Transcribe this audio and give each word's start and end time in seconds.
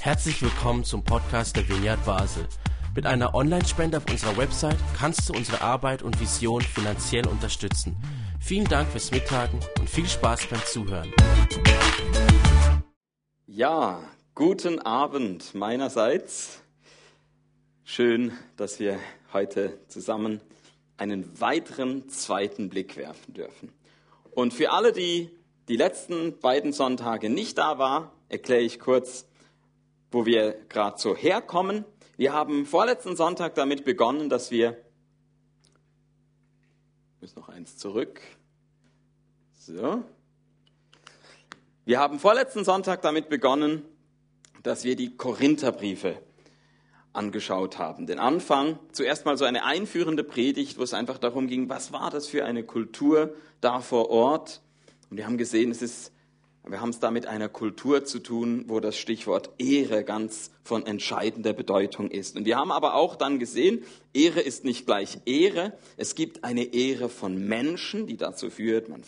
Herzlich 0.00 0.40
willkommen 0.42 0.84
zum 0.84 1.02
Podcast 1.02 1.56
der 1.56 1.68
Vineyard 1.68 2.04
Basel. 2.04 2.46
Mit 2.94 3.06
einer 3.06 3.34
Online-Spende 3.34 3.98
auf 3.98 4.04
unserer 4.10 4.36
Website 4.36 4.78
kannst 4.96 5.28
du 5.28 5.32
unsere 5.32 5.60
Arbeit 5.60 6.02
und 6.02 6.20
Vision 6.20 6.62
finanziell 6.62 7.26
unterstützen. 7.26 7.96
Vielen 8.40 8.66
Dank 8.66 8.88
fürs 8.88 9.10
Mittagen 9.10 9.60
und 9.78 9.90
viel 9.90 10.06
Spaß 10.06 10.46
beim 10.46 10.60
Zuhören. 10.64 11.12
Ja, 13.46 14.00
guten 14.34 14.78
Abend 14.78 15.54
meinerseits. 15.54 16.62
Schön, 17.84 18.32
dass 18.56 18.78
wir 18.78 18.98
heute 19.32 19.78
zusammen 19.88 20.40
einen 20.96 21.40
weiteren 21.40 22.08
zweiten 22.08 22.68
Blick 22.68 22.96
werfen 22.96 23.34
dürfen. 23.34 23.72
Und 24.30 24.54
für 24.54 24.70
alle, 24.70 24.92
die 24.92 25.30
die 25.68 25.76
letzten 25.76 26.38
beiden 26.38 26.72
Sonntage 26.72 27.28
nicht 27.28 27.58
da 27.58 27.78
waren, 27.78 28.08
erkläre 28.28 28.62
ich 28.62 28.78
kurz, 28.78 29.26
wo 30.10 30.26
wir 30.26 30.52
gerade 30.68 30.98
so 30.98 31.16
herkommen. 31.16 31.84
Wir 32.16 32.32
haben 32.32 32.66
vorletzten 32.66 33.16
Sonntag 33.16 33.54
damit 33.54 33.84
begonnen, 33.84 34.28
dass 34.28 34.50
wir. 34.50 34.76
Ich 37.16 37.22
muss 37.22 37.36
noch 37.36 37.48
eins 37.48 37.76
zurück. 37.76 38.20
So. 39.52 40.04
Wir 41.84 41.98
haben 42.00 42.18
vorletzten 42.18 42.64
Sonntag 42.64 43.02
damit 43.02 43.28
begonnen, 43.28 43.82
dass 44.62 44.84
wir 44.84 44.96
die 44.96 45.16
Korintherbriefe 45.16 46.20
angeschaut 47.12 47.78
haben. 47.78 48.06
Den 48.06 48.18
Anfang, 48.18 48.78
zuerst 48.92 49.24
mal 49.24 49.36
so 49.36 49.44
eine 49.44 49.64
einführende 49.64 50.24
Predigt, 50.24 50.78
wo 50.78 50.82
es 50.82 50.94
einfach 50.94 51.18
darum 51.18 51.46
ging, 51.46 51.68
was 51.68 51.92
war 51.92 52.10
das 52.10 52.26
für 52.26 52.44
eine 52.44 52.64
Kultur 52.64 53.34
da 53.60 53.80
vor 53.80 54.10
Ort. 54.10 54.62
Und 55.10 55.16
wir 55.16 55.26
haben 55.26 55.38
gesehen, 55.38 55.70
es 55.70 55.82
ist 55.82 56.12
wir 56.68 56.80
haben 56.80 56.90
es 56.90 56.98
da 56.98 57.10
mit 57.10 57.26
einer 57.26 57.48
Kultur 57.48 58.04
zu 58.04 58.18
tun, 58.18 58.64
wo 58.66 58.80
das 58.80 58.96
Stichwort 58.96 59.50
Ehre 59.58 60.02
ganz 60.02 60.50
von 60.64 60.84
entscheidender 60.84 61.52
Bedeutung 61.52 62.10
ist. 62.10 62.36
Und 62.36 62.44
wir 62.44 62.56
haben 62.56 62.72
aber 62.72 62.94
auch 62.94 63.14
dann 63.14 63.38
gesehen, 63.38 63.84
Ehre 64.12 64.40
ist 64.40 64.64
nicht 64.64 64.84
gleich 64.84 65.18
Ehre. 65.26 65.78
Es 65.96 66.16
gibt 66.16 66.42
eine 66.42 66.74
Ehre 66.74 67.08
von 67.08 67.46
Menschen, 67.46 68.06
die 68.06 68.16
dazu 68.16 68.50
führt, 68.50 68.88
man 68.88 69.04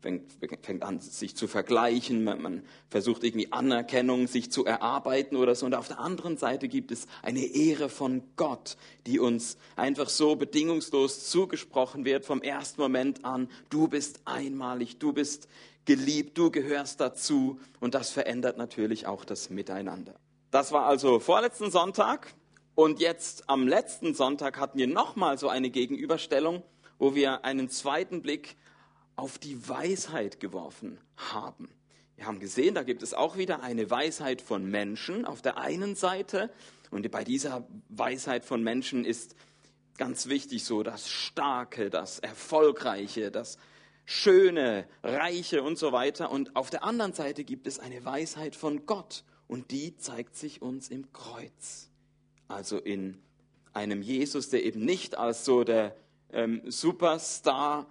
fängt, 0.00 0.32
fängt 0.62 0.82
an, 0.82 1.00
sich 1.00 1.36
zu 1.36 1.46
vergleichen, 1.46 2.24
man, 2.24 2.42
man 2.42 2.62
versucht 2.88 3.24
irgendwie 3.24 3.52
Anerkennung 3.52 4.26
sich 4.26 4.50
zu 4.50 4.64
erarbeiten 4.64 5.36
oder 5.36 5.54
so. 5.54 5.66
Und 5.66 5.74
auf 5.74 5.88
der 5.88 6.00
anderen 6.00 6.36
Seite 6.36 6.68
gibt 6.68 6.90
es 6.90 7.06
eine 7.22 7.44
Ehre 7.44 7.88
von 7.88 8.22
Gott, 8.36 8.76
die 9.06 9.20
uns 9.20 9.58
einfach 9.76 10.08
so 10.08 10.36
bedingungslos 10.36 11.28
zugesprochen 11.28 12.04
wird 12.04 12.24
vom 12.24 12.42
ersten 12.42 12.80
Moment 12.80 13.24
an. 13.24 13.48
Du 13.70 13.88
bist 13.88 14.20
einmalig, 14.24 14.98
du 14.98 15.12
bist 15.12 15.48
geliebt, 15.84 16.38
du 16.38 16.50
gehörst 16.50 17.00
dazu 17.00 17.60
und 17.80 17.94
das 17.94 18.10
verändert 18.10 18.56
natürlich 18.56 19.06
auch 19.06 19.24
das 19.24 19.50
Miteinander. 19.50 20.14
Das 20.50 20.72
war 20.72 20.86
also 20.86 21.18
vorletzten 21.18 21.70
Sonntag 21.70 22.34
und 22.74 23.00
jetzt 23.00 23.48
am 23.48 23.66
letzten 23.66 24.14
Sonntag 24.14 24.58
hatten 24.58 24.78
wir 24.78 24.86
nochmal 24.86 25.38
so 25.38 25.48
eine 25.48 25.70
Gegenüberstellung, 25.70 26.62
wo 26.98 27.14
wir 27.14 27.44
einen 27.44 27.68
zweiten 27.68 28.22
Blick 28.22 28.56
auf 29.16 29.38
die 29.38 29.68
Weisheit 29.68 30.40
geworfen 30.40 30.98
haben. 31.16 31.68
Wir 32.16 32.26
haben 32.26 32.38
gesehen, 32.38 32.74
da 32.74 32.82
gibt 32.82 33.02
es 33.02 33.14
auch 33.14 33.36
wieder 33.36 33.62
eine 33.62 33.90
Weisheit 33.90 34.40
von 34.40 34.64
Menschen 34.64 35.24
auf 35.24 35.42
der 35.42 35.58
einen 35.58 35.96
Seite 35.96 36.50
und 36.90 37.10
bei 37.10 37.24
dieser 37.24 37.66
Weisheit 37.88 38.44
von 38.44 38.62
Menschen 38.62 39.04
ist 39.04 39.34
ganz 39.98 40.28
wichtig 40.28 40.64
so 40.64 40.82
das 40.82 41.08
Starke, 41.08 41.90
das 41.90 42.18
Erfolgreiche, 42.18 43.30
das 43.30 43.58
Schöne, 44.04 44.86
Reiche 45.02 45.62
und 45.62 45.78
so 45.78 45.92
weiter. 45.92 46.30
Und 46.30 46.56
auf 46.56 46.70
der 46.70 46.84
anderen 46.84 47.12
Seite 47.12 47.44
gibt 47.44 47.66
es 47.66 47.78
eine 47.78 48.04
Weisheit 48.04 48.56
von 48.56 48.86
Gott 48.86 49.24
und 49.48 49.70
die 49.70 49.96
zeigt 49.96 50.36
sich 50.36 50.62
uns 50.62 50.88
im 50.88 51.12
Kreuz. 51.12 51.90
Also 52.48 52.78
in 52.78 53.18
einem 53.72 54.02
Jesus, 54.02 54.48
der 54.48 54.64
eben 54.64 54.84
nicht 54.84 55.16
als 55.16 55.44
so 55.44 55.64
der 55.64 55.96
ähm, 56.32 56.62
Superstar 56.66 57.86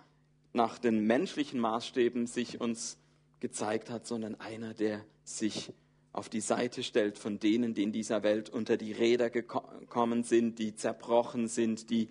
nach 0.53 0.77
den 0.77 1.05
menschlichen 1.05 1.59
Maßstäben 1.59 2.27
sich 2.27 2.59
uns 2.59 2.97
gezeigt 3.39 3.89
hat, 3.89 4.05
sondern 4.05 4.39
einer, 4.39 4.73
der 4.73 5.03
sich 5.23 5.73
auf 6.13 6.29
die 6.29 6.41
Seite 6.41 6.83
stellt 6.83 7.17
von 7.17 7.39
denen, 7.39 7.73
die 7.73 7.83
in 7.83 7.91
dieser 7.91 8.21
Welt 8.21 8.49
unter 8.49 8.75
die 8.75 8.91
Räder 8.91 9.29
gekommen 9.29 10.23
sind, 10.23 10.59
die 10.59 10.75
zerbrochen 10.75 11.47
sind, 11.47 11.89
die 11.89 12.09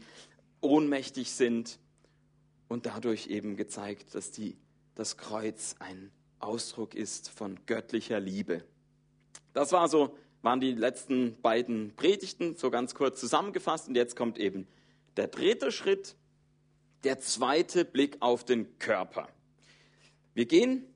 ohnmächtig 0.60 1.30
sind 1.30 1.78
und 2.70 2.86
dadurch 2.86 3.26
eben 3.26 3.56
gezeigt, 3.56 4.14
dass 4.14 4.30
die, 4.30 4.56
das 4.94 5.16
Kreuz 5.16 5.74
ein 5.80 6.12
Ausdruck 6.38 6.94
ist 6.94 7.28
von 7.28 7.58
göttlicher 7.66 8.20
Liebe. 8.20 8.62
Das 9.52 9.72
war 9.72 9.88
so, 9.88 10.16
waren 10.40 10.60
die 10.60 10.70
letzten 10.70 11.36
beiden 11.42 11.96
Predigten, 11.96 12.54
so 12.54 12.70
ganz 12.70 12.94
kurz 12.94 13.18
zusammengefasst. 13.18 13.88
Und 13.88 13.96
jetzt 13.96 14.14
kommt 14.14 14.38
eben 14.38 14.68
der 15.16 15.26
dritte 15.26 15.72
Schritt, 15.72 16.14
der 17.02 17.18
zweite 17.18 17.84
Blick 17.84 18.18
auf 18.20 18.44
den 18.44 18.78
Körper. 18.78 19.28
Wir 20.34 20.46
gehen 20.46 20.86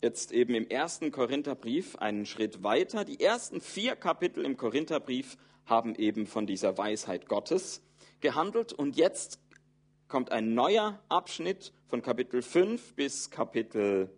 jetzt 0.00 0.32
eben 0.32 0.54
im 0.54 0.66
ersten 0.68 1.12
Korintherbrief 1.12 1.96
einen 1.96 2.24
Schritt 2.24 2.62
weiter. 2.62 3.04
Die 3.04 3.20
ersten 3.20 3.60
vier 3.60 3.94
Kapitel 3.94 4.42
im 4.42 4.56
Korintherbrief 4.56 5.36
haben 5.66 5.94
eben 5.96 6.26
von 6.26 6.46
dieser 6.46 6.78
Weisheit 6.78 7.28
Gottes 7.28 7.82
gehandelt. 8.20 8.72
Und 8.72 8.96
jetzt 8.96 9.38
kommt 10.08 10.30
ein 10.30 10.54
neuer 10.54 11.00
Abschnitt 11.08 11.72
von 11.88 12.02
Kapitel 12.02 12.42
5 12.42 12.94
bis 12.94 13.30
Kapitel 13.30 14.10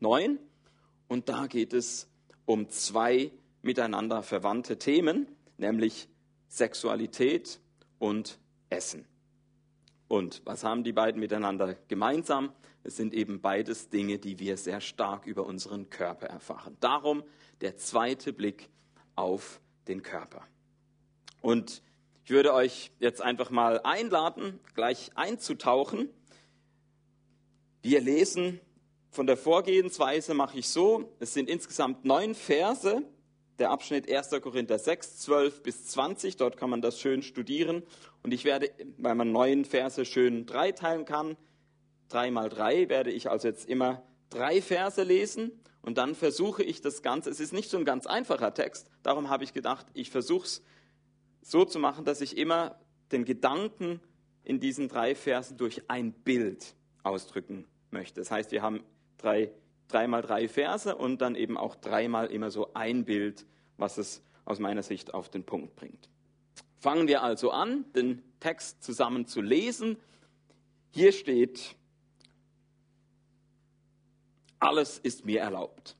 9 0.00 0.38
und 1.08 1.28
da 1.28 1.46
geht 1.46 1.74
es 1.74 2.08
um 2.46 2.68
zwei 2.70 3.30
miteinander 3.60 4.22
verwandte 4.22 4.78
Themen, 4.78 5.28
nämlich 5.58 6.08
Sexualität 6.48 7.60
und 7.98 8.38
Essen. 8.70 9.06
Und 10.08 10.42
was 10.44 10.64
haben 10.64 10.84
die 10.84 10.92
beiden 10.92 11.20
miteinander 11.20 11.74
gemeinsam? 11.88 12.52
Es 12.82 12.96
sind 12.96 13.14
eben 13.14 13.40
beides 13.40 13.90
Dinge, 13.90 14.18
die 14.18 14.38
wir 14.38 14.56
sehr 14.56 14.80
stark 14.80 15.26
über 15.26 15.46
unseren 15.46 15.88
Körper 15.88 16.26
erfahren. 16.26 16.76
Darum 16.80 17.22
der 17.60 17.76
zweite 17.76 18.32
Blick 18.32 18.68
auf 19.14 19.60
den 19.88 20.02
Körper. 20.02 20.42
Und 21.40 21.82
ich 22.24 22.30
würde 22.30 22.54
euch 22.54 22.92
jetzt 23.00 23.20
einfach 23.20 23.50
mal 23.50 23.80
einladen, 23.80 24.60
gleich 24.74 25.10
einzutauchen. 25.16 26.08
Wir 27.82 28.00
lesen 28.00 28.60
von 29.10 29.26
der 29.26 29.36
Vorgehensweise 29.36 30.32
mache 30.32 30.58
ich 30.58 30.68
so, 30.68 31.14
es 31.18 31.34
sind 31.34 31.50
insgesamt 31.50 32.04
neun 32.04 32.34
Verse, 32.34 33.02
der 33.58 33.70
Abschnitt 33.70 34.10
1. 34.10 34.30
Korinther 34.40 34.78
6, 34.78 35.18
12 35.18 35.62
bis 35.62 35.86
20, 35.88 36.36
dort 36.36 36.56
kann 36.56 36.70
man 36.70 36.80
das 36.80 36.98
schön 36.98 37.22
studieren. 37.22 37.82
Und 38.22 38.32
ich 38.32 38.44
werde, 38.44 38.70
weil 38.98 39.14
man 39.14 39.32
neun 39.32 39.64
Verse 39.64 40.04
schön 40.04 40.46
dreiteilen 40.46 41.04
kann, 41.04 41.36
drei 42.08 42.30
mal 42.30 42.48
drei, 42.48 42.88
werde 42.88 43.10
ich 43.10 43.30
also 43.30 43.48
jetzt 43.48 43.68
immer 43.68 44.02
drei 44.30 44.62
Verse 44.62 45.02
lesen 45.02 45.60
und 45.82 45.98
dann 45.98 46.14
versuche 46.14 46.62
ich 46.62 46.80
das 46.80 47.02
Ganze, 47.02 47.30
es 47.30 47.40
ist 47.40 47.52
nicht 47.52 47.68
so 47.68 47.76
ein 47.76 47.84
ganz 47.84 48.06
einfacher 48.06 48.54
Text, 48.54 48.88
darum 49.02 49.28
habe 49.28 49.44
ich 49.44 49.52
gedacht, 49.52 49.86
ich 49.92 50.10
versuche 50.10 50.46
es 50.46 50.62
so 51.42 51.64
zu 51.64 51.78
machen, 51.78 52.04
dass 52.04 52.20
ich 52.20 52.38
immer 52.38 52.80
den 53.10 53.24
Gedanken 53.24 54.00
in 54.44 54.60
diesen 54.60 54.88
drei 54.88 55.14
Versen 55.14 55.56
durch 55.56 55.82
ein 55.88 56.12
Bild 56.12 56.74
ausdrücken 57.02 57.66
möchte. 57.90 58.20
Das 58.20 58.30
heißt, 58.30 58.52
wir 58.52 58.62
haben 58.62 58.82
drei, 59.18 59.52
dreimal 59.88 60.22
drei 60.22 60.48
Verse 60.48 60.94
und 60.94 61.20
dann 61.20 61.34
eben 61.34 61.56
auch 61.58 61.74
dreimal 61.76 62.26
immer 62.26 62.50
so 62.50 62.72
ein 62.74 63.04
Bild, 63.04 63.46
was 63.76 63.98
es 63.98 64.22
aus 64.44 64.58
meiner 64.58 64.82
Sicht 64.82 65.14
auf 65.14 65.28
den 65.28 65.44
Punkt 65.44 65.76
bringt. 65.76 66.08
Fangen 66.78 67.06
wir 67.06 67.22
also 67.22 67.50
an, 67.50 67.84
den 67.94 68.22
Text 68.40 68.82
zusammen 68.82 69.26
zu 69.26 69.40
lesen. 69.40 69.96
Hier 70.90 71.12
steht, 71.12 71.76
alles 74.58 74.98
ist 74.98 75.24
mir 75.24 75.40
erlaubt. 75.40 75.96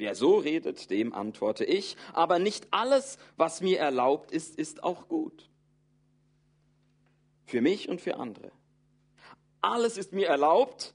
Wer 0.00 0.14
so 0.14 0.38
redet, 0.38 0.88
dem 0.88 1.12
antworte 1.12 1.62
ich, 1.62 1.94
aber 2.14 2.38
nicht 2.38 2.68
alles, 2.70 3.18
was 3.36 3.60
mir 3.60 3.78
erlaubt 3.78 4.32
ist, 4.32 4.56
ist 4.56 4.82
auch 4.82 5.08
gut. 5.08 5.50
Für 7.44 7.60
mich 7.60 7.90
und 7.90 8.00
für 8.00 8.16
andere. 8.16 8.50
Alles 9.60 9.98
ist 9.98 10.14
mir 10.14 10.26
erlaubt, 10.26 10.94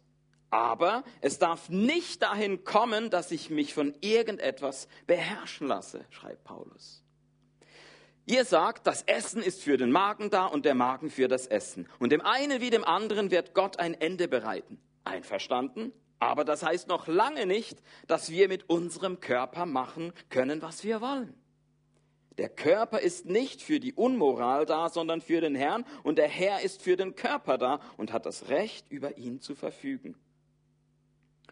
aber 0.49 1.03
es 1.21 1.37
darf 1.37 1.69
nicht 1.69 2.23
dahin 2.23 2.63
kommen, 2.63 3.11
dass 3.11 3.29
ich 3.29 3.51
mich 3.51 3.75
von 3.75 3.93
irgendetwas 4.01 4.87
beherrschen 5.05 5.67
lasse, 5.67 6.03
schreibt 6.09 6.43
Paulus. 6.43 7.03
Ihr 8.25 8.43
sagt, 8.43 8.87
das 8.87 9.03
Essen 9.03 9.43
ist 9.43 9.61
für 9.61 9.77
den 9.77 9.91
Magen 9.91 10.31
da 10.31 10.47
und 10.47 10.65
der 10.65 10.73
Magen 10.73 11.11
für 11.11 11.27
das 11.27 11.45
Essen. 11.45 11.87
Und 11.99 12.11
dem 12.11 12.21
einen 12.21 12.59
wie 12.59 12.71
dem 12.71 12.83
anderen 12.83 13.29
wird 13.29 13.53
Gott 13.53 13.77
ein 13.77 13.93
Ende 13.93 14.27
bereiten. 14.27 14.79
Einverstanden? 15.03 15.93
Aber 16.19 16.45
das 16.45 16.63
heißt 16.63 16.87
noch 16.87 17.07
lange 17.07 17.45
nicht, 17.45 17.81
dass 18.07 18.29
wir 18.29 18.47
mit 18.47 18.69
unserem 18.69 19.19
Körper 19.19 19.65
machen 19.65 20.13
können, 20.29 20.61
was 20.61 20.83
wir 20.83 21.01
wollen. 21.01 21.33
Der 22.37 22.49
Körper 22.49 22.99
ist 22.99 23.25
nicht 23.25 23.61
für 23.61 23.79
die 23.79 23.93
Unmoral 23.93 24.65
da, 24.65 24.89
sondern 24.89 25.21
für 25.21 25.39
den 25.39 25.55
Herrn 25.55 25.85
und 26.03 26.17
der 26.17 26.27
Herr 26.27 26.61
ist 26.61 26.81
für 26.81 26.97
den 26.97 27.15
Körper 27.15 27.57
da 27.57 27.79
und 27.97 28.11
hat 28.11 28.25
das 28.25 28.49
Recht, 28.49 28.91
über 28.91 29.17
ihn 29.17 29.39
zu 29.39 29.55
verfügen. 29.55 30.15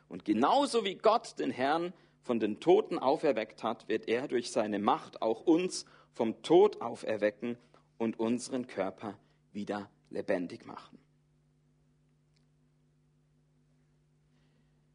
Und 0.10 0.26
genauso 0.26 0.84
wie 0.84 0.96
Gott 0.96 1.40
den 1.40 1.52
Herrn 1.52 1.94
von 2.22 2.40
den 2.40 2.60
Toten 2.60 3.00
auferweckt 3.00 3.64
hat, 3.64 3.88
wird 3.88 4.08
er 4.08 4.28
durch 4.28 4.52
seine 4.52 4.80
Macht 4.80 5.22
auch 5.22 5.42
uns 5.42 5.86
vom 6.12 6.42
Tod 6.44 6.82
auferwecken 6.82 7.58
und 7.98 8.20
unseren 8.20 8.68
Körper 8.68 9.18
wieder 9.52 9.90
lebendig 10.10 10.66
machen. 10.66 11.03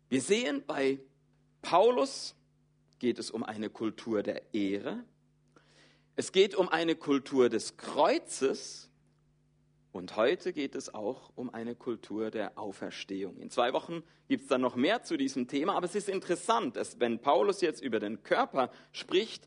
Wir 0.09 0.23
sehen, 0.23 0.63
bei 0.67 0.99
Paulus 1.61 2.35
geht 2.99 3.19
es 3.19 3.31
um 3.31 3.43
eine 3.43 3.69
Kultur 3.69 4.23
der 4.23 4.55
Ehre, 4.55 5.05
es 6.17 6.33
geht 6.33 6.55
um 6.55 6.69
eine 6.69 6.97
Kultur 6.97 7.49
des 7.49 7.77
Kreuzes 7.77 8.91
und 9.93 10.17
heute 10.17 10.53
geht 10.53 10.75
es 10.75 10.93
auch 10.93 11.31
um 11.37 11.53
eine 11.53 11.75
Kultur 11.75 12.31
der 12.31 12.59
Auferstehung. 12.59 13.37
In 13.37 13.51
zwei 13.51 13.73
Wochen 13.73 14.03
gibt 14.29 14.43
es 14.43 14.49
dann 14.49 14.63
noch 14.63 14.77
mehr 14.77 15.03
zu 15.03 15.17
diesem 15.17 15.47
Thema, 15.47 15.77
aber 15.77 15.87
es 15.87 15.95
ist 15.95 16.09
interessant, 16.09 16.77
dass 16.77 16.99
wenn 16.99 17.21
Paulus 17.21 17.61
jetzt 17.61 17.83
über 17.83 18.01
den 18.01 18.23
Körper 18.23 18.71
spricht, 18.93 19.47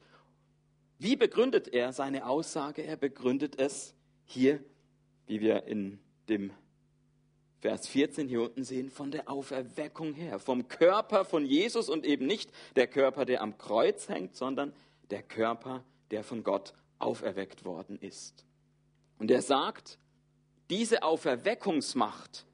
wie 1.00 1.16
begründet 1.16 1.68
er 1.70 1.92
seine 1.92 2.28
Aussage? 2.28 2.84
Er 2.84 2.96
begründet 2.96 3.60
es 3.60 3.96
hier, 4.24 4.64
wie 5.26 5.42
wir 5.42 5.64
in 5.64 6.00
dem 6.30 6.52
Vers 7.62 7.88
14 7.88 8.28
hier 8.28 8.42
unten 8.42 8.64
sehen, 8.64 8.90
von 8.90 9.12
der 9.12 9.30
Auferweckung 9.30 10.14
her, 10.14 10.40
vom 10.40 10.68
Körper 10.68 11.26
von 11.26 11.46
Jesus 11.46 11.90
und 11.90 12.06
eben 12.06 12.26
nicht 12.26 12.52
der 12.76 12.88
Körper, 12.88 13.24
der 13.24 13.42
am 13.42 13.60
Kreuz 13.60 14.10
hängt, 14.10 14.36
sondern 14.36 14.74
der 15.12 15.22
Körper, 15.22 15.84
der 16.10 16.24
von 16.24 16.44
Gott 16.44 16.74
auferweckt 16.98 17.64
worden 17.64 18.00
ist. 18.00 18.46
Und 19.20 19.30
er 19.30 19.44
sagt, 19.44 20.00
diese 20.72 21.04
Auferweckungsmacht 21.04 22.48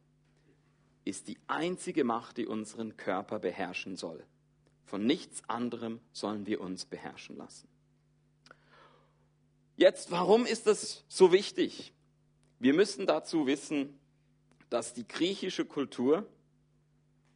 ist 1.06 1.30
die 1.30 1.38
einzige 1.48 2.04
Macht, 2.04 2.36
die 2.36 2.46
unseren 2.46 2.98
Körper 2.98 3.40
beherrschen 3.40 3.96
soll. 3.96 4.26
Von 4.84 5.06
nichts 5.06 5.42
anderem 5.48 6.02
sollen 6.12 6.46
wir 6.46 6.60
uns 6.60 6.84
beherrschen 6.84 7.38
lassen. 7.38 7.70
Jetzt, 9.78 10.12
warum 10.12 10.46
ist 10.46 10.68
das 10.68 11.06
so 11.08 11.32
wichtig? 11.32 11.94
Wir 12.60 12.74
müssen 12.74 13.06
dazu 13.06 13.48
wissen, 13.48 13.98
dass 14.70 14.94
die 14.94 15.08
griechische 15.08 15.66
Kultur, 15.66 16.26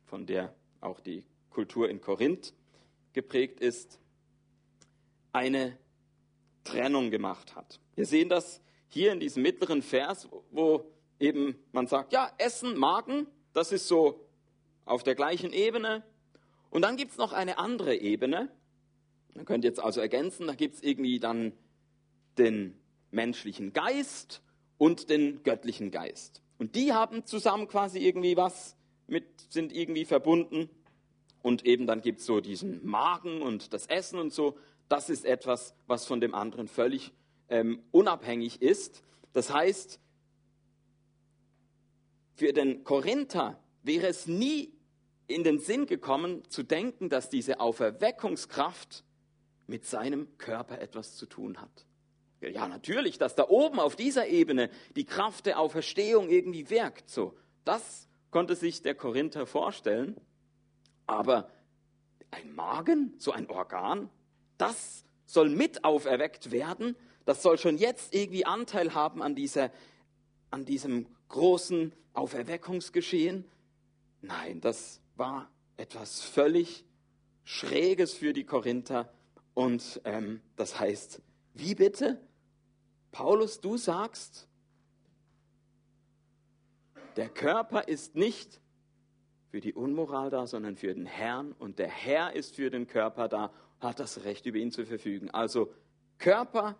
von 0.06 0.26
der 0.26 0.54
auch 0.82 1.00
die 1.00 1.24
Kultur 1.50 1.90
in 1.90 2.02
Korinth 2.02 2.54
geprägt 3.14 3.60
ist, 3.60 4.00
eine 5.32 5.78
Trennung 6.64 7.12
gemacht 7.12 7.56
hat. 7.56 7.80
Wir 7.96 8.06
sehen 8.06 8.30
das 8.30 8.62
hier 8.88 9.14
in 9.14 9.20
diesem 9.20 9.44
mittleren 9.44 9.82
Vers, 9.82 10.28
wo 10.52 10.86
eben 11.20 11.56
man 11.72 11.88
sagt, 11.88 12.14
ja, 12.14 12.32
Essen, 12.38 12.78
Magen, 12.78 13.28
das 13.54 13.72
ist 13.72 13.88
so 13.88 14.28
auf 14.86 15.04
der 15.04 15.16
gleichen 15.16 15.54
Ebene. 15.54 16.04
Und 16.70 16.82
dann 16.82 16.98
gibt's 16.98 17.18
noch 17.18 17.34
eine 17.34 17.58
andere 17.58 17.96
Ebene. 17.96 18.50
Man 19.34 19.46
könnte 19.46 19.68
jetzt 19.68 19.80
also 19.80 20.02
ergänzen, 20.02 20.48
da 20.48 20.54
gibt's 20.54 20.82
irgendwie 20.82 21.20
dann 21.20 21.54
den 22.38 22.78
menschlichen 23.12 23.74
Geist 23.74 24.42
und 24.78 25.10
den 25.10 25.44
göttlichen 25.44 25.92
Geist. 25.92 26.42
Und 26.62 26.76
die 26.76 26.94
haben 26.94 27.26
zusammen 27.26 27.68
quasi 27.68 27.98
irgendwie 27.98 28.38
was 28.38 28.78
mit, 29.08 29.26
sind 29.50 29.74
irgendwie 29.74 30.06
verbunden. 30.06 30.70
Und 31.42 31.66
eben 31.66 31.88
dann 31.88 32.02
gibt's 32.02 32.24
so 32.24 32.40
diesen 32.40 32.86
Magen 32.86 33.42
und 33.42 33.74
das 33.74 33.88
Essen 33.88 34.20
und 34.20 34.32
so 34.32 34.56
das 34.88 35.10
ist 35.10 35.26
etwas, 35.26 35.74
was 35.88 36.06
von 36.06 36.20
dem 36.20 36.36
anderen 36.36 36.68
völlig 36.68 37.14
ähm, 37.50 37.82
unabhängig 37.90 38.62
ist. 38.62 39.04
Das 39.34 39.52
heißt, 39.52 40.00
für 42.36 42.54
den 42.54 42.84
Korinther 42.84 43.60
wäre 43.82 44.06
es 44.06 44.28
nie 44.28 44.72
in 45.26 45.44
den 45.44 45.58
Sinn 45.58 45.88
gekommen 45.88 46.44
zu 46.50 46.62
denken, 46.62 47.10
dass 47.10 47.30
diese 47.30 47.60
Auferweckungskraft 47.60 49.04
mit 49.66 49.86
seinem 49.86 50.38
Körper 50.38 50.80
etwas 50.80 51.16
zu 51.16 51.26
tun 51.26 51.60
hat. 51.60 51.88
Ja, 52.42 52.68
natürlich, 52.68 53.20
dass 53.20 53.36
da 53.36 53.48
oben 53.48 53.80
auf 53.80 53.96
dieser 53.96 54.28
Ebene 54.28 54.72
die 54.96 55.06
Kraft 55.06 55.46
der 55.46 55.60
Auferstehung 55.60 56.30
irgendwie 56.30 56.70
wirkt. 56.70 57.10
So, 57.10 57.38
das 57.66 58.08
konnte 58.32 58.56
sich 58.56 58.82
der 58.82 58.96
Korinther 58.96 59.46
vorstellen. 59.46 60.20
Aber 61.06 61.50
ein 62.32 62.54
Magen, 62.56 63.14
so 63.18 63.32
ein 63.32 63.50
Organ, 63.50 64.10
das 64.58 65.04
soll 65.26 65.50
mit 65.50 65.84
auferweckt 65.84 66.52
werden. 66.52 66.96
Das 67.26 67.44
soll 67.44 67.60
schon 67.60 67.78
jetzt 67.78 68.16
irgendwie 68.16 68.46
Anteil 68.46 68.96
haben 68.96 69.22
an 69.22 69.36
dieser, 69.36 69.72
an 70.50 70.66
diesem 70.66 71.08
großen 71.28 71.94
Auferweckungsgeschehen. 72.14 73.46
Nein, 74.22 74.62
das 74.62 75.00
war 75.16 75.50
etwas 75.78 76.22
völlig 76.22 76.86
Schräges 77.44 78.14
für 78.14 78.34
die 78.34 78.46
Korinther. 78.46 79.14
Und 79.54 80.02
ähm, 80.06 80.42
das 80.56 80.80
heißt, 80.80 81.22
wie 81.54 81.76
bitte? 81.76 82.20
Paulus, 83.12 83.60
du 83.60 83.78
sagst, 83.78 84.48
der 87.16 87.30
Körper 87.30 87.88
ist 87.88 88.16
nicht 88.16 88.62
für 89.50 89.60
die 89.60 89.74
Unmoral 89.74 90.30
da, 90.30 90.48
sondern 90.48 90.78
für 90.78 90.94
den 90.94 91.06
Herrn. 91.06 91.52
Und 91.52 91.78
der 91.78 91.90
Herr 91.90 92.34
ist 92.34 92.56
für 92.56 92.70
den 92.70 92.88
Körper 92.88 93.28
da 93.28 93.52
hat 93.82 94.00
das 94.00 94.24
Recht, 94.24 94.46
über 94.46 94.58
ihn 94.58 94.72
zu 94.72 94.86
verfügen. 94.86 95.32
Also 95.32 95.74
Körper, 96.20 96.78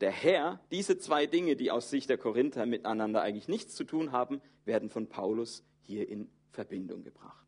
der 0.00 0.12
Herr, 0.12 0.60
diese 0.70 0.96
zwei 0.98 1.26
Dinge, 1.26 1.56
die 1.56 1.70
aus 1.70 1.90
Sicht 1.90 2.08
der 2.08 2.18
Korinther 2.18 2.66
miteinander 2.66 3.20
eigentlich 3.22 3.48
nichts 3.48 3.74
zu 3.74 3.84
tun 3.84 4.12
haben, 4.12 4.40
werden 4.64 4.88
von 4.88 5.08
Paulus 5.08 5.64
hier 5.82 6.08
in 6.08 6.30
Verbindung 6.52 7.02
gebracht. 7.02 7.46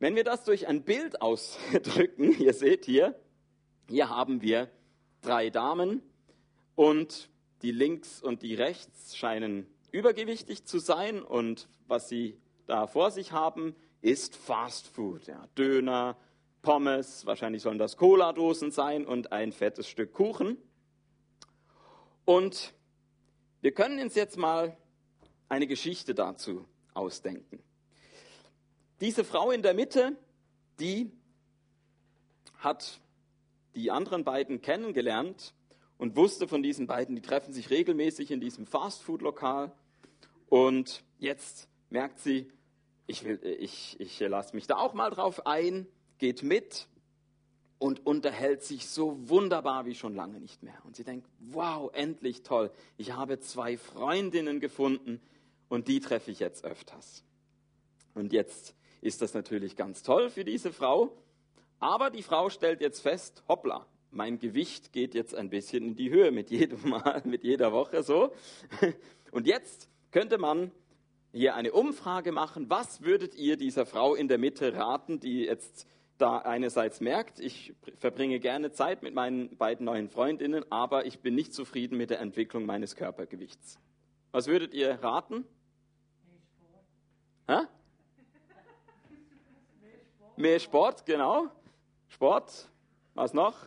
Wenn 0.00 0.16
wir 0.16 0.24
das 0.24 0.44
durch 0.44 0.66
ein 0.66 0.82
Bild 0.82 1.22
ausdrücken, 1.22 2.32
ihr 2.40 2.54
seht 2.54 2.84
hier, 2.84 3.18
hier 3.88 4.08
haben 4.08 4.42
wir 4.42 4.70
drei 5.20 5.50
Damen 5.50 6.02
und 6.80 7.28
die 7.60 7.72
links 7.72 8.22
und 8.22 8.40
die 8.40 8.54
rechts 8.54 9.14
scheinen 9.14 9.66
übergewichtig 9.92 10.64
zu 10.64 10.78
sein 10.78 11.22
und 11.22 11.68
was 11.86 12.08
sie 12.08 12.40
da 12.66 12.86
vor 12.86 13.10
sich 13.10 13.32
haben, 13.32 13.76
ist 14.00 14.34
Fast 14.34 14.88
Food, 14.88 15.26
ja, 15.26 15.46
Döner, 15.58 16.16
Pommes, 16.62 17.26
wahrscheinlich 17.26 17.60
sollen 17.60 17.76
das 17.76 17.98
Cola-Dosen 17.98 18.70
sein 18.70 19.04
und 19.04 19.30
ein 19.30 19.52
fettes 19.52 19.88
Stück 19.88 20.14
Kuchen. 20.14 20.56
Und 22.24 22.72
wir 23.60 23.72
können 23.72 24.00
uns 24.00 24.14
jetzt 24.14 24.38
mal 24.38 24.74
eine 25.50 25.66
Geschichte 25.66 26.14
dazu 26.14 26.64
ausdenken. 26.94 27.62
Diese 29.02 29.22
Frau 29.22 29.50
in 29.50 29.60
der 29.60 29.74
Mitte, 29.74 30.16
die 30.78 31.12
hat 32.56 33.02
die 33.74 33.90
anderen 33.90 34.24
beiden 34.24 34.62
kennengelernt 34.62 35.52
und 36.00 36.16
wusste 36.16 36.48
von 36.48 36.62
diesen 36.62 36.86
beiden, 36.86 37.14
die 37.14 37.20
treffen 37.20 37.52
sich 37.52 37.68
regelmäßig 37.68 38.30
in 38.30 38.40
diesem 38.40 38.66
Fastfood-Lokal. 38.66 39.70
Und 40.48 41.04
jetzt 41.18 41.68
merkt 41.90 42.20
sie, 42.20 42.50
ich, 43.06 43.26
ich, 43.26 44.00
ich 44.00 44.18
lasse 44.20 44.56
mich 44.56 44.66
da 44.66 44.76
auch 44.78 44.94
mal 44.94 45.10
drauf 45.10 45.46
ein 45.46 45.86
geht 46.16 46.42
mit 46.42 46.88
und 47.78 48.06
unterhält 48.06 48.62
sich 48.62 48.88
so 48.88 49.28
wunderbar 49.28 49.84
wie 49.84 49.94
schon 49.94 50.14
lange 50.14 50.40
nicht 50.40 50.62
mehr. 50.62 50.78
Und 50.84 50.96
sie 50.96 51.04
denkt, 51.04 51.28
wow, 51.38 51.90
endlich 51.92 52.42
toll. 52.42 52.70
Ich 52.96 53.12
habe 53.12 53.38
zwei 53.38 53.76
Freundinnen 53.76 54.58
gefunden 54.58 55.20
und 55.68 55.86
die 55.86 56.00
treffe 56.00 56.30
ich 56.30 56.40
jetzt 56.40 56.64
öfters. 56.64 57.24
Und 58.14 58.32
jetzt 58.32 58.74
ist 59.02 59.20
das 59.20 59.34
natürlich 59.34 59.76
ganz 59.76 60.02
toll 60.02 60.30
für 60.30 60.44
diese 60.44 60.72
Frau. 60.72 61.14
Aber 61.78 62.08
die 62.08 62.22
Frau 62.22 62.48
stellt 62.48 62.80
jetzt 62.80 63.00
fest, 63.00 63.42
hoppla, 63.48 63.86
mein 64.10 64.38
Gewicht 64.38 64.92
geht 64.92 65.14
jetzt 65.14 65.34
ein 65.34 65.50
bisschen 65.50 65.84
in 65.84 65.94
die 65.94 66.10
Höhe 66.10 66.30
mit 66.30 66.50
jedem 66.50 66.88
Mal, 66.88 67.22
mit 67.24 67.44
jeder 67.44 67.72
Woche 67.72 68.02
so. 68.02 68.32
Und 69.30 69.46
jetzt 69.46 69.88
könnte 70.10 70.38
man 70.38 70.72
hier 71.32 71.54
eine 71.54 71.72
Umfrage 71.72 72.32
machen. 72.32 72.68
Was 72.68 73.02
würdet 73.02 73.34
ihr 73.34 73.56
dieser 73.56 73.86
Frau 73.86 74.14
in 74.14 74.28
der 74.28 74.38
Mitte 74.38 74.74
raten, 74.74 75.20
die 75.20 75.44
jetzt 75.44 75.86
da 76.18 76.38
einerseits 76.38 77.00
merkt, 77.00 77.40
ich 77.40 77.74
verbringe 77.96 78.40
gerne 78.40 78.72
Zeit 78.72 79.02
mit 79.02 79.14
meinen 79.14 79.56
beiden 79.56 79.86
neuen 79.86 80.10
Freundinnen, 80.10 80.64
aber 80.70 81.06
ich 81.06 81.20
bin 81.20 81.34
nicht 81.34 81.54
zufrieden 81.54 81.96
mit 81.96 82.10
der 82.10 82.20
Entwicklung 82.20 82.66
meines 82.66 82.94
Körpergewichts. 82.94 83.78
Was 84.32 84.46
würdet 84.46 84.74
ihr 84.74 85.02
raten? 85.02 85.44
Hä? 87.48 87.60
Mehr 90.36 90.58
Sport, 90.58 91.06
genau. 91.06 91.48
Sport. 92.08 92.70
Was 93.14 93.34
noch? 93.34 93.66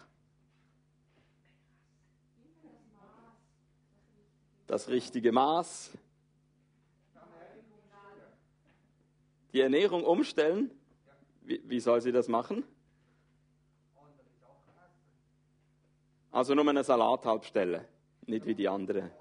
Das 4.68 4.88
richtige 4.90 5.32
Maß. 5.32 5.92
Die 9.54 9.60
Ernährung 9.60 10.04
umstellen. 10.04 10.72
Wie, 11.42 11.62
wie 11.66 11.80
soll 11.80 12.02
sie 12.02 12.12
das 12.12 12.28
machen? 12.28 12.64
Also 16.32 16.56
nur 16.56 16.68
eine 16.68 16.84
Salathalbstelle, 16.84 17.86
nicht 18.26 18.48
wie 18.48 18.56
die 18.56 18.68
andere. 18.68 19.12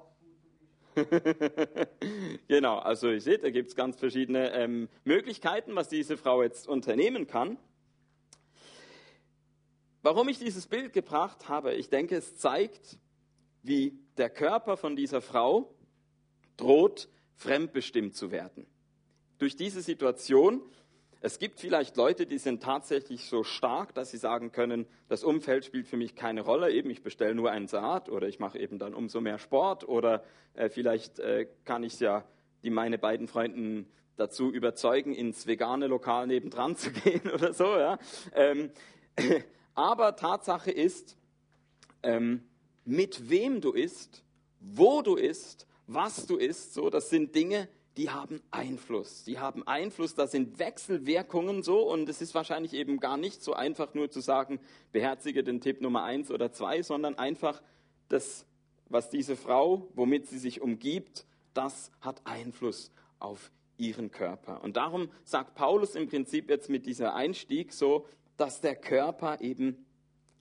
genau, 2.49 2.78
also 2.78 3.11
ihr 3.11 3.20
seht, 3.20 3.44
da 3.44 3.50
gibt 3.50 3.68
es 3.68 3.76
ganz 3.76 3.99
verschiedene 3.99 4.50
ähm, 4.52 4.88
Möglichkeiten, 5.04 5.75
was 5.75 5.88
diese 5.88 6.16
Frau 6.16 6.42
jetzt 6.42 6.68
unternehmen 6.68 7.26
kann. 7.26 7.58
Warum 10.02 10.28
ich 10.28 10.38
dieses 10.38 10.66
Bild 10.66 10.92
gebracht 10.92 11.49
habe, 11.49 11.75
ich 11.75 11.88
denke, 11.88 12.16
es 12.16 12.37
zeigt, 12.37 12.99
wie 13.62 13.99
der 14.16 14.31
Körper 14.31 14.76
von 14.76 14.97
dieser 14.97 15.21
Frau 15.21 15.75
droht, 16.57 17.09
fremdbestimmt 17.37 18.14
zu 18.14 18.31
werden. 18.31 18.66
Durch 19.38 19.57
diese 19.57 19.83
Situation, 19.83 20.62
es 21.21 21.38
gibt 21.38 21.61
vielleicht 21.61 21.97
Leute, 21.97 22.26
die 22.26 22.38
sind 22.38 22.62
tatsächlich 22.62 23.25
so 23.25 23.45
stark, 23.45 23.95
dass 23.95 24.11
sie 24.11 24.19
sagen 24.19 24.52
können, 24.52 24.87
das 25.09 25.25
Umfeld 25.25 25.64
spielt 25.64 25.87
für 25.87 25.97
mich 25.97 26.14
keine 26.14 26.42
Rolle, 26.42 26.73
eben 26.73 26.90
ich 26.90 27.02
bestelle 27.02 27.35
nur 27.35 27.50
einen 27.50 27.69
Salat 27.69 28.09
oder 28.09 28.28
ich 28.28 28.38
mache 28.38 28.59
eben 28.59 28.78
dann 28.78 28.95
umso 28.95 29.21
mehr 29.21 29.38
Sport 29.38 29.88
oder 29.88 30.25
äh, 30.54 30.69
vielleicht 30.69 31.19
äh, 31.19 31.47
kann 31.64 31.83
ich 31.83 31.99
ja 32.00 32.25
die 32.62 32.71
meine 32.71 32.99
beiden 32.99 33.28
Freunden 33.28 33.88
dazu 34.16 34.52
überzeugen, 34.52 35.14
ins 35.14 35.47
vegane 35.47 35.87
Lokal 35.87 36.26
nebendran 36.26 36.76
zu 36.76 36.92
gehen 36.92 37.31
oder 37.31 37.52
so. 37.52 37.76
Ja. 37.76 37.99
Ähm, 38.35 38.71
aber 39.75 40.16
Tatsache 40.16 40.71
ist, 40.71 41.16
ähm, 42.02 42.45
mit 42.84 43.30
wem 43.30 43.60
du 43.60 43.72
isst, 43.72 44.22
wo 44.60 45.02
du 45.02 45.16
isst, 45.16 45.66
was 45.86 46.26
du 46.26 46.36
isst, 46.36 46.74
so, 46.74 46.90
das 46.90 47.10
sind 47.10 47.34
Dinge, 47.34 47.68
die 47.96 48.10
haben 48.10 48.40
Einfluss. 48.50 49.24
Die 49.24 49.38
haben 49.38 49.66
Einfluss, 49.66 50.14
das 50.14 50.30
sind 50.30 50.58
Wechselwirkungen 50.58 51.62
so 51.62 51.80
und 51.90 52.08
es 52.08 52.22
ist 52.22 52.34
wahrscheinlich 52.34 52.72
eben 52.72 53.00
gar 53.00 53.16
nicht 53.16 53.42
so 53.42 53.52
einfach 53.52 53.94
nur 53.94 54.10
zu 54.10 54.20
sagen, 54.20 54.60
beherzige 54.92 55.44
den 55.44 55.60
Tipp 55.60 55.80
Nummer 55.80 56.02
eins 56.04 56.30
oder 56.30 56.52
zwei, 56.52 56.82
sondern 56.82 57.18
einfach 57.18 57.62
das, 58.08 58.46
was 58.88 59.10
diese 59.10 59.36
Frau, 59.36 59.88
womit 59.94 60.26
sie 60.26 60.38
sich 60.38 60.62
umgibt, 60.62 61.26
das 61.52 61.90
hat 62.00 62.22
Einfluss 62.24 62.90
auf 63.18 63.50
ihren 63.76 64.10
Körper. 64.10 64.62
Und 64.62 64.76
darum 64.76 65.10
sagt 65.24 65.54
Paulus 65.54 65.94
im 65.94 66.08
Prinzip 66.08 66.48
jetzt 66.48 66.70
mit 66.70 66.86
dieser 66.86 67.14
Einstieg 67.14 67.72
so, 67.72 68.06
dass 68.36 68.60
der 68.60 68.76
Körper 68.76 69.40
eben 69.40 69.84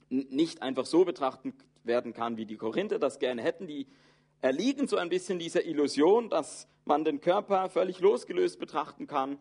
nicht 0.10 0.62
einfach 0.62 0.86
so 0.86 1.04
betrachtet 1.06 1.54
werden 1.84 2.14
kann, 2.14 2.38
wie 2.38 2.46
die 2.46 2.58
Korinther 2.58 3.00
das 3.00 3.20
gerne 3.20 3.42
hätten. 3.42 3.68
Die 3.68 3.88
erliegen 4.42 4.88
so 4.88 4.98
ein 4.98 5.10
bisschen 5.10 5.40
dieser 5.40 5.66
Illusion, 5.66 6.30
dass 6.30 6.68
man 6.86 7.04
den 7.04 7.22
Körper 7.22 7.70
völlig 7.70 8.00
losgelöst 8.00 8.60
betrachten 8.60 9.08
kann 9.08 9.38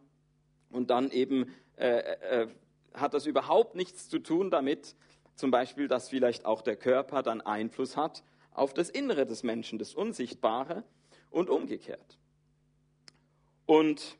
und 0.70 0.90
dann 0.90 1.10
eben 1.10 1.52
äh, 1.76 1.98
äh, 1.98 2.48
hat 2.94 3.14
das 3.14 3.26
überhaupt 3.26 3.76
nichts 3.76 4.08
zu 4.08 4.18
tun 4.18 4.50
damit, 4.50 4.94
zum 5.34 5.50
Beispiel, 5.50 5.88
dass 5.88 6.10
vielleicht 6.10 6.44
auch 6.44 6.60
der 6.60 6.76
Körper 6.76 7.22
dann 7.22 7.40
Einfluss 7.40 7.96
hat 7.96 8.22
auf 8.52 8.74
das 8.74 8.90
Innere 8.90 9.26
des 9.26 9.42
Menschen, 9.42 9.78
das 9.78 9.94
Unsichtbare 9.94 10.84
und 11.30 11.48
umgekehrt. 11.48 12.18
Und 13.64 14.18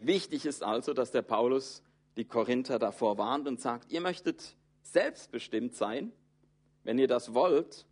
wichtig 0.00 0.46
ist 0.46 0.64
also, 0.64 0.94
dass 0.94 1.10
der 1.10 1.22
Paulus 1.22 1.82
die 2.16 2.24
Korinther 2.24 2.78
davor 2.78 3.18
warnt 3.18 3.46
und 3.46 3.60
sagt, 3.60 3.92
ihr 3.92 4.00
möchtet 4.00 4.56
selbstbestimmt 4.82 5.74
sein. 5.76 6.12
Wenn 6.84 6.98
ihr 6.98 7.08
das 7.08 7.34
wollt, 7.34 7.86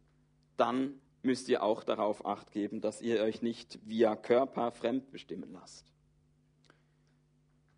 dann 0.57 1.01
müsst 1.23 1.49
ihr 1.49 1.63
auch 1.63 1.85
darauf 1.85 2.25
acht 2.25 2.53
geben, 2.53 2.81
dass 2.81 3.03
ihr 3.03 3.21
euch 3.23 3.43
nicht 3.43 3.79
via 3.85 4.17
Körper 4.17 4.71
fremdbestimmen 4.71 5.53
lasst. 5.53 5.93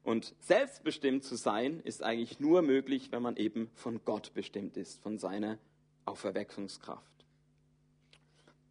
Und 0.02 0.34
selbstbestimmt 0.40 1.24
zu 1.24 1.36
sein 1.36 1.80
ist 1.80 2.02
eigentlich 2.02 2.40
nur 2.40 2.62
möglich, 2.62 3.12
wenn 3.12 3.22
man 3.22 3.36
eben 3.36 3.70
von 3.74 4.00
Gott 4.04 4.32
bestimmt 4.34 4.76
ist, 4.76 5.02
von 5.02 5.18
seiner 5.18 5.58
Auferweckungskraft. 6.04 7.04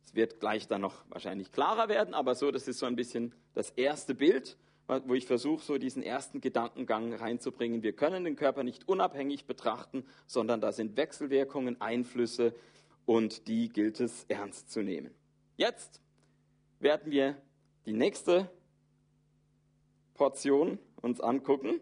Es 0.05 0.15
wird 0.15 0.39
gleich 0.39 0.67
dann 0.67 0.81
noch 0.81 1.03
wahrscheinlich 1.09 1.51
klarer 1.51 1.87
werden, 1.87 2.15
aber 2.15 2.33
so, 2.33 2.49
das 2.49 2.67
ist 2.67 2.79
so 2.79 2.87
ein 2.87 2.95
bisschen 2.95 3.33
das 3.53 3.69
erste 3.71 4.15
Bild, 4.15 4.57
wo 5.05 5.13
ich 5.13 5.25
versuche, 5.25 5.63
so 5.63 5.77
diesen 5.77 6.01
ersten 6.01 6.41
Gedankengang 6.41 7.13
reinzubringen. 7.13 7.83
Wir 7.83 7.93
können 7.93 8.23
den 8.23 8.35
Körper 8.35 8.63
nicht 8.63 8.87
unabhängig 8.87 9.45
betrachten, 9.45 10.03
sondern 10.25 10.61
da 10.61 10.71
sind 10.71 10.97
Wechselwirkungen, 10.97 11.79
Einflüsse 11.79 12.55
und 13.05 13.47
die 13.47 13.69
gilt 13.69 13.99
es 13.99 14.25
ernst 14.27 14.71
zu 14.71 14.81
nehmen. 14.81 15.13
Jetzt 15.57 16.01
werden 16.79 17.11
wir 17.11 17.37
die 17.85 17.93
nächste 17.93 18.49
Portion 20.15 20.79
uns 21.01 21.21
angucken. 21.21 21.79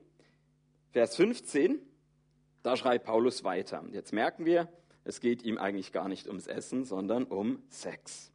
Vers 0.91 1.15
15, 1.15 1.79
da 2.63 2.75
schreibt 2.75 3.05
Paulus 3.05 3.43
weiter. 3.43 3.83
Jetzt 3.91 4.13
merken 4.13 4.45
wir, 4.45 4.67
es 5.03 5.21
geht 5.21 5.43
ihm 5.43 5.57
eigentlich 5.57 5.93
gar 5.93 6.09
nicht 6.09 6.27
ums 6.27 6.47
Essen, 6.47 6.83
sondern 6.83 7.23
um 7.23 7.63
Sex. 7.69 8.31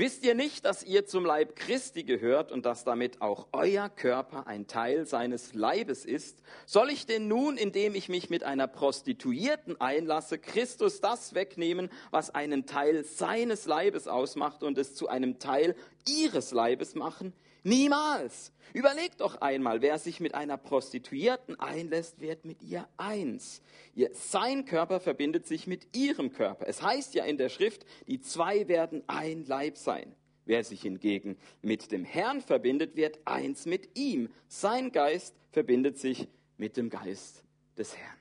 Wisst 0.00 0.24
ihr 0.24 0.34
nicht, 0.34 0.64
dass 0.64 0.82
ihr 0.82 1.04
zum 1.04 1.26
Leib 1.26 1.56
Christi 1.56 2.04
gehört 2.04 2.52
und 2.52 2.64
dass 2.64 2.84
damit 2.84 3.20
auch 3.20 3.48
euer 3.52 3.90
Körper 3.90 4.46
ein 4.46 4.66
Teil 4.66 5.04
seines 5.04 5.52
Leibes 5.52 6.06
ist? 6.06 6.38
Soll 6.64 6.88
ich 6.88 7.04
denn 7.04 7.28
nun, 7.28 7.58
indem 7.58 7.94
ich 7.94 8.08
mich 8.08 8.30
mit 8.30 8.42
einer 8.42 8.66
Prostituierten 8.66 9.78
einlasse, 9.78 10.38
Christus 10.38 11.02
das 11.02 11.34
wegnehmen, 11.34 11.90
was 12.10 12.34
einen 12.34 12.64
Teil 12.64 13.04
seines 13.04 13.66
Leibes 13.66 14.08
ausmacht 14.08 14.62
und 14.62 14.78
es 14.78 14.94
zu 14.94 15.08
einem 15.08 15.38
Teil 15.38 15.76
ihres 16.08 16.52
Leibes 16.52 16.94
machen? 16.94 17.34
Niemals. 17.62 18.52
Überlegt 18.72 19.20
doch 19.20 19.40
einmal, 19.40 19.82
wer 19.82 19.98
sich 19.98 20.20
mit 20.20 20.34
einer 20.34 20.56
Prostituierten 20.56 21.58
einlässt, 21.58 22.20
wird 22.20 22.44
mit 22.44 22.62
ihr 22.62 22.88
eins. 22.96 23.62
Ihr, 23.94 24.10
sein 24.12 24.64
Körper 24.64 25.00
verbindet 25.00 25.46
sich 25.46 25.66
mit 25.66 25.96
ihrem 25.96 26.32
Körper. 26.32 26.66
Es 26.68 26.80
heißt 26.82 27.14
ja 27.14 27.24
in 27.24 27.36
der 27.36 27.48
Schrift, 27.48 27.84
die 28.06 28.20
zwei 28.20 28.68
werden 28.68 29.02
ein 29.08 29.44
Leib 29.44 29.76
sein. 29.76 30.14
Wer 30.44 30.64
sich 30.64 30.82
hingegen 30.82 31.36
mit 31.62 31.92
dem 31.92 32.04
Herrn 32.04 32.40
verbindet, 32.40 32.96
wird 32.96 33.18
eins 33.24 33.66
mit 33.66 33.96
ihm. 33.98 34.30
Sein 34.48 34.92
Geist 34.92 35.34
verbindet 35.50 35.98
sich 35.98 36.28
mit 36.56 36.76
dem 36.76 36.90
Geist 36.90 37.44
des 37.76 37.96
Herrn. 37.96 38.16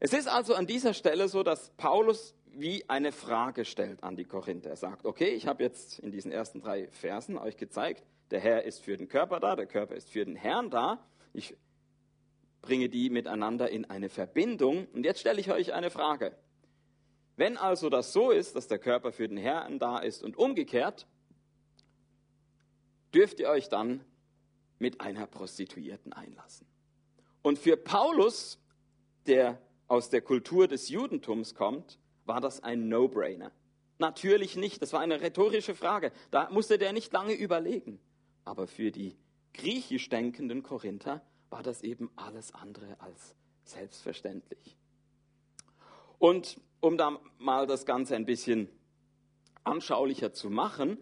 Es 0.00 0.12
ist 0.12 0.28
also 0.28 0.54
an 0.54 0.66
dieser 0.66 0.92
Stelle 0.92 1.28
so, 1.28 1.42
dass 1.42 1.70
Paulus 1.76 2.34
wie 2.56 2.88
eine 2.88 3.12
Frage 3.12 3.64
stellt 3.64 4.02
an 4.02 4.16
die 4.16 4.24
Korinther. 4.24 4.70
Er 4.70 4.76
sagt, 4.76 5.04
okay, 5.04 5.30
ich 5.30 5.46
habe 5.46 5.62
jetzt 5.62 5.98
in 5.98 6.10
diesen 6.10 6.32
ersten 6.32 6.60
drei 6.60 6.88
Versen 6.88 7.38
euch 7.38 7.56
gezeigt, 7.56 8.04
der 8.30 8.40
Herr 8.40 8.64
ist 8.64 8.80
für 8.80 8.96
den 8.96 9.08
Körper 9.08 9.40
da, 9.40 9.56
der 9.56 9.66
Körper 9.66 9.94
ist 9.94 10.10
für 10.10 10.24
den 10.24 10.36
Herrn 10.36 10.70
da. 10.70 10.98
Ich 11.32 11.56
bringe 12.62 12.88
die 12.88 13.10
miteinander 13.10 13.68
in 13.70 13.84
eine 13.84 14.08
Verbindung. 14.08 14.86
Und 14.92 15.04
jetzt 15.04 15.20
stelle 15.20 15.40
ich 15.40 15.52
euch 15.52 15.74
eine 15.74 15.90
Frage. 15.90 16.36
Wenn 17.36 17.56
also 17.56 17.90
das 17.90 18.12
so 18.12 18.30
ist, 18.30 18.56
dass 18.56 18.68
der 18.68 18.78
Körper 18.78 19.12
für 19.12 19.28
den 19.28 19.36
Herrn 19.36 19.78
da 19.78 19.98
ist 19.98 20.22
und 20.22 20.36
umgekehrt, 20.36 21.06
dürft 23.12 23.40
ihr 23.40 23.48
euch 23.48 23.68
dann 23.68 24.04
mit 24.78 25.00
einer 25.00 25.26
Prostituierten 25.26 26.12
einlassen. 26.12 26.66
Und 27.42 27.58
für 27.58 27.76
Paulus, 27.76 28.58
der 29.26 29.60
aus 29.86 30.10
der 30.10 30.22
Kultur 30.22 30.66
des 30.66 30.88
Judentums 30.88 31.54
kommt, 31.54 31.98
war 32.24 32.40
das 32.40 32.62
ein 32.62 32.88
No-Brainer. 32.88 33.52
Natürlich 33.98 34.56
nicht, 34.56 34.82
das 34.82 34.92
war 34.92 35.00
eine 35.00 35.20
rhetorische 35.20 35.74
Frage. 35.74 36.12
Da 36.30 36.50
musste 36.50 36.78
der 36.78 36.92
nicht 36.92 37.12
lange 37.12 37.34
überlegen. 37.34 38.00
Aber 38.44 38.66
für 38.66 38.90
die 38.90 39.16
griechisch 39.52 40.08
denkenden 40.08 40.62
Korinther 40.62 41.22
war 41.50 41.62
das 41.62 41.82
eben 41.82 42.10
alles 42.16 42.52
andere 42.52 43.00
als 43.00 43.34
selbstverständlich. 43.64 44.76
Und 46.18 46.60
um 46.80 46.98
da 46.98 47.18
mal 47.38 47.66
das 47.66 47.86
Ganze 47.86 48.16
ein 48.16 48.26
bisschen 48.26 48.68
anschaulicher 49.62 50.32
zu 50.32 50.50
machen, 50.50 50.98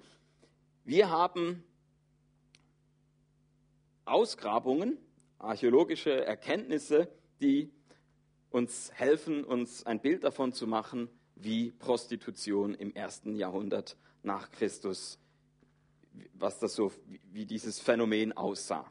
wir 0.84 1.10
haben 1.10 1.64
Ausgrabungen, 4.04 4.98
archäologische 5.38 6.24
Erkenntnisse, 6.24 7.08
die 7.40 7.72
uns 8.52 8.92
helfen, 8.94 9.44
uns 9.44 9.84
ein 9.86 10.00
Bild 10.00 10.24
davon 10.24 10.52
zu 10.52 10.66
machen, 10.66 11.08
wie 11.34 11.72
Prostitution 11.72 12.74
im 12.74 12.94
ersten 12.94 13.34
Jahrhundert 13.34 13.96
nach 14.22 14.50
Christus, 14.50 15.18
was 16.34 16.58
das 16.58 16.74
so, 16.74 16.92
wie 17.32 17.46
dieses 17.46 17.80
Phänomen 17.80 18.36
aussah. 18.36 18.90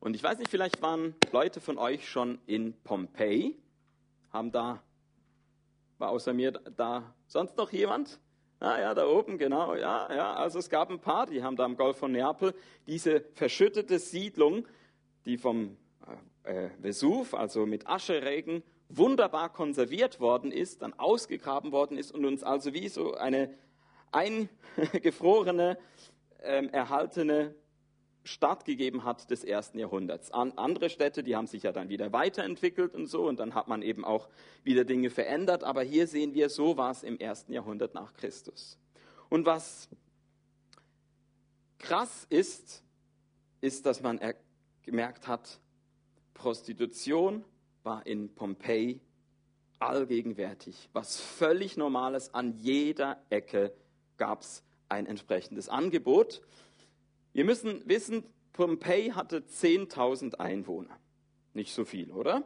Und 0.00 0.14
ich 0.16 0.22
weiß 0.22 0.38
nicht, 0.38 0.50
vielleicht 0.50 0.82
waren 0.82 1.14
Leute 1.30 1.60
von 1.60 1.78
euch 1.78 2.08
schon 2.08 2.38
in 2.46 2.74
Pompeji, 2.82 3.56
haben 4.32 4.50
da, 4.50 4.82
war 5.98 6.10
außer 6.10 6.32
mir 6.32 6.52
da 6.52 7.14
sonst 7.26 7.56
noch 7.56 7.70
jemand? 7.72 8.18
Ah 8.58 8.78
ja, 8.78 8.94
da 8.94 9.06
oben, 9.06 9.38
genau, 9.38 9.74
ja, 9.74 10.12
ja. 10.14 10.34
Also 10.34 10.58
es 10.58 10.68
gab 10.68 10.90
ein 10.90 11.00
paar, 11.00 11.26
die 11.26 11.42
haben 11.42 11.56
da 11.56 11.64
am 11.64 11.76
Golf 11.76 11.96
von 11.96 12.12
Neapel 12.12 12.54
diese 12.86 13.24
verschüttete 13.34 13.98
Siedlung, 13.98 14.66
die 15.24 15.38
vom 15.38 15.76
äh, 16.44 16.66
äh 16.66 16.70
Vesuv, 16.78 17.32
also 17.34 17.64
mit 17.64 17.86
Ascheregen 17.86 18.62
wunderbar 18.90 19.52
konserviert 19.52 20.20
worden 20.20 20.52
ist, 20.52 20.82
dann 20.82 20.92
ausgegraben 20.98 21.72
worden 21.72 21.96
ist 21.96 22.12
und 22.12 22.24
uns 22.24 22.42
also 22.42 22.74
wie 22.74 22.88
so 22.88 23.14
eine 23.14 23.54
eingefrorene, 24.12 25.78
ähm, 26.42 26.68
erhaltene 26.70 27.54
Stadt 28.24 28.64
gegeben 28.64 29.04
hat 29.04 29.30
des 29.30 29.44
ersten 29.44 29.78
Jahrhunderts. 29.78 30.30
An, 30.30 30.52
andere 30.56 30.90
Städte, 30.90 31.22
die 31.22 31.36
haben 31.36 31.46
sich 31.46 31.62
ja 31.62 31.72
dann 31.72 31.88
wieder 31.88 32.12
weiterentwickelt 32.12 32.94
und 32.94 33.06
so, 33.06 33.26
und 33.26 33.40
dann 33.40 33.54
hat 33.54 33.68
man 33.68 33.82
eben 33.82 34.04
auch 34.04 34.28
wieder 34.62 34.84
Dinge 34.84 35.10
verändert, 35.10 35.64
aber 35.64 35.82
hier 35.82 36.06
sehen 36.06 36.34
wir, 36.34 36.50
so 36.50 36.76
war 36.76 36.90
es 36.90 37.02
im 37.02 37.18
ersten 37.18 37.52
Jahrhundert 37.52 37.94
nach 37.94 38.12
Christus. 38.14 38.78
Und 39.28 39.46
was 39.46 39.88
krass 41.78 42.26
ist, 42.28 42.82
ist, 43.60 43.86
dass 43.86 44.02
man 44.02 44.20
gemerkt 44.82 45.26
hat, 45.28 45.60
Prostitution 46.34 47.44
war 47.82 48.06
in 48.06 48.34
Pompeji 48.34 49.00
allgegenwärtig. 49.78 50.88
Was 50.92 51.20
völlig 51.20 51.76
Normales, 51.76 52.34
an 52.34 52.54
jeder 52.58 53.22
Ecke 53.30 53.72
gab 54.16 54.42
es 54.42 54.62
ein 54.88 55.06
entsprechendes 55.06 55.68
Angebot. 55.68 56.42
Wir 57.32 57.44
müssen 57.44 57.82
wissen, 57.86 58.24
Pompeji 58.52 59.10
hatte 59.10 59.40
10.000 59.40 60.34
Einwohner. 60.34 60.98
Nicht 61.54 61.72
so 61.74 61.84
viel, 61.84 62.10
oder? 62.10 62.44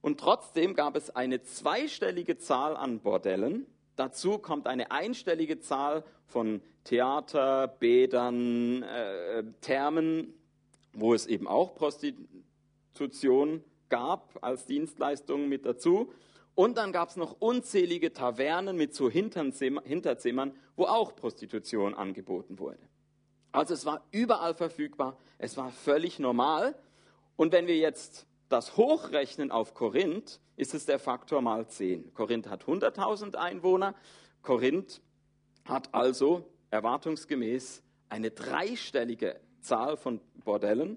Und 0.00 0.20
trotzdem 0.20 0.74
gab 0.74 0.96
es 0.96 1.10
eine 1.10 1.42
zweistellige 1.42 2.36
Zahl 2.36 2.76
an 2.76 3.00
Bordellen. 3.00 3.66
Dazu 3.96 4.38
kommt 4.38 4.66
eine 4.66 4.90
einstellige 4.90 5.60
Zahl 5.60 6.04
von 6.26 6.60
Theater, 6.84 7.68
Bädern, 7.68 8.82
äh, 8.82 9.44
Thermen, 9.60 10.34
wo 10.92 11.14
es 11.14 11.26
eben 11.26 11.48
auch 11.48 11.74
Prostitution 11.74 13.64
gab 13.94 14.40
als 14.42 14.66
Dienstleistung 14.66 15.48
mit 15.48 15.64
dazu. 15.64 16.12
Und 16.56 16.78
dann 16.78 16.90
gab 16.90 17.10
es 17.10 17.16
noch 17.16 17.36
unzählige 17.38 18.12
Tavernen 18.12 18.76
mit 18.76 18.92
so 18.92 19.08
Hinterzimmern, 19.08 20.52
wo 20.74 20.86
auch 20.86 21.14
Prostitution 21.14 21.94
angeboten 21.94 22.58
wurde. 22.58 22.80
Also 23.52 23.72
es 23.72 23.86
war 23.86 24.04
überall 24.10 24.56
verfügbar, 24.56 25.16
es 25.38 25.56
war 25.56 25.70
völlig 25.70 26.18
normal. 26.18 26.74
Und 27.36 27.52
wenn 27.52 27.68
wir 27.68 27.76
jetzt 27.76 28.26
das 28.48 28.76
hochrechnen 28.76 29.52
auf 29.52 29.74
Korinth, 29.74 30.40
ist 30.56 30.74
es 30.74 30.86
der 30.86 30.98
Faktor 30.98 31.40
mal 31.40 31.68
10. 31.68 32.14
Korinth 32.14 32.48
hat 32.48 32.64
100.000 32.64 33.36
Einwohner. 33.36 33.94
Korinth 34.42 35.02
hat 35.66 35.94
also 35.94 36.50
erwartungsgemäß 36.70 37.84
eine 38.08 38.32
dreistellige 38.32 39.38
Zahl 39.60 39.96
von 39.96 40.20
Bordellen, 40.44 40.96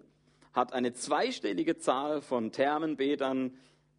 hat 0.53 0.73
eine 0.73 0.93
zweistellige 0.93 1.77
Zahl 1.77 2.21
von 2.21 2.51
Thermenbädern, 2.51 3.55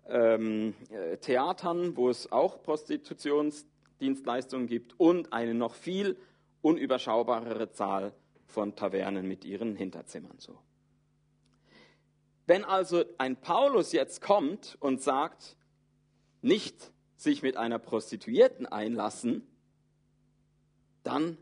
ähm, 0.08 0.74
äh, 0.90 1.16
Theatern, 1.18 1.96
wo 1.96 2.08
es 2.08 2.32
auch 2.32 2.60
Prostitutionsdienstleistungen 2.62 4.66
gibt 4.66 4.98
und 4.98 5.32
eine 5.32 5.54
noch 5.54 5.74
viel 5.74 6.16
unüberschaubarere 6.62 7.70
Zahl 7.72 8.12
von 8.46 8.74
Tavernen 8.74 9.28
mit 9.28 9.44
ihren 9.44 9.76
Hinterzimmern 9.76 10.38
so. 10.38 10.58
Wenn 12.46 12.64
also 12.64 13.04
ein 13.18 13.36
Paulus 13.36 13.92
jetzt 13.92 14.22
kommt 14.22 14.78
und 14.80 15.02
sagt, 15.02 15.56
nicht 16.40 16.90
sich 17.16 17.42
mit 17.42 17.58
einer 17.58 17.78
Prostituierten 17.78 18.64
einlassen, 18.64 19.46
dann 21.02 21.36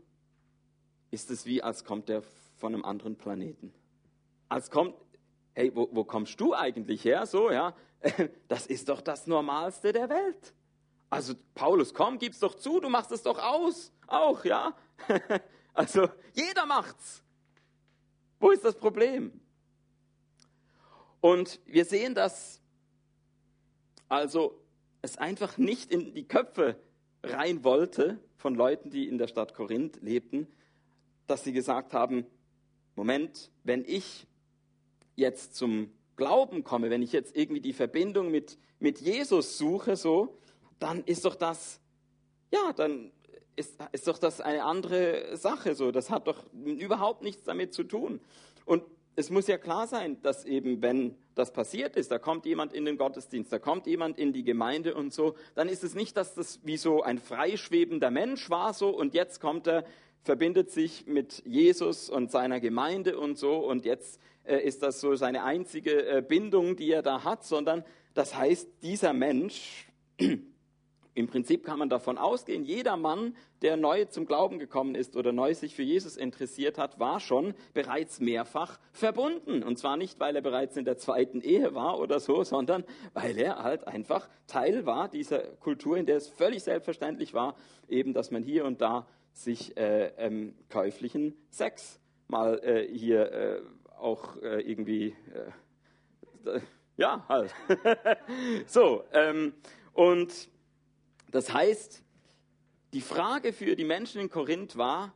ist 1.11 1.31
es 1.31 1.45
wie, 1.45 1.63
als 1.63 1.85
kommt 1.85 2.09
er 2.09 2.23
von 2.57 2.73
einem 2.73 2.83
anderen 2.83 3.15
Planeten. 3.15 3.73
Als 4.49 4.71
kommt, 4.71 4.95
hey, 5.53 5.71
wo, 5.75 5.89
wo 5.91 6.03
kommst 6.03 6.39
du 6.39 6.53
eigentlich 6.53 7.03
her? 7.03 7.25
So, 7.25 7.51
ja, 7.51 7.75
das 8.47 8.67
ist 8.67 8.89
doch 8.89 9.01
das 9.01 9.27
Normalste 9.27 9.91
der 9.91 10.09
Welt. 10.09 10.53
Also 11.09 11.33
Paulus, 11.55 11.93
komm, 11.93 12.19
gib's 12.19 12.39
doch 12.39 12.55
zu, 12.55 12.79
du 12.79 12.89
machst 12.89 13.11
es 13.11 13.23
doch 13.23 13.39
aus, 13.39 13.91
auch, 14.07 14.43
ja. 14.45 14.75
Also 15.73 16.09
jeder 16.33 16.65
macht's. 16.65 17.23
Wo 18.39 18.49
ist 18.49 18.65
das 18.65 18.75
Problem? 18.75 19.39
Und 21.21 21.59
wir 21.67 21.85
sehen, 21.85 22.15
dass 22.15 22.61
also 24.09 24.59
es 25.01 25.17
einfach 25.17 25.57
nicht 25.57 25.91
in 25.91 26.13
die 26.15 26.27
Köpfe 26.27 26.79
rein 27.23 27.63
wollte 27.63 28.19
von 28.37 28.55
Leuten, 28.55 28.89
die 28.89 29.07
in 29.07 29.17
der 29.17 29.27
Stadt 29.27 29.53
Korinth 29.53 30.01
lebten, 30.01 30.47
dass 31.27 31.43
sie 31.43 31.53
gesagt 31.53 31.93
haben, 31.93 32.25
Moment, 32.95 33.51
wenn 33.63 33.83
ich 33.85 34.27
jetzt 35.17 35.55
zum 35.55 35.91
Glauben 36.15 36.63
komme, 36.63 36.89
wenn 36.89 37.01
ich 37.01 37.11
jetzt 37.11 37.35
irgendwie 37.35 37.59
die 37.59 37.73
Verbindung 37.73 38.31
mit, 38.31 38.57
mit 38.79 39.01
Jesus 39.01 39.57
suche, 39.57 39.97
so, 39.97 40.37
dann 40.79 41.03
ist 41.03 41.25
doch 41.25 41.35
das, 41.35 41.81
ja, 42.51 42.71
dann 42.73 43.11
ist, 43.55 43.77
ist 43.91 44.07
doch 44.07 44.19
das 44.19 44.39
eine 44.39 44.63
andere 44.63 45.35
Sache, 45.35 45.75
so. 45.75 45.91
Das 45.91 46.09
hat 46.09 46.27
doch 46.27 46.45
überhaupt 46.53 47.23
nichts 47.23 47.43
damit 47.43 47.73
zu 47.73 47.83
tun. 47.83 48.21
Und 48.65 48.83
es 49.15 49.31
muss 49.31 49.47
ja 49.47 49.57
klar 49.57 49.87
sein, 49.87 50.21
dass 50.21 50.45
eben, 50.45 50.81
wenn 50.81 51.15
das 51.33 51.51
passiert 51.51 51.95
ist, 51.95 52.11
da 52.11 52.19
kommt 52.19 52.45
jemand 52.45 52.71
in 52.71 52.85
den 52.85 52.97
Gottesdienst, 52.97 53.51
da 53.51 53.57
kommt 53.57 53.87
jemand 53.87 54.19
in 54.19 54.31
die 54.31 54.43
Gemeinde 54.43 54.93
und 54.93 55.11
so, 55.11 55.35
dann 55.55 55.69
ist 55.69 55.83
es 55.83 55.95
nicht, 55.95 56.15
dass 56.15 56.35
das 56.35 56.59
wie 56.63 56.77
so 56.77 57.01
ein 57.01 57.17
freischwebender 57.17 58.11
Mensch 58.11 58.49
war 58.51 58.73
so 58.75 58.89
und 58.89 59.15
jetzt 59.15 59.41
kommt 59.41 59.67
er, 59.67 59.85
verbindet 60.21 60.69
sich 60.69 61.07
mit 61.07 61.41
Jesus 61.45 62.09
und 62.11 62.31
seiner 62.31 62.59
Gemeinde 62.59 63.17
und 63.19 63.39
so 63.39 63.57
und 63.57 63.85
jetzt 63.85 64.19
ist 64.55 64.83
das 64.83 64.99
so 64.99 65.15
seine 65.15 65.43
einzige 65.43 66.05
äh, 66.05 66.21
Bindung, 66.21 66.75
die 66.75 66.91
er 66.91 67.01
da 67.01 67.23
hat, 67.23 67.43
sondern 67.43 67.83
das 68.13 68.35
heißt, 68.35 68.69
dieser 68.81 69.13
Mensch, 69.13 69.87
im 71.13 71.27
Prinzip 71.27 71.65
kann 71.65 71.79
man 71.79 71.89
davon 71.89 72.17
ausgehen, 72.17 72.63
jeder 72.63 72.95
Mann, 72.95 73.35
der 73.63 73.75
neu 73.75 74.05
zum 74.05 74.25
Glauben 74.25 74.59
gekommen 74.59 74.93
ist 74.93 75.15
oder 75.15 75.31
neu 75.31 75.53
sich 75.53 75.75
für 75.75 75.81
Jesus 75.81 76.15
interessiert 76.15 76.77
hat, 76.77 76.99
war 76.99 77.19
schon 77.19 77.55
bereits 77.73 78.19
mehrfach 78.19 78.79
verbunden. 78.91 79.63
Und 79.63 79.79
zwar 79.79 79.97
nicht, 79.97 80.19
weil 80.19 80.35
er 80.35 80.43
bereits 80.43 80.77
in 80.77 80.85
der 80.85 80.97
zweiten 80.97 81.41
Ehe 81.41 81.73
war 81.73 81.99
oder 81.99 82.19
so, 82.19 82.43
sondern 82.43 82.83
weil 83.13 83.37
er 83.37 83.63
halt 83.63 83.87
einfach 83.87 84.29
Teil 84.45 84.85
war 84.85 85.09
dieser 85.09 85.39
Kultur, 85.39 85.97
in 85.97 86.05
der 86.05 86.17
es 86.17 86.27
völlig 86.27 86.63
selbstverständlich 86.63 87.33
war, 87.33 87.55
eben, 87.89 88.13
dass 88.13 88.29
man 88.29 88.43
hier 88.43 88.65
und 88.65 88.81
da 88.81 89.07
sich 89.33 89.75
äh, 89.77 90.11
ähm, 90.17 90.55
käuflichen 90.69 91.35
Sex 91.49 91.99
mal 92.27 92.59
äh, 92.63 92.87
hier 92.95 93.31
äh, 93.31 93.61
auch 93.97 94.41
äh, 94.41 94.61
irgendwie, 94.61 95.15
äh, 96.45 96.59
ja, 96.97 97.25
halt. 97.27 97.53
so, 98.67 99.03
ähm, 99.11 99.53
und 99.93 100.49
das 101.31 101.53
heißt, 101.53 102.03
die 102.93 103.01
Frage 103.01 103.53
für 103.53 103.75
die 103.75 103.83
Menschen 103.83 104.21
in 104.21 104.29
Korinth 104.29 104.77
war, 104.77 105.13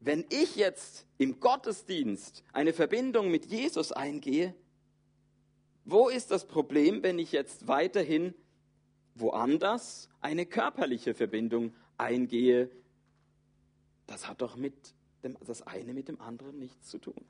wenn 0.00 0.24
ich 0.30 0.56
jetzt 0.56 1.06
im 1.18 1.40
Gottesdienst 1.40 2.44
eine 2.52 2.72
Verbindung 2.72 3.30
mit 3.30 3.46
Jesus 3.46 3.92
eingehe, 3.92 4.54
wo 5.84 6.08
ist 6.08 6.30
das 6.30 6.46
Problem, 6.46 7.02
wenn 7.02 7.18
ich 7.18 7.32
jetzt 7.32 7.68
weiterhin 7.68 8.34
woanders 9.14 10.08
eine 10.20 10.46
körperliche 10.46 11.14
Verbindung 11.14 11.74
eingehe? 11.98 12.70
Das 14.06 14.28
hat 14.28 14.42
doch 14.42 14.56
mit 14.56 14.74
dem, 15.24 15.36
das 15.46 15.62
eine 15.62 15.94
mit 15.94 16.08
dem 16.08 16.20
anderen 16.20 16.58
nichts 16.58 16.88
zu 16.88 16.98
tun. 16.98 17.24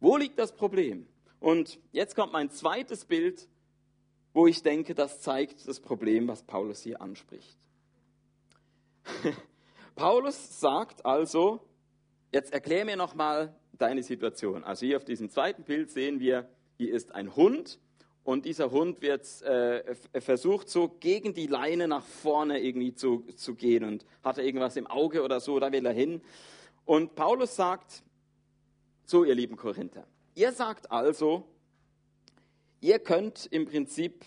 Wo 0.00 0.16
liegt 0.16 0.38
das 0.38 0.54
Problem? 0.54 1.06
Und 1.40 1.78
jetzt 1.92 2.14
kommt 2.14 2.32
mein 2.32 2.50
zweites 2.50 3.04
Bild, 3.04 3.48
wo 4.32 4.46
ich 4.46 4.62
denke, 4.62 4.94
das 4.94 5.20
zeigt 5.20 5.66
das 5.66 5.80
Problem, 5.80 6.28
was 6.28 6.42
Paulus 6.42 6.82
hier 6.82 7.00
anspricht. 7.00 7.56
Paulus 9.94 10.60
sagt 10.60 11.06
also, 11.06 11.60
jetzt 12.32 12.52
erklär 12.52 12.84
mir 12.84 12.96
nochmal 12.96 13.54
deine 13.78 14.02
Situation. 14.02 14.64
Also 14.64 14.86
hier 14.86 14.96
auf 14.98 15.04
diesem 15.04 15.30
zweiten 15.30 15.64
Bild 15.64 15.90
sehen 15.90 16.20
wir, 16.20 16.48
hier 16.76 16.92
ist 16.92 17.12
ein 17.12 17.34
Hund 17.34 17.78
und 18.24 18.44
dieser 18.44 18.70
Hund 18.70 19.00
wird 19.02 19.24
äh, 19.42 19.94
versucht 20.20 20.68
so 20.68 20.88
gegen 20.88 21.32
die 21.32 21.46
Leine 21.46 21.88
nach 21.88 22.04
vorne 22.04 22.60
irgendwie 22.60 22.92
zu, 22.92 23.24
zu 23.36 23.54
gehen 23.54 23.84
und 23.84 24.04
hat 24.22 24.38
er 24.38 24.44
irgendwas 24.44 24.76
im 24.76 24.86
Auge 24.86 25.22
oder 25.22 25.40
so, 25.40 25.58
da 25.60 25.72
will 25.72 25.86
er 25.86 25.92
hin. 25.92 26.20
Und 26.86 27.16
Paulus 27.16 27.56
sagt, 27.56 28.04
so 29.04 29.24
ihr 29.24 29.34
lieben 29.34 29.56
Korinther, 29.56 30.06
ihr 30.34 30.52
sagt 30.52 30.90
also, 30.90 31.44
ihr 32.80 33.00
könnt 33.00 33.46
im 33.46 33.66
Prinzip 33.66 34.24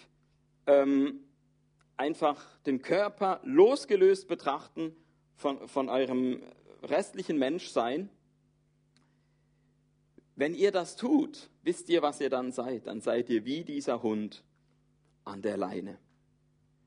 ähm, 0.67 1.21
einfach 1.95 2.59
den 2.65 2.81
Körper 2.81 3.39
losgelöst 3.43 4.27
betrachten 4.27 4.93
von, 5.35 5.69
von 5.69 5.87
eurem 5.87 6.43
restlichen 6.83 7.39
Menschsein. 7.39 8.09
Wenn 10.35 10.53
ihr 10.53 10.71
das 10.71 10.97
tut, 10.97 11.49
wisst 11.63 11.87
ihr, 11.87 12.01
was 12.01 12.19
ihr 12.19 12.29
dann 12.29 12.51
seid. 12.51 12.87
Dann 12.87 12.99
seid 12.99 13.29
ihr 13.29 13.45
wie 13.45 13.63
dieser 13.63 14.03
Hund 14.03 14.43
an 15.23 15.41
der 15.41 15.55
Leine. 15.55 15.97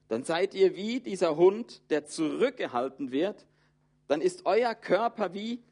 Dann 0.08 0.22
seid 0.22 0.52
ihr 0.52 0.76
wie 0.76 1.00
dieser 1.00 1.36
Hund, 1.36 1.80
der 1.90 2.04
zurückgehalten 2.04 3.10
wird 3.10 3.46
dann 4.08 4.20
ist 4.20 4.46
euer 4.46 4.74
Körper 4.74 5.34
wie 5.34 5.62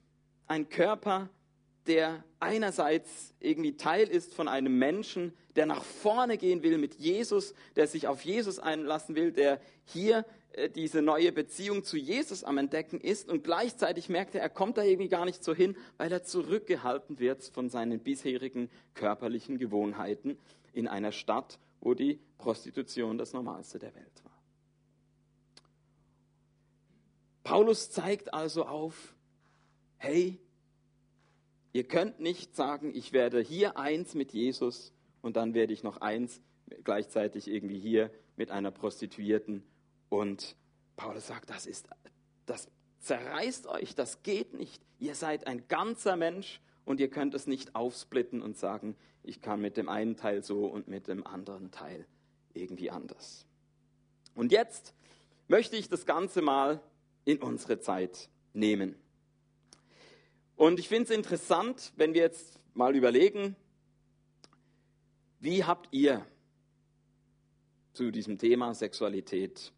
ein 0.47 0.69
Körper, 0.69 1.29
der 1.87 2.25
einerseits 2.39 3.35
irgendwie 3.41 3.77
Teil 3.77 4.07
ist 4.07 4.35
von 4.35 4.49
einem 4.49 4.79
Menschen, 4.79 5.33
der 5.57 5.67
nach 5.67 5.83
vorne 5.83 6.39
gehen 6.39 6.63
will 6.63 6.79
mit 6.79 6.95
Jesus, 6.95 7.55
der 7.77 7.87
sich 7.87 8.07
auf 8.07 8.23
Jesus 8.25 8.59
einlassen 8.59 9.15
will, 9.15 9.33
der 9.33 9.61
hier 9.85 10.25
äh, 10.53 10.69
diese 10.69 11.03
neue 11.03 11.33
Beziehung 11.33 11.85
zu 11.85 11.97
Jesus 11.97 12.45
am 12.45 12.59
Entdecken 12.59 13.01
ist 13.01 13.29
und 13.29 13.45
gleichzeitig 13.45 14.09
merkt 14.09 14.35
er, 14.35 14.43
er 14.43 14.49
kommt 14.49 14.79
da 14.79 14.83
irgendwie 14.83 15.09
gar 15.09 15.25
nicht 15.25 15.45
so 15.45 15.55
hin, 15.55 15.77
weil 15.97 16.13
er 16.13 16.23
zurückgehalten 16.23 17.19
wird 17.19 17.43
von 17.45 17.69
seinen 17.69 18.01
bisherigen 18.01 18.71
körperlichen 18.95 19.59
Gewohnheiten 19.59 20.39
in 20.73 20.89
einer 20.89 21.13
Stadt, 21.13 21.59
wo 21.81 21.95
die 21.95 22.21
Prostitution 22.39 23.19
das 23.19 23.33
Normalste 23.33 23.79
der 23.79 23.95
Welt 23.95 24.25
war. 24.25 24.30
Paulus 27.51 27.91
zeigt 27.91 28.33
also 28.33 28.65
auf, 28.65 29.13
hey, 29.97 30.39
ihr 31.73 31.83
könnt 31.83 32.21
nicht 32.21 32.55
sagen, 32.55 32.95
ich 32.95 33.13
werde 33.13 33.41
hier 33.41 33.77
eins 33.77 34.15
mit 34.15 34.33
Jesus 34.33 34.93
und 35.21 35.35
dann 35.35 35.53
werde 35.53 35.73
ich 35.73 35.83
noch 35.83 35.97
eins 35.97 36.41
gleichzeitig 36.85 37.49
irgendwie 37.49 37.81
hier 37.81 38.13
mit 38.37 38.53
einer 38.53 38.71
Prostituierten. 38.71 39.65
Und 40.09 40.55
Paulus 40.95 41.27
sagt, 41.27 41.51
das 41.51 41.67
ist, 41.67 41.89
das 42.47 42.69
zerreißt 43.01 43.67
euch, 43.67 43.97
das 43.97 44.23
geht 44.23 44.55
nicht. 44.55 44.81
Ihr 45.01 45.17
seid 45.17 45.49
ein 45.49 45.67
ganzer 45.67 46.15
Mensch 46.15 46.61
und 46.85 47.01
ihr 47.01 47.11
könnt 47.11 47.35
es 47.35 47.49
nicht 47.49 47.75
aufsplitten 47.75 48.43
und 48.43 48.59
sagen, 48.59 48.95
ich 49.25 49.41
kann 49.41 49.61
mit 49.61 49.77
dem 49.77 49.89
einen 49.89 50.15
Teil 50.15 50.45
so 50.45 50.67
und 50.67 50.87
mit 50.87 51.09
dem 51.09 51.27
anderen 51.27 51.73
Teil 51.73 52.07
irgendwie 52.55 52.93
anders. 52.93 53.45
Und 54.37 54.53
jetzt 54.53 54.95
möchte 55.49 55.77
ich 55.77 55.89
das 55.89 56.07
Ganze 56.07 56.43
mal 56.43 56.81
in 57.31 57.39
unsere 57.39 57.79
Zeit 57.79 58.29
nehmen. 58.53 58.97
Und 60.57 60.79
ich 60.81 60.89
finde 60.89 61.05
es 61.05 61.11
interessant, 61.11 61.93
wenn 61.97 62.13
wir 62.13 62.23
jetzt 62.23 62.59
mal 62.75 62.97
überlegen, 62.97 63.57
wie 65.39 65.65
habt 65.65 65.89
ihr 65.93 66.27
zu 67.93 68.11
diesem 68.11 68.37
Thema 68.37 68.75
Sexualität 68.75 69.73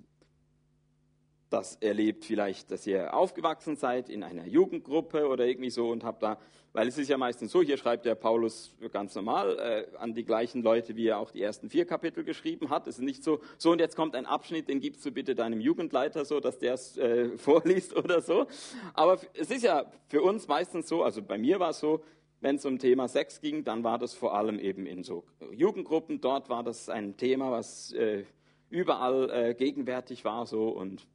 das 1.53 1.77
erlebt, 1.77 2.25
vielleicht, 2.25 2.71
dass 2.71 2.87
ihr 2.87 3.15
aufgewachsen 3.15 3.77
seid 3.77 4.09
in 4.09 4.23
einer 4.23 4.47
Jugendgruppe 4.47 5.29
oder 5.29 5.47
irgendwie 5.47 5.71
so 5.71 5.91
und 5.91 6.05
habt 6.05 6.23
da, 6.23 6.39
weil 6.73 6.89
es 6.89 6.97
ist 6.97 7.09
ja 7.09 7.19
meistens 7.19 7.53
so, 7.53 7.63
hier 7.63 7.77
schreibt 7.77 8.07
der 8.07 8.15
Paulus 8.15 8.75
ganz 8.93 9.15
normal 9.15 9.59
äh, 9.59 9.97
an 9.99 10.15
die 10.15 10.25
gleichen 10.25 10.63
Leute, 10.63 10.97
wie 10.97 11.09
er 11.09 11.19
auch 11.19 11.31
die 11.31 11.43
ersten 11.43 11.69
vier 11.69 11.85
Kapitel 11.85 12.25
geschrieben 12.25 12.71
hat. 12.71 12.87
Es 12.87 12.97
ist 12.97 13.05
nicht 13.05 13.23
so, 13.23 13.41
so 13.59 13.73
und 13.73 13.81
jetzt 13.81 13.95
kommt 13.95 14.15
ein 14.17 14.25
Abschnitt, 14.25 14.69
den 14.69 14.81
gibst 14.81 15.05
du 15.05 15.11
bitte 15.11 15.35
deinem 15.35 15.61
Jugendleiter 15.61 16.25
so, 16.25 16.41
dass 16.41 16.59
der 16.59 16.75
es 16.75 16.97
äh, 16.97 17.29
vorliest 17.37 17.95
oder 17.95 18.23
so. 18.23 18.47
Aber 18.95 19.19
es 19.35 19.51
ist 19.51 19.63
ja 19.63 19.85
für 20.09 20.23
uns 20.23 20.49
meistens 20.49 20.89
so, 20.89 21.03
also 21.03 21.23
bei 21.23 21.37
mir 21.37 21.61
war 21.61 21.71
es 21.71 21.81
so, 21.81 22.03
wenn 22.41 22.57
es 22.57 22.65
um 22.65 22.79
Thema 22.79 23.07
Sex 23.07 23.41
ging, 23.41 23.63
dann 23.63 23.85
war 23.85 23.99
das 23.99 24.15
vor 24.15 24.35
allem 24.35 24.59
eben 24.59 24.87
in 24.87 25.05
so 25.05 25.25
Jugendgruppen. 25.53 26.21
Dort 26.21 26.49
war 26.49 26.65
das 26.65 26.89
ein 26.89 27.17
Thema, 27.17 27.53
was 27.53 27.93
äh, 27.93 28.25
überall 28.69 29.31
äh, 29.31 29.55
gegenwärtig 29.55 30.25
war 30.25 30.47
so 30.47 30.71
und 30.71 31.07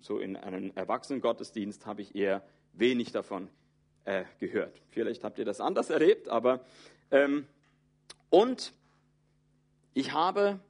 so 0.00 0.18
in 0.18 0.36
einem 0.36 0.72
Erwachsenengottesdienst 0.74 1.86
habe 1.86 2.02
ich 2.02 2.14
eher 2.14 2.42
wenig 2.72 3.12
davon 3.12 3.48
äh, 4.04 4.24
gehört. 4.38 4.80
Vielleicht 4.90 5.24
habt 5.24 5.38
ihr 5.38 5.44
das 5.44 5.60
anders 5.60 5.90
erlebt, 5.90 6.28
aber 6.28 6.64
ähm, 7.10 7.46
und 8.30 8.72
ich 9.94 10.12
habe 10.12 10.60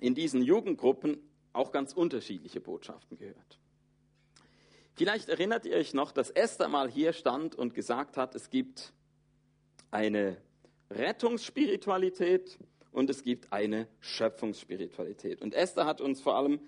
in 0.00 0.14
diesen 0.14 0.42
Jugendgruppen 0.42 1.18
auch 1.52 1.72
ganz 1.72 1.92
unterschiedliche 1.92 2.60
Botschaften 2.60 3.18
gehört. 3.18 3.58
Vielleicht 4.94 5.28
erinnert 5.28 5.64
ihr 5.64 5.76
euch 5.76 5.94
noch, 5.94 6.12
dass 6.12 6.30
Esther 6.30 6.68
mal 6.68 6.90
hier 6.90 7.12
stand 7.12 7.54
und 7.54 7.74
gesagt 7.74 8.16
hat, 8.16 8.34
es 8.34 8.50
gibt 8.50 8.92
eine 9.90 10.36
Rettungsspiritualität 10.90 12.58
und 12.92 13.10
es 13.10 13.22
gibt 13.22 13.52
eine 13.52 13.88
Schöpfungsspiritualität. 14.00 15.40
Und 15.40 15.54
Esther 15.54 15.86
hat 15.86 16.00
uns 16.00 16.20
vor 16.20 16.36
allem 16.36 16.60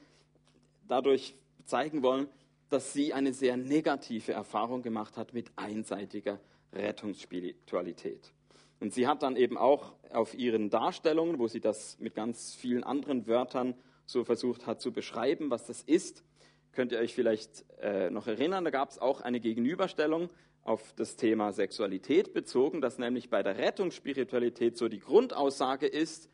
dadurch 0.86 1.34
zeigen 1.64 2.02
wollen, 2.02 2.28
dass 2.68 2.92
sie 2.92 3.12
eine 3.12 3.32
sehr 3.32 3.56
negative 3.56 4.32
Erfahrung 4.32 4.82
gemacht 4.82 5.16
hat 5.16 5.34
mit 5.34 5.50
einseitiger 5.56 6.40
Rettungsspiritualität. 6.72 8.32
Und 8.78 8.94
sie 8.94 9.06
hat 9.06 9.22
dann 9.22 9.36
eben 9.36 9.58
auch 9.58 9.92
auf 10.12 10.34
ihren 10.34 10.70
Darstellungen, 10.70 11.38
wo 11.38 11.48
sie 11.48 11.60
das 11.60 11.98
mit 11.98 12.14
ganz 12.14 12.54
vielen 12.54 12.84
anderen 12.84 13.26
Wörtern 13.26 13.74
so 14.06 14.24
versucht 14.24 14.66
hat 14.66 14.80
zu 14.80 14.92
beschreiben, 14.92 15.50
was 15.50 15.66
das 15.66 15.82
ist, 15.82 16.24
könnt 16.72 16.92
ihr 16.92 16.98
euch 16.98 17.14
vielleicht 17.14 17.64
äh, 17.80 18.10
noch 18.10 18.26
erinnern, 18.26 18.64
da 18.64 18.70
gab 18.70 18.90
es 18.90 18.98
auch 18.98 19.20
eine 19.20 19.40
Gegenüberstellung 19.40 20.30
auf 20.62 20.92
das 20.94 21.16
Thema 21.16 21.52
Sexualität 21.52 22.32
bezogen, 22.32 22.80
dass 22.80 22.98
nämlich 22.98 23.28
bei 23.28 23.42
der 23.42 23.58
Rettungsspiritualität 23.58 24.76
so 24.76 24.88
die 24.88 25.00
Grundaussage 25.00 25.86
ist, 25.86 26.28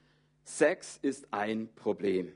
Sex 0.44 0.98
ist 1.02 1.32
ein 1.32 1.68
Problem. 1.74 2.32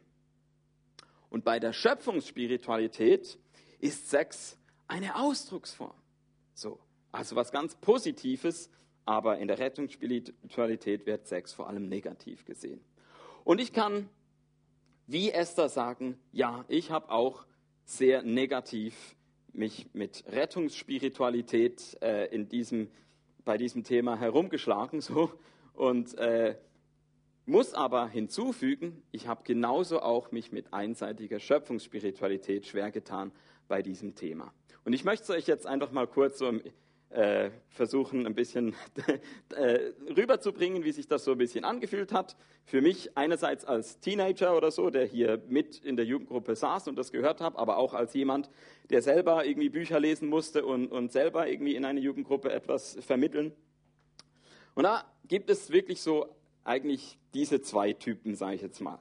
Und 1.31 1.45
bei 1.45 1.59
der 1.59 1.73
Schöpfungsspiritualität 1.73 3.39
ist 3.79 4.11
Sex 4.11 4.59
eine 4.89 5.17
Ausdrucksform. 5.17 5.95
So, 6.55 6.79
also 7.13 7.37
was 7.37 7.53
ganz 7.53 7.77
Positives, 7.77 8.69
aber 9.07 9.39
in 9.39 9.49
der 9.49 9.59
Rettungsspiritualität 9.59 11.07
wird 11.07 11.27
Sex 11.27 11.53
vor 11.53 11.69
allem 11.69 11.89
negativ 11.89 12.45
gesehen. 12.45 12.81
Und 13.45 13.61
ich 13.61 13.73
kann 13.73 14.09
wie 15.07 15.33
Esther 15.33 15.69
sagen, 15.69 16.17
ja, 16.31 16.65
ich 16.69 16.93
habe 16.93 17.11
auch 17.11 17.45
sehr 17.85 18.23
negativ 18.23 19.17
mich 19.53 19.89
mit 19.93 20.23
Rettungsspiritualität 20.29 22.01
äh, 22.01 22.27
in 22.27 22.49
diesem, 22.49 22.89
bei 23.45 23.59
diesem 23.59 23.83
Thema 23.83 24.17
herumgeschlagen 24.17 25.01
so 25.01 25.33
und 25.75 26.17
äh, 26.17 26.55
muss 27.51 27.75
aber 27.75 28.09
hinzufügen, 28.09 29.03
ich 29.11 29.27
habe 29.27 29.43
genauso 29.45 30.01
auch 30.01 30.31
mich 30.31 30.53
mit 30.53 30.73
einseitiger 30.73 31.41
Schöpfungsspiritualität 31.41 32.67
schwer 32.67 32.91
getan 32.91 33.33
bei 33.69 33.83
diesem 33.83 34.15
Thema. 34.15 34.53
Und 34.85 34.93
ich 34.93 35.05
möchte 35.05 35.25
es 35.25 35.31
euch 35.31 35.47
jetzt 35.47 35.67
einfach 35.67 35.91
mal 35.91 36.07
kurz 36.07 36.39
so 36.39 36.53
äh, 37.11 37.51
versuchen, 37.69 38.25
ein 38.27 38.35
bisschen 38.37 38.75
äh, 39.57 39.91
rüberzubringen, 40.17 40.85
wie 40.85 40.93
sich 40.93 41.09
das 41.09 41.25
so 41.25 41.33
ein 41.33 41.39
bisschen 41.39 41.65
angefühlt 41.65 42.13
hat. 42.13 42.37
Für 42.65 42.81
mich 42.81 43.17
einerseits 43.17 43.65
als 43.65 43.99
Teenager 43.99 44.57
oder 44.57 44.71
so, 44.71 44.91
der 44.91 45.05
hier 45.05 45.43
mit 45.49 45.79
in 45.79 45.97
der 45.97 46.07
Jugendgruppe 46.07 46.55
saß 46.55 46.87
und 46.87 46.97
das 46.97 47.11
gehört 47.11 47.41
hat, 47.41 47.57
aber 47.57 47.79
auch 47.79 47.95
als 47.95 48.15
jemand, 48.15 48.49
der 48.91 49.03
selber 49.03 49.45
irgendwie 49.45 49.71
Bücher 49.71 49.99
lesen 49.99 50.29
musste 50.29 50.65
und, 50.65 50.87
und 50.93 51.11
selber 51.11 51.49
irgendwie 51.49 51.75
in 51.75 51.85
eine 51.85 52.01
Jugendgruppe 52.01 52.53
etwas 52.53 52.97
vermitteln. 53.01 53.53
Und 54.75 54.85
da 54.85 55.05
gibt 55.27 55.51
es 55.51 55.71
wirklich 55.71 56.01
so 56.01 56.29
eigentlich 56.71 57.19
diese 57.35 57.61
zwei 57.61 57.93
Typen, 57.93 58.37
sage 58.37 58.55
ich 58.55 58.63
jetzt 58.63 58.81
mal. 58.81 59.01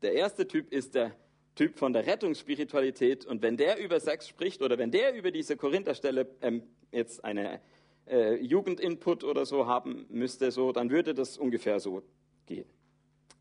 Der 0.00 0.14
erste 0.14 0.48
Typ 0.48 0.72
ist 0.72 0.94
der 0.94 1.12
Typ 1.54 1.78
von 1.78 1.92
der 1.92 2.06
Rettungsspiritualität 2.06 3.26
und 3.26 3.42
wenn 3.42 3.58
der 3.58 3.78
über 3.78 4.00
Sex 4.00 4.26
spricht 4.26 4.62
oder 4.62 4.78
wenn 4.78 4.90
der 4.90 5.14
über 5.14 5.30
diese 5.30 5.58
Korintherstelle 5.58 6.26
ähm, 6.40 6.62
jetzt 6.90 7.22
eine 7.22 7.60
äh, 8.06 8.36
Jugendinput 8.36 9.24
oder 9.24 9.44
so 9.44 9.66
haben 9.66 10.06
müsste, 10.08 10.50
so, 10.50 10.72
dann 10.72 10.88
würde 10.90 11.12
das 11.12 11.36
ungefähr 11.36 11.78
so 11.78 12.02
gehen. 12.46 12.64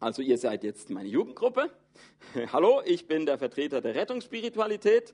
Also 0.02 0.22
ihr 0.22 0.38
seid 0.38 0.65
jetzt 0.65 0.89
meine 0.89 1.08
Jugendgruppe. 1.08 1.72
Hallo, 2.52 2.82
ich 2.84 3.08
bin 3.08 3.26
der 3.26 3.38
Vertreter 3.38 3.80
der 3.80 3.96
Rettungsspiritualität 3.96 5.13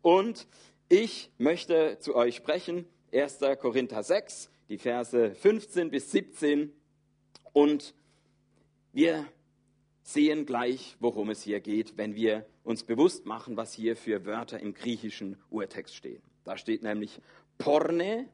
und 0.00 0.46
ich 0.88 1.30
möchte 1.36 1.98
zu 2.00 2.16
euch 2.16 2.36
sprechen. 2.36 2.86
1. 3.12 3.40
Korinther 3.60 4.02
6, 4.02 4.50
die 4.70 4.78
Verse 4.78 5.34
15 5.34 5.90
bis 5.90 6.10
17 6.12 6.72
und 7.52 7.94
wir 8.96 9.26
sehen 10.04 10.46
gleich, 10.46 10.96
worum 11.00 11.28
es 11.28 11.42
hier 11.42 11.60
geht, 11.60 11.98
wenn 11.98 12.14
wir 12.14 12.46
uns 12.64 12.82
bewusst 12.82 13.26
machen, 13.26 13.54
was 13.54 13.74
hier 13.74 13.94
für 13.94 14.24
Wörter 14.24 14.58
im 14.58 14.72
griechischen 14.72 15.36
Urtext 15.50 15.94
stehen. 15.94 16.22
Da 16.44 16.56
steht 16.56 16.82
nämlich 16.82 17.20
Porne, 17.58 18.26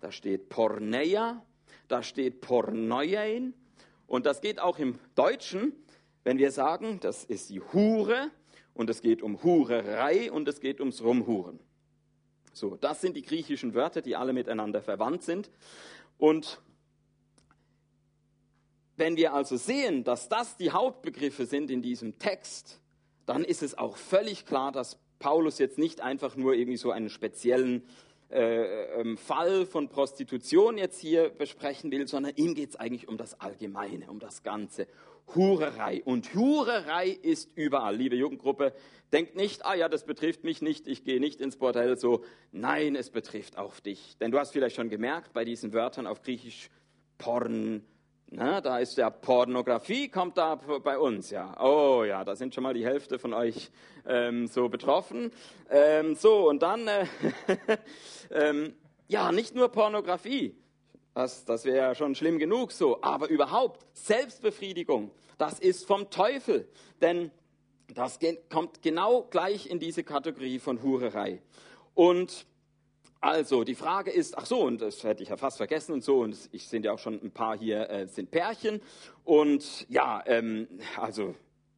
da 0.00 0.10
steht 0.10 0.48
Porneia, 0.48 1.46
da 1.86 2.02
steht 2.02 2.40
Porneiein 2.40 3.54
und 4.08 4.26
das 4.26 4.40
geht 4.40 4.58
auch 4.58 4.80
im 4.80 4.98
Deutschen, 5.14 5.72
wenn 6.24 6.38
wir 6.38 6.50
sagen, 6.50 6.98
das 6.98 7.22
ist 7.22 7.50
die 7.50 7.60
Hure 7.60 8.32
und 8.74 8.90
es 8.90 9.02
geht 9.02 9.22
um 9.22 9.40
Hurerei 9.44 10.32
und 10.32 10.48
es 10.48 10.58
geht 10.60 10.80
ums 10.80 11.00
Rumhuren. 11.00 11.60
So, 12.52 12.74
das 12.74 13.00
sind 13.00 13.16
die 13.16 13.22
griechischen 13.22 13.72
Wörter, 13.72 14.02
die 14.02 14.16
alle 14.16 14.32
miteinander 14.32 14.82
verwandt 14.82 15.22
sind 15.22 15.48
und 16.18 16.60
wenn 18.98 19.16
wir 19.16 19.32
also 19.32 19.56
sehen, 19.56 20.04
dass 20.04 20.28
das 20.28 20.56
die 20.56 20.70
Hauptbegriffe 20.70 21.46
sind 21.46 21.70
in 21.70 21.82
diesem 21.82 22.18
Text, 22.18 22.80
dann 23.26 23.44
ist 23.44 23.62
es 23.62 23.76
auch 23.76 23.96
völlig 23.96 24.46
klar, 24.46 24.72
dass 24.72 24.98
Paulus 25.18 25.58
jetzt 25.58 25.78
nicht 25.78 26.00
einfach 26.00 26.36
nur 26.36 26.54
irgendwie 26.54 26.76
so 26.76 26.90
einen 26.90 27.10
speziellen 27.10 27.84
äh, 28.30 29.00
ähm, 29.00 29.16
Fall 29.16 29.66
von 29.66 29.88
Prostitution 29.88 30.78
jetzt 30.78 30.98
hier 30.98 31.30
besprechen 31.30 31.90
will, 31.90 32.06
sondern 32.06 32.34
ihm 32.36 32.54
geht 32.54 32.70
es 32.70 32.76
eigentlich 32.76 33.08
um 33.08 33.16
das 33.16 33.40
Allgemeine, 33.40 34.10
um 34.10 34.18
das 34.18 34.42
Ganze. 34.42 34.86
Hurerei. 35.34 36.02
Und 36.04 36.34
Hurerei 36.34 37.08
ist 37.08 37.50
überall. 37.54 37.96
Liebe 37.96 38.16
Jugendgruppe, 38.16 38.72
denkt 39.12 39.36
nicht, 39.36 39.64
ah 39.64 39.74
ja, 39.74 39.88
das 39.88 40.04
betrifft 40.04 40.44
mich 40.44 40.62
nicht, 40.62 40.86
ich 40.86 41.04
gehe 41.04 41.20
nicht 41.20 41.40
ins 41.40 41.56
Bordell 41.56 41.98
so. 41.98 42.24
Nein, 42.52 42.96
es 42.96 43.10
betrifft 43.10 43.58
auch 43.58 43.78
dich. 43.80 44.16
Denn 44.18 44.30
du 44.30 44.38
hast 44.38 44.52
vielleicht 44.52 44.76
schon 44.76 44.88
gemerkt, 44.88 45.32
bei 45.32 45.44
diesen 45.44 45.72
Wörtern 45.72 46.06
auf 46.06 46.22
Griechisch 46.22 46.70
Porn, 47.18 47.82
na, 48.30 48.60
da 48.60 48.78
ist 48.78 48.98
ja 48.98 49.08
Pornografie, 49.08 50.08
kommt 50.08 50.36
da 50.36 50.56
bei 50.56 50.98
uns, 50.98 51.30
ja. 51.30 51.56
Oh 51.62 52.04
ja, 52.04 52.24
da 52.24 52.36
sind 52.36 52.54
schon 52.54 52.62
mal 52.62 52.74
die 52.74 52.84
Hälfte 52.84 53.18
von 53.18 53.32
euch 53.32 53.70
ähm, 54.06 54.46
so 54.46 54.68
betroffen. 54.68 55.32
Ähm, 55.70 56.14
so, 56.14 56.48
und 56.48 56.62
dann, 56.62 56.86
äh, 56.88 57.06
ähm, 58.30 58.74
ja, 59.06 59.32
nicht 59.32 59.54
nur 59.54 59.70
Pornografie, 59.70 60.54
das, 61.14 61.46
das 61.46 61.64
wäre 61.64 61.78
ja 61.78 61.94
schon 61.94 62.14
schlimm 62.14 62.38
genug 62.38 62.72
so, 62.72 63.02
aber 63.02 63.28
überhaupt 63.28 63.86
Selbstbefriedigung, 63.94 65.10
das 65.38 65.58
ist 65.58 65.86
vom 65.86 66.10
Teufel. 66.10 66.68
Denn 67.00 67.30
das 67.94 68.18
kommt 68.50 68.82
genau 68.82 69.22
gleich 69.30 69.70
in 69.70 69.78
diese 69.78 70.04
Kategorie 70.04 70.58
von 70.58 70.82
Hurerei. 70.82 71.40
Und 71.94 72.46
also, 73.20 73.64
die 73.64 73.74
Frage 73.74 74.12
ist, 74.12 74.38
ach 74.38 74.46
so, 74.46 74.60
und 74.62 74.80
das 74.80 75.02
hätte 75.02 75.24
ich 75.24 75.30
ja 75.30 75.36
fast 75.36 75.56
vergessen 75.56 75.92
und 75.92 76.04
so, 76.04 76.20
und 76.20 76.36
ich 76.52 76.68
sehe 76.68 76.80
ja 76.80 76.92
auch 76.92 77.00
schon 77.00 77.14
ein 77.14 77.32
paar 77.32 77.58
hier 77.58 77.90
äh, 77.90 78.06
sind 78.06 78.30
Pärchen. 78.30 78.80
Und 79.24 79.86
ja, 79.88 80.22
ähm, 80.26 80.68
also, 80.96 81.34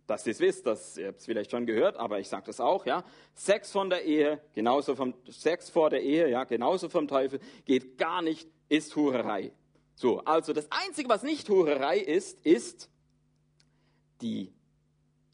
dass 0.07 0.27
ihr 0.27 0.33
es 0.33 0.41
wisst, 0.41 0.67
das, 0.67 0.99
ihr 0.99 1.09
habt 1.09 1.21
es 1.21 1.25
vielleicht 1.25 1.51
schon 1.51 1.65
gehört, 1.65 1.97
aber 1.97 2.19
ich 2.19 2.29
sage 2.29 2.45
das 2.47 2.61
auch, 2.61 2.85
ja. 2.85 3.05
Sex 3.35 3.73
von 3.73 3.89
der 3.89 4.05
Ehe, 4.05 4.41
genauso 4.55 4.95
vom, 4.95 5.15
Sex 5.31 5.71
vor 5.71 5.89
der 5.89 6.03
Ehe, 6.03 6.29
ja, 6.29 6.45
genauso 6.45 6.91
vom 6.91 7.09
Teufel, 7.09 7.41
geht 7.65 7.97
gar 7.97 8.21
nicht, 8.21 8.47
ist 8.69 8.95
Hurerei. 8.95 9.53
So, 9.95 10.21
also 10.21 10.53
das 10.53 10.67
Einzige, 10.71 11.09
was 11.09 11.23
nicht 11.23 11.49
Hurerei 11.49 11.99
ist, 11.99 12.45
ist 12.45 12.91
die, 14.21 14.53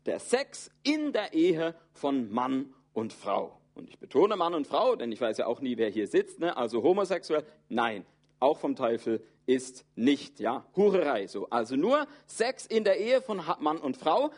der 0.04 0.20
Sex 0.20 0.70
in 0.84 1.12
der 1.12 1.32
Ehe 1.32 1.74
von 1.92 2.30
Mann 2.30 2.72
und 2.92 3.12
Frau. 3.12 3.60
Und 3.76 3.90
ich 3.90 3.98
betone 3.98 4.36
Mann 4.36 4.54
und 4.54 4.66
Frau, 4.66 4.96
denn 4.96 5.12
ich 5.12 5.20
weiß 5.20 5.36
ja 5.36 5.46
auch 5.46 5.60
nie, 5.60 5.76
wer 5.76 5.90
hier 5.90 6.06
sitzt. 6.06 6.40
Ne? 6.40 6.56
Also 6.56 6.82
homosexuell, 6.82 7.44
nein, 7.68 8.06
auch 8.40 8.58
vom 8.58 8.74
Teufel 8.74 9.22
ist 9.44 9.84
nicht, 9.94 10.40
ja, 10.40 10.64
Hurerei 10.74 11.26
so. 11.26 11.48
Also 11.50 11.76
nur 11.76 12.06
Sex 12.26 12.64
in 12.64 12.84
der 12.84 12.98
Ehe 12.98 13.20
von 13.20 13.42
Mann 13.60 13.76
und 13.76 13.98
Frau. 13.98 14.30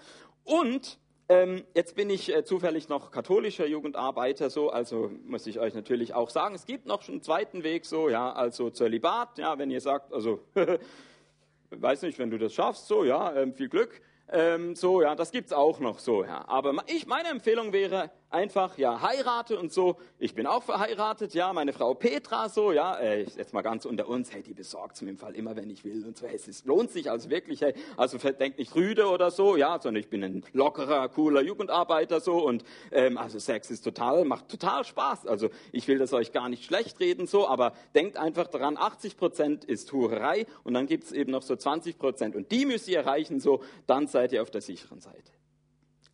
Und 0.42 0.98
ähm, 1.29 1.64
jetzt 1.72 1.94
bin 1.94 2.11
ich 2.11 2.35
äh, 2.35 2.42
zufällig 2.42 2.88
noch 2.88 3.12
katholischer 3.12 3.66
Jugendarbeiter, 3.66 4.51
so, 4.51 4.70
also 4.70 5.11
muss 5.24 5.46
ich 5.46 5.61
euch 5.61 5.74
natürlich 5.74 6.14
auch 6.14 6.31
sagen, 6.31 6.55
es 6.55 6.64
gibt 6.64 6.87
noch 6.87 7.07
einen 7.07 7.22
zweiten 7.22 7.62
Weg, 7.62 7.85
so, 7.85 8.09
ja, 8.09 8.33
also 8.33 8.70
Zölibat, 8.70 9.38
ja, 9.38 9.59
wenn 9.59 9.70
ihr 9.70 9.83
sagt, 9.83 10.12
also, 10.12 10.40
weiß 11.70 12.03
nicht, 12.03 12.18
wenn 12.18 12.31
du 12.31 12.38
das 12.38 12.55
schaffst, 12.55 12.88
so, 12.88 13.05
ja, 13.05 13.37
ähm, 13.37 13.53
viel 13.53 13.68
Glück, 13.68 14.01
ähm, 14.31 14.74
so, 14.74 15.03
ja, 15.03 15.14
das 15.14 15.31
gibt's 15.31 15.53
auch 15.53 15.81
noch 15.81 15.98
so, 15.98 16.24
ja. 16.24 16.48
Aber 16.48 16.74
ich, 16.87 17.07
meine 17.07 17.29
Empfehlung 17.29 17.74
wäre 17.74 18.11
einfach, 18.31 18.77
ja, 18.77 19.01
heirate 19.01 19.59
und 19.59 19.73
so. 19.73 19.97
Ich 20.19 20.35
bin 20.35 20.47
auch 20.47 20.62
verheiratet, 20.62 21.35
ja, 21.35 21.53
meine 21.53 21.73
Frau 21.73 21.95
Petra 21.95 22.49
so, 22.49 22.73
ja, 22.73 22.97
äh, 22.97 23.23
jetzt 23.23 23.55
mal 23.55 23.62
ganz 23.62 23.85
unter 23.85 24.09
uns, 24.09 24.33
hey, 24.33 24.43
die 24.43 24.55
besorgt 24.55 24.97
es 24.97 25.03
mir 25.03 25.11
im 25.11 25.19
Fall 25.19 25.35
immer, 25.35 25.57
wenn 25.57 25.71
ich 25.71 25.85
will 25.85 26.05
und 26.05 26.17
so, 26.17 26.27
hey, 26.27 26.37
es 26.37 26.64
lohnt 26.64 26.91
sich 26.91 27.11
also 27.11 27.31
wirklich, 27.31 27.62
hey, 27.62 27.75
also 27.97 28.19
denkt 28.19 28.59
nicht 28.59 28.75
rüde 28.75 29.09
oder 29.09 29.31
so, 29.31 29.57
ja, 29.57 29.81
sondern 29.81 30.01
ich 30.01 30.11
bin 30.11 30.23
ein 30.23 30.45
lockerer, 30.53 31.09
cooler 31.09 31.41
Jugendarbeiter 31.43 32.21
so 32.21 32.45
und 32.45 32.64
ähm, 32.93 33.17
also 33.17 33.38
Sex 33.38 33.71
ist 33.71 33.83
total, 33.83 34.25
macht 34.25 34.49
total 34.49 34.85
Spaß. 34.85 35.27
Also 35.27 35.49
ich 35.73 35.88
will 35.88 35.99
das 35.99 36.12
euch 36.12 36.33
gar 36.33 36.49
nicht 36.49 36.64
schlecht 36.64 37.01
reden 37.01 37.27
so, 37.27 37.49
aber 37.49 37.73
denkt 37.95 38.17
einfach 38.17 38.49
daran, 38.49 38.77
80 38.77 39.17
Prozent 39.17 39.64
ist 39.64 39.93
Hurerei 39.93 40.47
und 40.64 40.75
dann 40.75 40.87
gibt's 40.87 41.12
eben 41.12 41.33
noch 41.33 41.43
so 41.43 41.57
20 41.57 41.99
Prozent 41.99 42.37
und 42.37 42.53
die 42.53 42.67
müsst 42.67 42.88
ihr 42.88 42.99
erreichen 42.99 43.41
so, 43.41 43.62
dann 43.87 44.07
seid 44.07 44.33
ihr 44.33 44.43
auf 44.43 44.51
der 44.51 44.61
sicheren 44.61 45.01
Seite. 45.01 45.38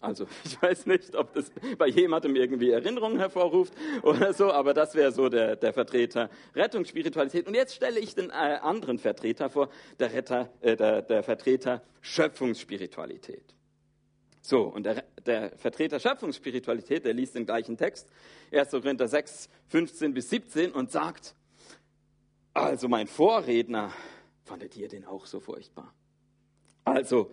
Also 0.04 0.26
ich 0.44 0.60
weiß 0.60 0.86
nicht, 0.86 1.16
ob 1.16 1.32
das 1.32 1.50
bei 1.78 1.88
jemandem 1.88 2.36
irgendwie 2.36 2.70
Erinnerungen 2.70 3.18
hervorruft 3.18 3.72
oder 4.02 4.32
so, 4.32 4.52
aber 4.52 4.74
das 4.74 4.94
wäre 4.94 5.12
so 5.12 5.28
der, 5.28 5.56
der 5.56 5.72
Vertreter 5.72 6.30
Rettungsspiritualität. 6.54 7.46
Und 7.46 7.54
jetzt 7.54 7.74
stelle 7.74 7.98
ich 7.98 8.14
den 8.14 8.30
äh, 8.30 8.32
anderen 8.32 8.98
Vertreter 8.98 9.48
vor, 9.48 9.70
der, 9.98 10.12
Retter, 10.12 10.50
äh, 10.60 10.76
der, 10.76 11.02
der 11.02 11.22
Vertreter 11.22 11.82
Schöpfungsspiritualität. 12.02 13.54
So, 14.42 14.64
und 14.64 14.84
der, 14.84 15.04
der 15.24 15.56
Vertreter 15.56 15.98
Schöpfungsspiritualität, 15.98 17.06
der 17.06 17.14
liest 17.14 17.34
den 17.34 17.46
gleichen 17.46 17.78
Text, 17.78 18.06
1. 18.52 18.72
Korinther 18.72 19.08
6, 19.08 19.48
15 19.68 20.12
bis 20.12 20.28
17 20.28 20.72
und 20.72 20.92
sagt, 20.92 21.34
also 22.52 22.88
mein 22.88 23.06
Vorredner, 23.06 23.90
fandet 24.44 24.76
ihr 24.76 24.88
den 24.88 25.06
auch 25.06 25.24
so 25.24 25.40
furchtbar? 25.40 25.94
Also, 26.84 27.30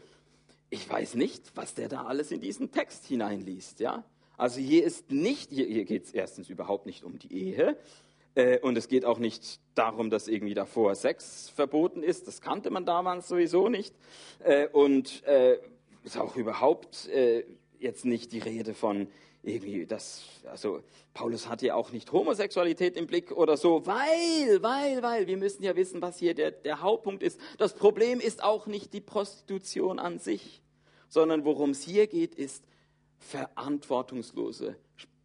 ich 0.71 0.89
weiß 0.89 1.15
nicht, 1.15 1.51
was 1.53 1.75
der 1.75 1.89
da 1.89 2.05
alles 2.05 2.31
in 2.31 2.39
diesen 2.39 2.71
Text 2.71 3.05
hineinliest, 3.05 3.81
ja. 3.81 4.03
Also 4.38 4.60
hier 4.60 4.84
ist 4.84 5.12
nicht, 5.12 5.51
hier, 5.51 5.67
hier 5.67 5.86
geht 5.86 6.05
es 6.05 6.13
erstens 6.13 6.49
überhaupt 6.49 6.88
nicht 6.88 7.03
um 7.03 7.19
die 7.19 7.31
Ehe 7.31 7.77
äh, 8.36 8.57
und 8.60 8.77
es 8.77 8.88
geht 8.88 9.05
auch 9.05 9.19
nicht 9.19 9.60
darum, 9.75 10.10
dass 10.10 10.29
irgendwie 10.29 10.53
davor 10.53 10.95
Sex 10.95 11.49
verboten 11.49 12.01
ist. 12.01 12.25
Das 12.27 12.41
kannte 12.41 12.71
man 12.71 12.86
damals 12.86 13.27
sowieso 13.27 13.67
nicht 13.67 13.93
äh, 14.39 14.67
und 14.69 15.23
äh, 15.25 15.60
ist 16.03 16.17
auch 16.17 16.38
überhaupt 16.38 17.07
äh, 17.10 17.43
jetzt 17.77 18.05
nicht 18.05 18.31
die 18.31 18.39
Rede 18.39 18.73
von 18.73 19.07
irgendwie 19.43 19.86
das, 19.86 20.23
also 20.45 20.84
Paulus 21.13 21.49
hat 21.49 21.62
ja 21.62 21.75
auch 21.75 21.91
nicht 21.91 22.12
Homosexualität 22.12 22.95
im 22.95 23.08
Blick 23.08 23.32
oder 23.32 23.58
so, 23.58 23.86
weil, 23.86 24.62
weil, 24.62 25.01
weil, 25.01 25.27
wir 25.27 25.38
müssen 25.38 25.63
ja 25.63 25.75
wissen, 25.75 26.01
was 26.01 26.17
hier 26.17 26.36
der, 26.36 26.51
der 26.51 26.82
Hauptpunkt 26.82 27.23
ist. 27.23 27.39
Das 27.58 27.73
Problem 27.73 28.19
ist 28.19 28.43
auch 28.43 28.67
nicht 28.67 28.93
die 28.93 29.01
Prostitution 29.01 29.97
an 29.99 30.19
sich, 30.19 30.62
sondern 31.10 31.43
worum 31.43 31.71
es 31.71 31.82
hier 31.82 32.08
geht, 32.08 32.36
ist 32.36 32.63
verantwortungslose 33.17 34.75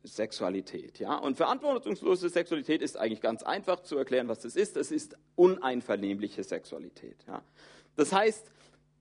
Sexualität, 0.02 0.98
ja. 0.98 1.16
Und 1.16 1.36
verantwortungslose 1.36 2.28
Sexualität 2.28 2.80
ist 2.80 2.96
eigentlich 2.96 3.20
ganz 3.20 3.42
einfach 3.42 3.80
zu 3.80 3.96
erklären, 3.96 4.28
was 4.28 4.40
das 4.40 4.54
ist. 4.54 4.76
Das 4.76 4.92
ist 4.92 5.16
uneinvernehmliche 5.34 6.44
Sexualität, 6.44 7.16
ja. 7.26 7.42
Das 7.96 8.12
heißt, 8.12 8.50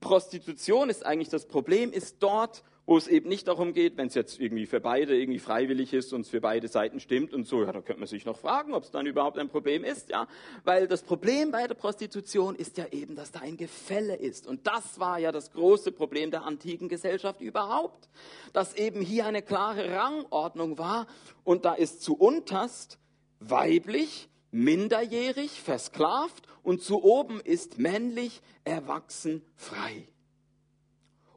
Prostitution 0.00 0.90
ist 0.90 1.06
eigentlich 1.06 1.28
das 1.28 1.46
Problem, 1.46 1.92
ist 1.92 2.16
dort, 2.20 2.62
wo 2.86 2.96
es 2.96 3.08
eben 3.08 3.28
nicht 3.28 3.48
darum 3.48 3.72
geht, 3.72 3.96
wenn 3.96 4.06
es 4.06 4.14
jetzt 4.14 4.40
irgendwie 4.40 4.66
für 4.66 4.80
beide 4.80 5.18
irgendwie 5.18 5.40
freiwillig 5.40 5.92
ist 5.92 6.12
und 6.12 6.20
es 6.20 6.28
für 6.28 6.40
beide 6.40 6.68
Seiten 6.68 7.00
stimmt 7.00 7.34
und 7.34 7.44
so, 7.46 7.64
ja, 7.64 7.72
da 7.72 7.80
könnte 7.80 7.98
man 7.98 8.06
sich 8.06 8.24
noch 8.24 8.38
fragen, 8.38 8.72
ob 8.74 8.84
es 8.84 8.92
dann 8.92 9.06
überhaupt 9.06 9.38
ein 9.38 9.48
Problem 9.48 9.82
ist, 9.82 10.10
ja, 10.10 10.28
weil 10.64 10.86
das 10.86 11.02
Problem 11.02 11.50
bei 11.50 11.66
der 11.66 11.74
Prostitution 11.74 12.54
ist 12.54 12.78
ja 12.78 12.86
eben, 12.92 13.16
dass 13.16 13.32
da 13.32 13.40
ein 13.40 13.56
Gefälle 13.56 14.14
ist. 14.14 14.46
Und 14.46 14.66
das 14.68 15.00
war 15.00 15.18
ja 15.18 15.32
das 15.32 15.52
große 15.52 15.90
Problem 15.90 16.30
der 16.30 16.44
antiken 16.44 16.88
Gesellschaft 16.88 17.40
überhaupt, 17.40 18.08
dass 18.52 18.74
eben 18.76 19.00
hier 19.00 19.26
eine 19.26 19.42
klare 19.42 19.90
Rangordnung 19.92 20.78
war. 20.78 21.08
Und 21.42 21.64
da 21.64 21.74
ist 21.74 22.02
zu 22.02 22.16
unterst 22.16 22.98
weiblich, 23.40 24.28
minderjährig, 24.52 25.60
versklavt 25.60 26.46
und 26.62 26.82
zu 26.82 27.02
oben 27.02 27.40
ist 27.40 27.78
männlich, 27.78 28.42
erwachsen, 28.64 29.42
frei. 29.56 30.08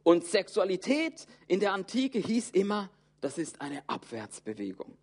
Und 0.02 0.24
Sexualität 0.24 1.26
in 1.46 1.60
der 1.60 1.72
Antike 1.72 2.18
hieß 2.18 2.50
immer, 2.50 2.90
das 3.20 3.38
ist 3.38 3.60
eine 3.60 3.82
Abwärtsbewegung. 3.86 4.96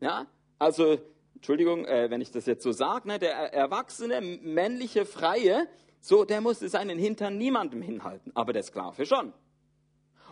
Ja, 0.00 0.26
also, 0.58 0.98
Entschuldigung, 1.34 1.84
äh, 1.86 2.10
wenn 2.10 2.20
ich 2.20 2.30
das 2.30 2.46
jetzt 2.46 2.62
so 2.62 2.72
sage, 2.72 3.08
ne, 3.08 3.18
der 3.18 3.32
erwachsene, 3.52 4.20
männliche, 4.20 5.06
freie, 5.06 5.68
so, 6.00 6.24
der 6.24 6.40
musste 6.40 6.68
seinen 6.68 6.98
Hintern 6.98 7.38
niemandem 7.38 7.80
hinhalten, 7.82 8.32
aber 8.34 8.52
der 8.52 8.64
Sklave 8.64 9.06
schon. 9.06 9.32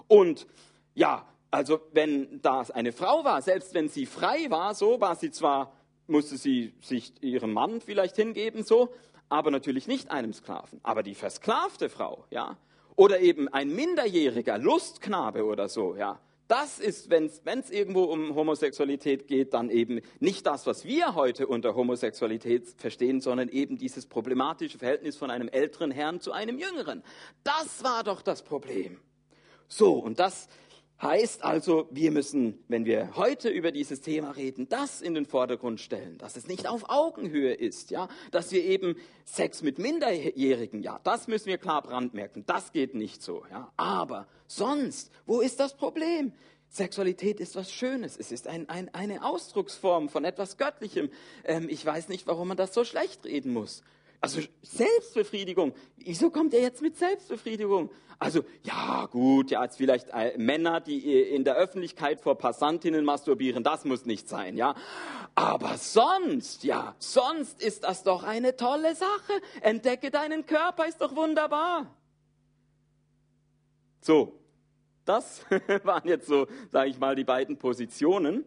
Und 0.09 0.47
ja, 0.95 1.27
also 1.53 1.81
wenn 1.93 2.41
das 2.43 2.71
eine 2.71 2.93
Frau 2.93 3.25
war, 3.25 3.43
selbst 3.43 3.75
wenn 3.75 3.89
sie 3.89 4.07
frei 4.07 4.51
war, 4.51 4.75
so 4.75 5.01
war 5.01 5.15
sie 5.15 5.31
zwar, 5.31 5.73
musste 6.09 6.37
sie 6.37 6.75
sich 6.81 7.23
ihrem 7.23 7.53
Mann 7.53 7.81
vielleicht 7.81 8.17
hingeben, 8.17 8.65
so, 8.65 8.93
aber 9.29 9.53
natürlich 9.53 9.87
nicht 9.87 10.11
einem 10.11 10.33
Sklaven. 10.33 10.81
Aber 10.83 11.05
die 11.05 11.15
versklavte 11.15 11.89
Frau, 11.89 12.25
ja, 12.31 12.57
oder 12.97 13.21
eben 13.21 13.49
ein 13.49 13.75
minderjähriger 13.75 14.59
Lustknabe 14.59 15.45
oder 15.45 15.69
so, 15.69 15.97
ja. 15.97 16.21
Das 16.49 16.81
ist, 16.81 17.11
wenn 17.11 17.27
es 17.27 17.71
irgendwo 17.71 18.03
um 18.03 18.35
Homosexualität 18.35 19.29
geht, 19.29 19.55
dann 19.55 19.71
eben 19.71 20.01
nicht 20.19 20.45
das, 20.47 20.67
was 20.67 20.85
wir 20.85 21.15
heute 21.15 21.47
unter 21.47 21.77
Homosexualität 21.77 22.75
verstehen, 22.77 23.21
sondern 23.21 23.49
eben 23.49 23.79
dieses 23.79 24.07
problematische 24.07 24.77
Verhältnis 24.77 25.17
von 25.17 25.31
einem 25.31 25.47
älteren 25.47 25.93
Herrn 25.93 26.21
zu 26.21 26.33
einem 26.33 26.59
jüngeren. 26.59 27.05
Das 27.45 27.85
war 27.85 28.03
doch 28.03 28.21
das 28.21 28.43
Problem. 28.43 28.99
So, 29.69 29.93
und 29.93 30.19
das 30.19 30.49
Heißt 31.03 31.45
also, 31.45 31.89
wir 31.91 32.11
müssen, 32.11 32.63
wenn 32.69 32.85
wir 32.85 33.17
heute 33.17 33.49
über 33.49 33.73
dieses 33.73 34.03
Thema 34.03 34.33
reden, 34.33 34.69
das 34.69 35.01
in 35.01 35.15
den 35.15 35.25
Vordergrund 35.25 35.81
stellen, 35.81 36.19
dass 36.19 36.37
es 36.37 36.47
nicht 36.47 36.69
auf 36.69 36.91
Augenhöhe 36.91 37.55
ist, 37.55 37.91
ja, 37.91 38.09
dass 38.33 38.53
wir 38.53 38.63
eben 38.63 38.97
Sex 39.25 39.63
mit 39.63 39.79
Minderjährigen, 39.79 40.83
ja, 40.83 41.01
das 41.03 41.27
müssen 41.27 41.47
wir 41.47 41.57
klar 41.57 41.81
brandmerken, 41.81 42.45
das 42.45 42.73
geht 42.73 42.95
nicht 42.95 43.23
so, 43.23 43.45
ja. 43.51 43.73
Aber 43.79 44.29
sonst, 44.47 45.11
wo 45.25 45.41
ist 45.41 45.59
das 45.59 45.75
Problem? 45.75 46.35
Sexualität 46.69 47.41
ist 47.41 47.57
was 47.57 47.73
Schönes. 47.73 48.17
Es 48.17 48.31
ist 48.31 48.47
ein, 48.47 48.69
ein, 48.69 48.95
eine 48.95 49.25
Ausdrucksform 49.25 50.09
von 50.09 50.25
etwas 50.25 50.57
Göttlichem. 50.57 51.11
Ähm, 51.45 51.69
ich 51.69 51.85
weiß 51.85 52.09
nicht, 52.09 52.27
warum 52.27 52.49
man 52.49 52.57
das 52.57 52.75
so 52.75 52.85
schlecht 52.85 53.25
reden 53.25 53.53
muss. 53.53 53.83
Also 54.21 54.43
Selbstbefriedigung. 54.63 55.73
Wieso 55.97 56.31
kommt 56.31 56.53
er 56.53 56.61
jetzt 56.61 56.83
mit 56.83 56.97
Selbstbefriedigung? 56.97 57.91
Also 58.19 58.45
ja 58.65 59.07
gut, 59.07 59.51
ja 59.51 59.65
jetzt 59.65 59.79
vielleicht 59.79 60.09
äh, 60.13 60.37
Männer, 60.37 60.81
die 60.81 61.11
äh, 61.11 61.35
in 61.35 61.43
der 61.43 61.57
Öffentlichkeit 61.57 62.21
vor 62.21 62.37
Passantinnen 62.37 63.03
masturbieren, 63.03 63.65
das 63.65 63.87
muss 63.87 64.05
nicht 64.05 64.29
sein, 64.29 64.59
ja. 64.59 64.75
Aber 65.35 65.79
sonst, 65.79 66.65
ja, 66.65 66.95
sonst 66.99 67.63
ist 67.63 67.85
das 67.85 68.03
doch 68.03 68.23
eine 68.23 68.57
tolle 68.57 68.95
Sache. 68.95 69.33
Entdecke 69.63 70.11
deinen 70.11 70.45
Körper, 70.45 70.87
ist 70.87 71.01
doch 71.01 71.17
wunderbar. 71.17 71.87
So, 74.03 74.39
das 75.07 75.47
waren 75.85 76.07
jetzt 76.07 76.27
so, 76.27 76.47
sage 76.71 76.91
ich 76.91 76.99
mal, 76.99 77.17
die 77.17 77.25
beiden 77.25 77.57
Positionen. 77.57 78.45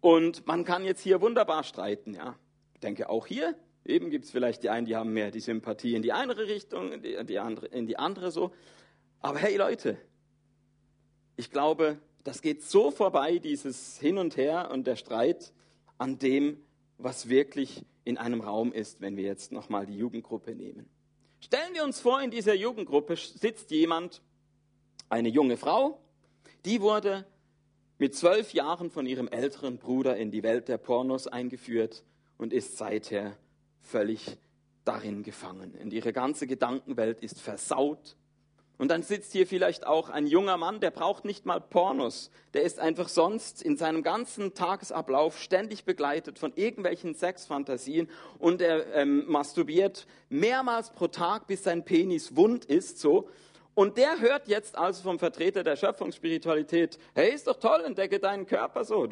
Und 0.00 0.48
man 0.48 0.64
kann 0.64 0.84
jetzt 0.84 1.00
hier 1.00 1.20
wunderbar 1.20 1.62
streiten, 1.62 2.12
ja. 2.12 2.34
Ich 2.74 2.80
denke 2.80 3.08
auch 3.08 3.28
hier 3.28 3.54
Eben 3.86 4.10
gibt 4.10 4.24
es 4.24 4.30
vielleicht 4.30 4.62
die 4.62 4.70
einen, 4.70 4.86
die 4.86 4.96
haben 4.96 5.12
mehr 5.12 5.30
die 5.30 5.40
Sympathie 5.40 5.94
in 5.94 6.02
die 6.02 6.12
eine 6.12 6.36
Richtung, 6.36 7.02
die, 7.02 7.24
die 7.24 7.38
andere, 7.38 7.66
in 7.66 7.86
die 7.86 7.98
andere 7.98 8.30
so. 8.30 8.52
Aber 9.20 9.38
hey 9.38 9.56
Leute, 9.56 9.96
ich 11.36 11.50
glaube, 11.50 11.98
das 12.24 12.42
geht 12.42 12.62
so 12.62 12.90
vorbei, 12.90 13.38
dieses 13.38 13.98
Hin 13.98 14.18
und 14.18 14.36
Her 14.36 14.70
und 14.72 14.86
der 14.86 14.96
Streit 14.96 15.52
an 15.98 16.18
dem, 16.18 16.58
was 16.98 17.28
wirklich 17.28 17.84
in 18.04 18.18
einem 18.18 18.40
Raum 18.40 18.72
ist, 18.72 19.00
wenn 19.00 19.16
wir 19.16 19.24
jetzt 19.24 19.52
nochmal 19.52 19.86
die 19.86 19.96
Jugendgruppe 19.96 20.54
nehmen. 20.54 20.88
Stellen 21.40 21.74
wir 21.74 21.84
uns 21.84 22.00
vor, 22.00 22.20
in 22.22 22.30
dieser 22.30 22.54
Jugendgruppe 22.54 23.16
sitzt 23.16 23.70
jemand, 23.70 24.22
eine 25.08 25.28
junge 25.28 25.56
Frau, 25.56 26.00
die 26.64 26.80
wurde 26.80 27.26
mit 27.98 28.14
zwölf 28.14 28.52
Jahren 28.52 28.90
von 28.90 29.06
ihrem 29.06 29.28
älteren 29.28 29.78
Bruder 29.78 30.16
in 30.16 30.30
die 30.30 30.42
Welt 30.42 30.68
der 30.68 30.78
Pornos 30.78 31.26
eingeführt 31.28 32.04
und 32.38 32.52
ist 32.52 32.76
seither 32.76 33.36
völlig 33.86 34.38
darin 34.84 35.22
gefangen. 35.22 35.74
Und 35.82 35.92
ihre 35.92 36.12
ganze 36.12 36.46
Gedankenwelt 36.46 37.20
ist 37.20 37.40
versaut. 37.40 38.16
Und 38.78 38.90
dann 38.90 39.02
sitzt 39.02 39.32
hier 39.32 39.46
vielleicht 39.46 39.86
auch 39.86 40.10
ein 40.10 40.26
junger 40.26 40.58
Mann, 40.58 40.80
der 40.80 40.90
braucht 40.90 41.24
nicht 41.24 41.46
mal 41.46 41.60
Pornos. 41.60 42.30
Der 42.52 42.62
ist 42.62 42.78
einfach 42.78 43.08
sonst 43.08 43.62
in 43.62 43.78
seinem 43.78 44.02
ganzen 44.02 44.52
Tagesablauf 44.52 45.38
ständig 45.38 45.84
begleitet 45.84 46.38
von 46.38 46.52
irgendwelchen 46.56 47.14
Sexfantasien 47.14 48.08
und 48.38 48.60
er 48.60 48.94
ähm, 48.94 49.24
masturbiert 49.28 50.06
mehrmals 50.28 50.90
pro 50.90 51.08
Tag, 51.08 51.46
bis 51.46 51.64
sein 51.64 51.84
Penis 51.84 52.36
wund 52.36 52.66
ist, 52.66 52.98
so. 52.98 53.30
Und 53.76 53.98
der 53.98 54.20
hört 54.20 54.48
jetzt 54.48 54.78
also 54.78 55.02
vom 55.02 55.18
Vertreter 55.18 55.62
der 55.62 55.76
Schöpfungsspiritualität, 55.76 56.98
hey, 57.14 57.34
ist 57.34 57.46
doch 57.46 57.60
toll, 57.60 57.82
entdecke 57.84 58.18
deinen 58.18 58.46
Körper 58.46 58.86
so. 58.86 59.06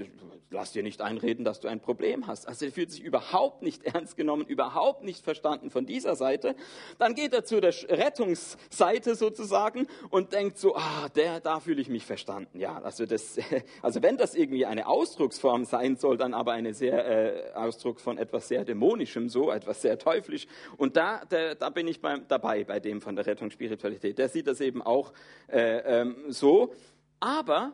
Lass 0.50 0.72
dir 0.72 0.82
nicht 0.82 1.02
einreden, 1.02 1.44
dass 1.44 1.60
du 1.60 1.68
ein 1.68 1.80
Problem 1.80 2.26
hast. 2.26 2.48
Also 2.48 2.64
er 2.64 2.72
fühlt 2.72 2.90
sich 2.90 3.02
überhaupt 3.02 3.60
nicht 3.60 3.84
ernst 3.84 4.16
genommen, 4.16 4.46
überhaupt 4.46 5.04
nicht 5.04 5.22
verstanden 5.22 5.68
von 5.68 5.84
dieser 5.84 6.16
Seite. 6.16 6.56
Dann 6.98 7.14
geht 7.14 7.34
er 7.34 7.44
zu 7.44 7.60
der 7.60 7.74
Rettungsseite 7.90 9.16
sozusagen 9.16 9.86
und 10.08 10.32
denkt 10.32 10.56
so, 10.56 10.74
ah, 10.76 11.10
der, 11.14 11.40
da 11.40 11.60
fühle 11.60 11.82
ich 11.82 11.90
mich 11.90 12.06
verstanden. 12.06 12.58
Ja, 12.58 12.80
also 12.80 13.04
das, 13.04 13.36
also 13.82 14.02
wenn 14.02 14.16
das 14.16 14.34
irgendwie 14.34 14.64
eine 14.64 14.86
Ausdrucksform 14.86 15.66
sein 15.66 15.96
soll, 15.96 16.16
dann 16.16 16.32
aber 16.32 16.52
eine 16.52 16.72
sehr, 16.72 17.04
äh, 17.04 17.52
Ausdruck 17.52 18.00
von 18.00 18.16
etwas 18.16 18.48
sehr 18.48 18.64
dämonischem, 18.64 19.28
so, 19.28 19.50
etwas 19.50 19.82
sehr 19.82 19.98
teuflisch. 19.98 20.46
Und 20.78 20.96
da, 20.96 21.22
der, 21.26 21.54
da 21.54 21.68
bin 21.68 21.86
ich 21.86 22.00
beim, 22.00 22.26
dabei, 22.28 22.64
bei 22.64 22.80
dem 22.80 23.02
von 23.02 23.14
der 23.14 23.26
Rettungsspiritualität. 23.26 24.16
Der 24.16 24.30
sieht 24.30 24.46
das 24.46 24.53
eben 24.60 24.82
auch 24.82 25.12
äh, 25.48 26.00
ähm, 26.00 26.16
so. 26.28 26.74
Aber 27.20 27.72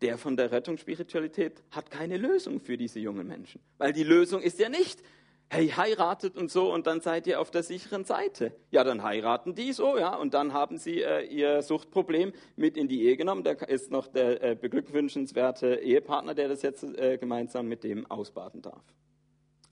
der 0.00 0.18
von 0.18 0.36
der 0.36 0.52
Rettungsspiritualität 0.52 1.62
hat 1.70 1.90
keine 1.90 2.16
Lösung 2.16 2.60
für 2.60 2.76
diese 2.76 3.00
jungen 3.00 3.26
Menschen. 3.26 3.60
Weil 3.78 3.92
die 3.92 4.02
Lösung 4.02 4.42
ist 4.42 4.58
ja 4.58 4.68
nicht, 4.68 5.00
hey, 5.48 5.68
heiratet 5.68 6.36
und 6.36 6.50
so 6.50 6.72
und 6.72 6.86
dann 6.86 7.00
seid 7.00 7.26
ihr 7.26 7.40
auf 7.40 7.50
der 7.50 7.62
sicheren 7.62 8.04
Seite. 8.04 8.52
Ja, 8.70 8.84
dann 8.84 9.02
heiraten 9.02 9.54
die 9.54 9.72
so, 9.72 9.96
ja, 9.96 10.14
und 10.16 10.34
dann 10.34 10.52
haben 10.52 10.78
sie 10.78 11.02
äh, 11.02 11.24
ihr 11.26 11.62
Suchtproblem 11.62 12.32
mit 12.56 12.76
in 12.76 12.88
die 12.88 13.02
Ehe 13.04 13.16
genommen. 13.16 13.44
Da 13.44 13.52
ist 13.52 13.90
noch 13.90 14.08
der 14.08 14.42
äh, 14.42 14.54
beglückwünschenswerte 14.54 15.76
Ehepartner, 15.76 16.34
der 16.34 16.48
das 16.48 16.62
jetzt 16.62 16.82
äh, 16.82 17.18
gemeinsam 17.18 17.68
mit 17.68 17.84
dem 17.84 18.10
ausbaden 18.10 18.62
darf. 18.62 18.82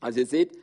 Also 0.01 0.21
ihr 0.21 0.27
seht, 0.27 0.57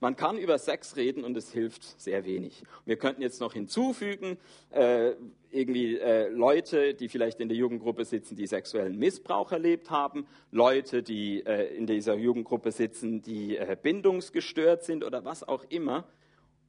man 0.00 0.16
kann 0.16 0.36
über 0.36 0.58
Sex 0.58 0.96
reden 0.96 1.24
und 1.24 1.36
es 1.36 1.52
hilft 1.52 2.00
sehr 2.00 2.24
wenig. 2.24 2.62
Wir 2.84 2.96
könnten 2.96 3.22
jetzt 3.22 3.40
noch 3.40 3.54
hinzufügen, 3.54 4.36
äh, 4.70 5.12
irgendwie 5.50 5.98
äh, 5.98 6.28
Leute, 6.28 6.94
die 6.94 7.08
vielleicht 7.08 7.40
in 7.40 7.48
der 7.48 7.56
Jugendgruppe 7.56 8.04
sitzen, 8.04 8.36
die 8.36 8.46
sexuellen 8.46 8.98
Missbrauch 8.98 9.52
erlebt 9.52 9.90
haben, 9.90 10.26
Leute, 10.50 11.02
die 11.02 11.44
äh, 11.46 11.74
in 11.74 11.86
dieser 11.86 12.14
Jugendgruppe 12.14 12.72
sitzen, 12.72 13.22
die 13.22 13.56
äh, 13.56 13.76
bindungsgestört 13.80 14.84
sind 14.84 15.02
oder 15.02 15.24
was 15.24 15.42
auch 15.42 15.64
immer. 15.70 16.06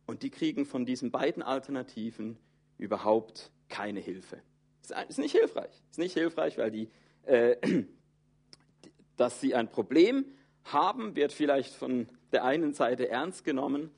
Und 0.06 0.24
die 0.24 0.30
kriegen 0.30 0.66
von 0.66 0.86
diesen 0.86 1.12
beiden 1.12 1.44
Alternativen 1.44 2.38
überhaupt 2.78 3.52
keine 3.68 4.00
Hilfe. 4.00 4.42
Ist 5.10 5.20
nicht 5.20 5.34
hilfreich. 5.34 5.84
Ist 5.92 6.00
nicht 6.00 6.14
hilfreich, 6.14 6.58
weil 6.58 6.72
die, 6.72 6.90
äh, 7.26 7.58
dass 9.18 9.42
sie 9.42 9.54
ein 9.54 9.70
Problem 9.70 10.26
haben, 10.64 11.18
wird 11.18 11.34
vielleicht 11.34 11.74
von 11.74 12.08
der 12.32 12.44
einen 12.44 12.74
Seite 12.74 13.10
ernst 13.10 13.44
genommen, 13.44 13.92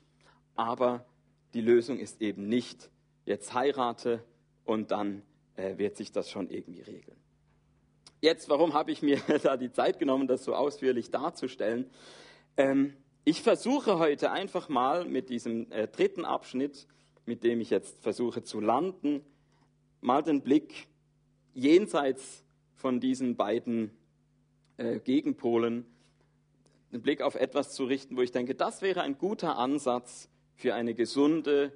aber 0.56 1.06
die 1.54 1.62
Lösung 1.62 1.98
ist 2.00 2.22
eben 2.22 2.48
nicht, 2.48 2.90
jetzt 3.26 3.54
heirate 3.54 4.24
und 4.66 4.92
dann 4.92 5.24
äh, 5.56 5.78
wird 5.78 5.98
sich 5.98 6.12
das 6.12 6.30
schon 6.30 6.50
irgendwie 6.50 6.82
regeln. 6.82 7.18
Jetzt, 8.22 8.50
warum 8.50 8.74
habe 8.74 8.92
ich 8.92 9.02
mir 9.02 9.20
da 9.44 9.58
die 9.58 9.72
Zeit 9.72 10.00
genommen, 10.00 10.28
das 10.28 10.44
so 10.44 10.54
ausführlich 10.54 11.10
darzustellen? 11.12 11.90
Ähm, 12.58 12.94
ich 13.24 13.42
versuche 13.42 14.00
heute 14.00 14.32
einfach 14.32 14.70
mal 14.70 15.06
mit 15.06 15.30
diesem 15.30 15.72
äh, 15.72 15.88
dritten 15.88 16.26
Abschnitt, 16.26 16.88
mit 17.26 17.44
dem 17.44 17.62
ich 17.62 17.70
jetzt 17.70 18.02
versuche 18.02 18.44
zu 18.44 18.60
landen, 18.60 19.24
mal 20.02 20.24
den 20.24 20.42
Blick 20.42 20.88
jenseits 21.54 22.44
von 22.74 23.00
diesen 23.00 23.36
beiden 23.36 23.92
äh, 24.78 25.00
Gegenpolen 25.00 25.86
einen 26.92 27.02
Blick 27.02 27.22
auf 27.22 27.36
etwas 27.36 27.72
zu 27.74 27.86
richten, 27.86 28.18
wo 28.18 28.22
ich 28.22 28.32
denke, 28.32 28.56
das 28.56 28.82
wäre 28.82 29.02
ein 29.02 29.18
guter 29.18 29.58
Ansatz 29.58 30.30
für 30.56 30.74
eine 30.74 30.94
gesunde 30.94 31.72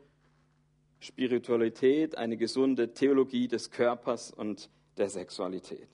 Spiritualität, 0.99 2.17
eine 2.17 2.37
gesunde 2.37 2.93
Theologie 2.93 3.47
des 3.47 3.71
Körpers 3.71 4.31
und 4.31 4.69
der 4.97 5.09
Sexualität. 5.09 5.89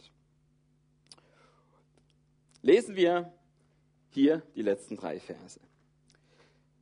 Lesen 2.62 2.96
wir 2.96 3.34
hier 4.10 4.44
die 4.56 4.62
letzten 4.62 4.98
drei 4.98 5.20
Verse. 5.20 5.60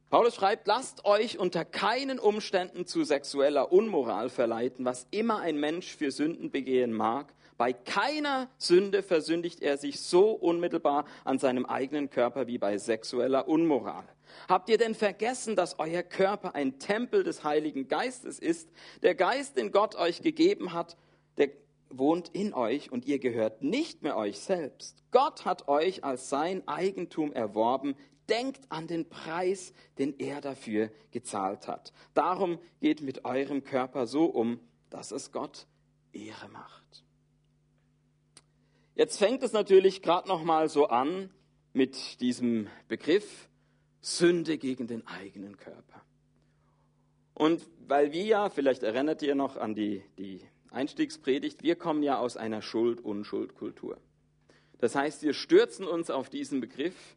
Paulus 0.09 0.35
schreibt, 0.35 0.67
lasst 0.67 1.03
euch 1.03 1.37
unter 1.37 1.65
keinen 1.65 2.17
Umständen 2.17 2.85
zu 2.85 3.03
sexueller 3.03 3.73
Unmoral 3.73 4.29
verleiten, 4.29 4.85
was 4.85 5.05
immer 5.11 5.39
ein 5.39 5.59
Mensch 5.59 5.95
für 5.95 6.11
Sünden 6.11 6.49
begehen 6.49 6.93
mag. 6.93 7.33
Bei 7.57 7.73
keiner 7.73 8.49
Sünde 8.57 9.01
versündigt 9.01 9.61
er 9.61 9.77
sich 9.77 9.99
so 9.99 10.31
unmittelbar 10.31 11.05
an 11.25 11.39
seinem 11.39 11.65
eigenen 11.65 12.09
Körper 12.09 12.45
wie 12.47 12.59
bei 12.59 12.77
sexueller 12.77 13.47
Unmoral. 13.47 14.07
Habt 14.47 14.69
ihr 14.69 14.77
denn 14.77 14.93
vergessen, 14.93 15.55
dass 15.55 15.79
euer 15.79 16.03
Körper 16.03 16.53
ein 16.53 16.77
Tempel 16.77 17.23
des 17.23 17.43
Heiligen 17.43 17.87
Geistes 17.87 18.37
ist? 18.39 18.69
Der 19.01 19.15
Geist, 19.15 19.57
den 19.57 19.71
Gott 19.71 19.95
euch 19.95 20.21
gegeben 20.21 20.73
hat, 20.73 20.97
der 21.37 21.49
wohnt 21.89 22.29
in 22.29 22.53
euch 22.53 22.91
und 22.91 23.05
ihr 23.05 23.17
gehört 23.17 23.63
nicht 23.63 24.03
mehr 24.03 24.17
euch 24.17 24.39
selbst. 24.39 25.03
Gott 25.11 25.45
hat 25.45 25.67
euch 25.67 26.03
als 26.03 26.29
sein 26.29 26.67
Eigentum 26.67 27.33
erworben. 27.33 27.95
Denkt 28.29 28.59
an 28.69 28.87
den 28.87 29.07
Preis, 29.07 29.73
den 29.97 30.19
er 30.19 30.41
dafür 30.41 30.91
gezahlt 31.11 31.67
hat. 31.67 31.93
Darum 32.13 32.59
geht 32.81 33.01
mit 33.01 33.23
eurem 33.23 33.63
Körper 33.63 34.05
so 34.05 34.25
um, 34.25 34.59
dass 34.89 35.11
es 35.11 35.31
Gott 35.31 35.65
Ehre 36.11 36.49
macht. 36.49 37.06
Jetzt 38.97 39.19
fängt 39.19 39.43
es 39.43 39.53
natürlich 39.53 40.01
gerade 40.01 40.27
noch 40.27 40.43
mal 40.43 40.69
so 40.69 40.87
an 40.87 41.29
mit 41.71 42.19
diesem 42.19 42.67
Begriff 42.87 43.47
Sünde 44.01 44.57
gegen 44.57 44.87
den 44.87 45.05
eigenen 45.05 45.55
Körper. 45.57 46.01
Und 47.35 47.61
weil 47.87 48.11
wir 48.11 48.23
ja, 48.23 48.49
vielleicht 48.49 48.81
erinnert 48.81 49.21
ihr 49.21 49.35
noch 49.35 49.55
an 49.55 49.75
die, 49.75 50.01
die 50.17 50.41
Einstiegspredigt, 50.71 51.61
wir 51.61 51.75
kommen 51.75 52.01
ja 52.01 52.17
aus 52.17 52.37
einer 52.37 52.63
Schuld-Unschuld-Kultur. 52.63 53.99
Das 54.79 54.95
heißt, 54.95 55.21
wir 55.21 55.35
stürzen 55.35 55.85
uns 55.85 56.09
auf 56.09 56.31
diesen 56.31 56.59
Begriff 56.59 57.15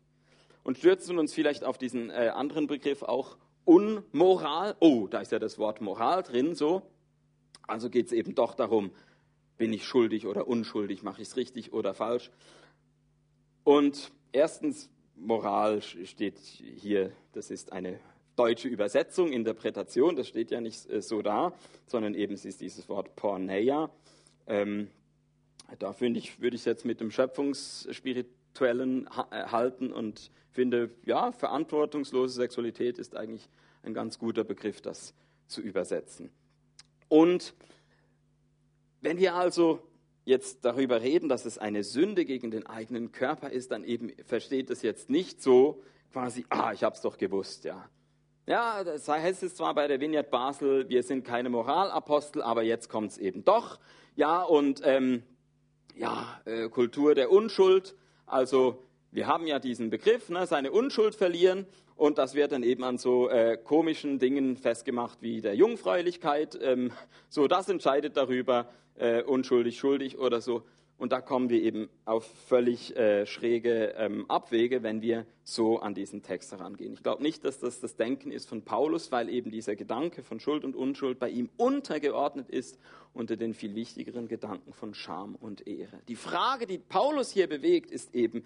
und 0.63 0.77
stürzen 0.77 1.19
uns 1.19 1.33
vielleicht 1.33 1.65
auf 1.65 1.79
diesen 1.79 2.11
äh, 2.11 2.31
anderen 2.35 2.67
Begriff 2.67 3.03
auch 3.03 3.39
Unmoral. 3.65 4.77
Oh, 4.81 5.07
da 5.07 5.23
ist 5.23 5.33
ja 5.33 5.39
das 5.39 5.57
Wort 5.57 5.81
Moral 5.81 6.25
drin, 6.25 6.55
so. 6.55 6.83
Also 7.67 7.89
geht 7.89 8.09
es 8.09 8.13
eben 8.13 8.35
doch 8.35 8.55
darum, 8.55 8.91
bin 9.61 9.73
ich 9.75 9.87
schuldig 9.87 10.27
oder 10.27 10.49
unschuldig, 10.49 11.03
mache 11.03 11.21
ich 11.21 11.29
es 11.29 11.37
richtig 11.37 11.75
oder 11.75 11.93
falsch. 11.93 12.31
Und 13.63 14.11
erstens, 14.33 14.89
Moral 15.17 15.83
steht 15.83 16.39
hier, 16.39 17.13
das 17.35 17.51
ist 17.51 17.71
eine 17.71 18.01
deutsche 18.37 18.69
Übersetzung, 18.69 19.33
Interpretation, 19.33 20.17
das 20.17 20.29
steht 20.29 20.51
ja 20.51 20.63
nicht 20.63 20.89
äh, 20.89 21.03
so 21.03 21.21
da, 21.21 21.53
sondern 21.85 22.15
eben 22.15 22.33
es 22.33 22.47
ist 22.47 22.63
dieses 22.63 22.89
Wort 22.89 23.15
Porneia. 23.17 23.91
Ähm, 24.47 24.89
da 25.79 25.95
ich, 26.01 26.41
würde 26.41 26.57
ich 26.57 26.63
es 26.63 26.65
jetzt 26.65 26.87
mit 26.87 27.03
dem 27.03 27.11
Schöpfungsspirituellen 27.11 29.09
äh, 29.31 29.45
halten 29.45 29.93
und 29.93 30.31
finde, 30.53 30.89
ja, 31.05 31.33
verantwortungslose 31.33 32.33
Sexualität 32.33 32.99
ist 32.99 33.15
eigentlich 33.15 33.47
ein 33.83 33.93
ganz 33.93 34.19
guter 34.19 34.43
Begriff, 34.43 34.81
das 34.81 35.13
zu 35.49 35.61
übersetzen. 35.61 36.31
Und 37.11 37.53
wenn 39.01 39.19
wir 39.19 39.35
also 39.35 39.81
jetzt 40.25 40.65
darüber 40.65 41.01
reden, 41.01 41.29
dass 41.29 41.45
es 41.45 41.59
eine 41.59 41.85
Sünde 41.85 42.25
gegen 42.25 42.51
den 42.51 42.67
eigenen 42.67 43.13
Körper 43.13 43.51
ist, 43.51 43.71
dann 43.71 43.85
eben 43.85 44.13
versteht 44.27 44.71
es 44.71 44.83
jetzt 44.83 45.11
nicht 45.11 45.43
so 45.43 45.83
quasi, 46.13 46.45
ah, 46.49 46.73
ich 46.73 46.85
hab's 46.85 47.01
doch 47.01 47.19
gewusst, 47.19 47.65
ja. 47.65 47.89
Ja, 48.47 48.83
das 48.83 49.07
heißt 49.07 49.43
es 49.45 49.55
zwar 49.55 49.75
bei 49.75 49.87
der 49.87 50.01
Vineyard 50.01 50.31
Basel, 50.31 50.89
wir 50.89 51.03
sind 51.03 51.25
keine 51.25 51.51
Moralapostel, 51.51 52.43
aber 52.43 52.63
jetzt 52.63 52.89
kommt's 52.89 53.17
eben 53.17 53.45
doch. 53.45 53.79
Ja, 54.17 54.43
und 54.43 54.83
ähm, 54.85 55.23
ja, 55.95 56.41
äh, 56.47 56.69
Kultur 56.69 57.15
der 57.15 57.31
Unschuld. 57.31 57.95
Also 58.27 58.83
wir 59.13 59.27
haben 59.27 59.47
ja 59.47 59.59
diesen 59.59 59.91
Begriff, 59.91 60.31
ne, 60.31 60.47
seine 60.47 60.73
Unschuld 60.73 61.15
verlieren. 61.15 61.67
und 61.97 62.19
das 62.19 62.35
wird 62.35 62.53
dann 62.53 62.63
eben 62.63 62.83
an 62.83 62.97
so 62.97 63.29
äh, 63.29 63.57
komischen 63.57 64.19
Dingen 64.19 64.57
festgemacht 64.57 65.21
wie 65.21 65.43
der 65.43 65.55
Jungfräulichkeit. 65.55 66.59
Ähm, 66.61 66.93
so, 67.29 67.47
das 67.47 67.69
entscheidet 67.69 68.17
darüber, 68.17 68.69
äh, 69.01 69.23
unschuldig, 69.23 69.79
schuldig 69.79 70.19
oder 70.19 70.41
so. 70.41 70.63
Und 70.99 71.13
da 71.13 71.23
kommen 71.23 71.49
wir 71.49 71.63
eben 71.63 71.89
auf 72.05 72.27
völlig 72.47 72.95
äh, 72.95 73.25
schräge 73.25 73.95
ähm, 73.97 74.29
Abwege, 74.29 74.83
wenn 74.83 75.01
wir 75.01 75.25
so 75.45 75.79
an 75.79 75.95
diesen 75.95 76.23
Text 76.23 76.53
herangehen. 76.53 76.93
Ich 76.93 77.03
glaube 77.03 77.23
nicht, 77.23 77.43
dass 77.47 77.59
das 77.59 77.81
das 77.81 77.97
Denken 77.97 78.31
ist 78.31 78.47
von 78.47 78.63
Paulus, 78.63 79.11
weil 79.11 79.31
eben 79.31 79.51
dieser 79.51 79.77
Gedanke 79.77 80.23
von 80.23 80.41
Schuld 80.41 80.63
und 80.63 80.77
Unschuld 80.77 81.19
bei 81.19 81.31
ihm 81.31 81.49
untergeordnet 81.57 82.51
ist 82.51 82.79
unter 83.15 83.39
den 83.39 83.55
viel 83.55 83.75
wichtigeren 83.75 84.29
Gedanken 84.29 84.75
von 84.75 84.93
Scham 84.93 85.37
und 85.37 85.67
Ehre. 85.67 86.03
Die 86.07 86.17
Frage, 86.17 86.67
die 86.67 86.77
Paulus 86.77 87.31
hier 87.31 87.47
bewegt, 87.47 87.91
ist 87.91 88.15
eben, 88.15 88.45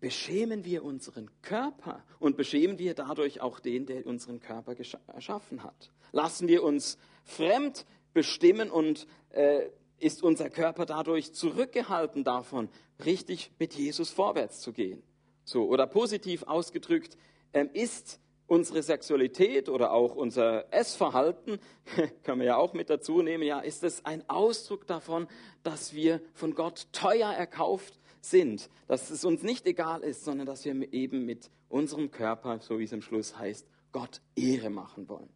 beschämen 0.00 0.66
wir 0.66 0.84
unseren 0.84 1.30
Körper 1.40 2.04
und 2.18 2.36
beschämen 2.36 2.78
wir 2.78 2.92
dadurch 2.92 3.40
auch 3.40 3.58
den, 3.58 3.86
der 3.86 4.06
unseren 4.06 4.40
Körper 4.40 4.76
erschaffen 5.14 5.64
hat? 5.64 5.90
Lassen 6.12 6.46
wir 6.46 6.62
uns 6.62 6.98
fremd 7.24 7.86
bestimmen 8.18 8.68
und 8.68 9.06
äh, 9.30 9.68
ist 10.00 10.24
unser 10.24 10.50
Körper 10.50 10.86
dadurch 10.86 11.34
zurückgehalten 11.34 12.24
davon, 12.24 12.68
richtig 13.04 13.52
mit 13.60 13.74
Jesus 13.74 14.10
vorwärts 14.10 14.60
zu 14.60 14.72
gehen? 14.72 15.04
So, 15.44 15.68
oder 15.68 15.86
positiv 15.86 16.42
ausgedrückt, 16.42 17.16
äh, 17.52 17.66
ist 17.74 18.18
unsere 18.48 18.82
Sexualität 18.82 19.68
oder 19.68 19.92
auch 19.92 20.16
unser 20.16 20.66
Essverhalten, 20.74 21.60
können 22.24 22.40
wir 22.40 22.48
ja 22.48 22.56
auch 22.56 22.72
mit 22.72 22.90
dazu 22.90 23.22
nehmen, 23.22 23.44
ja, 23.44 23.60
ist 23.60 23.84
es 23.84 24.04
ein 24.04 24.28
Ausdruck 24.28 24.88
davon, 24.88 25.28
dass 25.62 25.94
wir 25.94 26.20
von 26.34 26.56
Gott 26.56 26.88
teuer 26.90 27.30
erkauft 27.30 28.00
sind, 28.20 28.68
dass 28.88 29.10
es 29.10 29.24
uns 29.24 29.44
nicht 29.44 29.64
egal 29.64 30.02
ist, 30.02 30.24
sondern 30.24 30.48
dass 30.48 30.64
wir 30.64 30.92
eben 30.92 31.24
mit 31.24 31.50
unserem 31.68 32.10
Körper, 32.10 32.58
so 32.58 32.80
wie 32.80 32.84
es 32.84 32.92
im 32.92 33.02
Schluss 33.02 33.38
heißt, 33.38 33.68
Gott 33.92 34.20
Ehre 34.34 34.70
machen 34.70 35.08
wollen. 35.08 35.28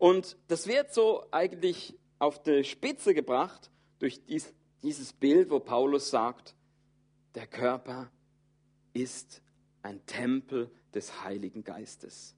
Und 0.00 0.38
das 0.48 0.66
wird 0.66 0.94
so 0.94 1.26
eigentlich 1.30 1.94
auf 2.18 2.42
die 2.42 2.64
Spitze 2.64 3.12
gebracht 3.12 3.70
durch 3.98 4.24
dies, 4.24 4.54
dieses 4.82 5.12
Bild, 5.12 5.50
wo 5.50 5.60
Paulus 5.60 6.08
sagt, 6.08 6.54
der 7.34 7.46
Körper 7.46 8.10
ist 8.94 9.42
ein 9.82 10.04
Tempel 10.06 10.70
des 10.94 11.22
Heiligen 11.22 11.64
Geistes. 11.64 12.34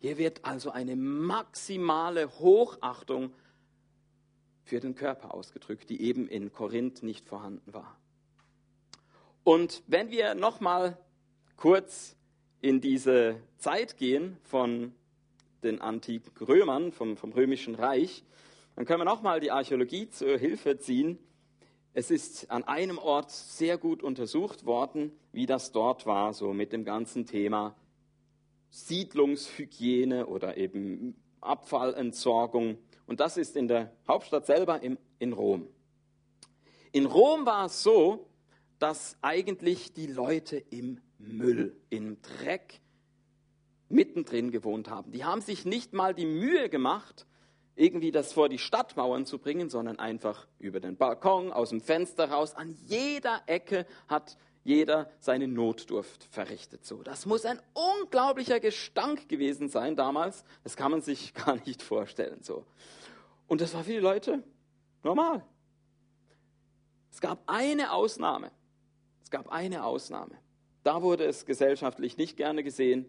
Hier 0.00 0.18
wird 0.18 0.44
also 0.44 0.72
eine 0.72 0.96
maximale 0.96 2.40
Hochachtung 2.40 3.32
für 4.64 4.80
den 4.80 4.96
Körper 4.96 5.32
ausgedrückt, 5.32 5.88
die 5.90 6.02
eben 6.02 6.26
in 6.26 6.52
Korinth 6.52 7.04
nicht 7.04 7.28
vorhanden 7.28 7.72
war. 7.72 7.96
Und 9.44 9.84
wenn 9.86 10.10
wir 10.10 10.34
nochmal 10.34 10.98
kurz 11.56 12.16
in 12.60 12.80
diese 12.80 13.40
Zeit 13.58 13.96
gehen 13.96 14.38
von 14.42 14.92
den 15.64 15.80
antiken 15.80 16.46
Römern, 16.46 16.92
vom, 16.92 17.16
vom 17.16 17.32
Römischen 17.32 17.74
Reich, 17.74 18.24
dann 18.76 18.84
können 18.84 19.00
wir 19.00 19.04
nochmal 19.04 19.40
die 19.40 19.50
Archäologie 19.50 20.08
zur 20.08 20.38
Hilfe 20.38 20.78
ziehen. 20.78 21.18
Es 21.92 22.10
ist 22.10 22.50
an 22.50 22.64
einem 22.64 22.98
Ort 22.98 23.30
sehr 23.30 23.78
gut 23.78 24.02
untersucht 24.02 24.66
worden, 24.66 25.12
wie 25.32 25.46
das 25.46 25.72
dort 25.72 26.06
war, 26.06 26.32
so 26.32 26.52
mit 26.52 26.72
dem 26.72 26.84
ganzen 26.84 27.24
Thema 27.24 27.76
Siedlungshygiene 28.70 30.26
oder 30.26 30.56
eben 30.56 31.14
Abfallentsorgung. 31.40 32.78
Und 33.06 33.20
das 33.20 33.36
ist 33.36 33.56
in 33.56 33.68
der 33.68 33.92
Hauptstadt 34.08 34.46
selber 34.46 34.82
in, 34.82 34.98
in 35.20 35.32
Rom. 35.32 35.68
In 36.90 37.06
Rom 37.06 37.46
war 37.46 37.66
es 37.66 37.82
so, 37.82 38.26
dass 38.80 39.16
eigentlich 39.22 39.92
die 39.92 40.08
Leute 40.08 40.56
im 40.56 41.00
Müll, 41.18 41.76
im 41.90 42.20
Dreck 42.22 42.80
mittendrin 43.88 44.50
gewohnt 44.50 44.88
haben. 44.88 45.12
Die 45.12 45.24
haben 45.24 45.40
sich 45.40 45.64
nicht 45.64 45.92
mal 45.92 46.14
die 46.14 46.26
Mühe 46.26 46.68
gemacht, 46.68 47.26
irgendwie 47.76 48.12
das 48.12 48.32
vor 48.32 48.48
die 48.48 48.58
Stadtmauern 48.58 49.26
zu 49.26 49.38
bringen, 49.38 49.68
sondern 49.68 49.98
einfach 49.98 50.46
über 50.58 50.80
den 50.80 50.96
Balkon, 50.96 51.52
aus 51.52 51.70
dem 51.70 51.80
Fenster 51.80 52.30
raus. 52.30 52.54
An 52.54 52.76
jeder 52.86 53.42
Ecke 53.46 53.86
hat 54.08 54.36
jeder 54.62 55.10
seine 55.18 55.46
Notdurft 55.46 56.24
verrichtet. 56.30 56.86
So, 56.86 57.02
das 57.02 57.26
muss 57.26 57.44
ein 57.44 57.60
unglaublicher 57.74 58.60
Gestank 58.60 59.28
gewesen 59.28 59.68
sein 59.68 59.96
damals. 59.96 60.44
Das 60.62 60.76
kann 60.76 60.90
man 60.90 61.02
sich 61.02 61.34
gar 61.46 61.56
nicht 61.66 61.82
vorstellen. 61.82 62.42
So, 62.42 62.64
und 63.46 63.60
das 63.60 63.74
war 63.74 63.84
für 63.84 63.92
die 63.92 63.98
Leute 63.98 64.42
normal. 65.02 65.44
Es 67.12 67.20
gab 67.20 67.42
eine 67.46 67.92
Ausnahme. 67.92 68.50
Es 69.22 69.30
gab 69.30 69.48
eine 69.48 69.84
Ausnahme. 69.84 70.36
Da 70.82 71.02
wurde 71.02 71.24
es 71.24 71.46
gesellschaftlich 71.46 72.16
nicht 72.16 72.36
gerne 72.36 72.62
gesehen. 72.62 73.06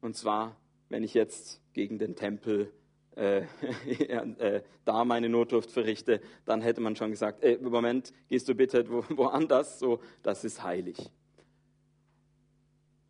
Und 0.00 0.16
zwar, 0.16 0.56
wenn 0.88 1.02
ich 1.02 1.14
jetzt 1.14 1.60
gegen 1.72 1.98
den 1.98 2.16
Tempel 2.16 2.72
äh, 3.16 3.42
äh, 3.98 4.62
da 4.84 5.04
meine 5.04 5.28
Notdurft 5.28 5.70
verrichte, 5.70 6.20
dann 6.44 6.62
hätte 6.62 6.80
man 6.80 6.96
schon 6.96 7.10
gesagt, 7.10 7.42
äh, 7.42 7.58
Moment, 7.58 8.12
gehst 8.28 8.48
du 8.48 8.54
bitte 8.54 8.88
wo, 8.88 9.04
woanders, 9.16 9.78
so, 9.78 10.00
das 10.22 10.44
ist 10.44 10.62
heilig. 10.62 11.10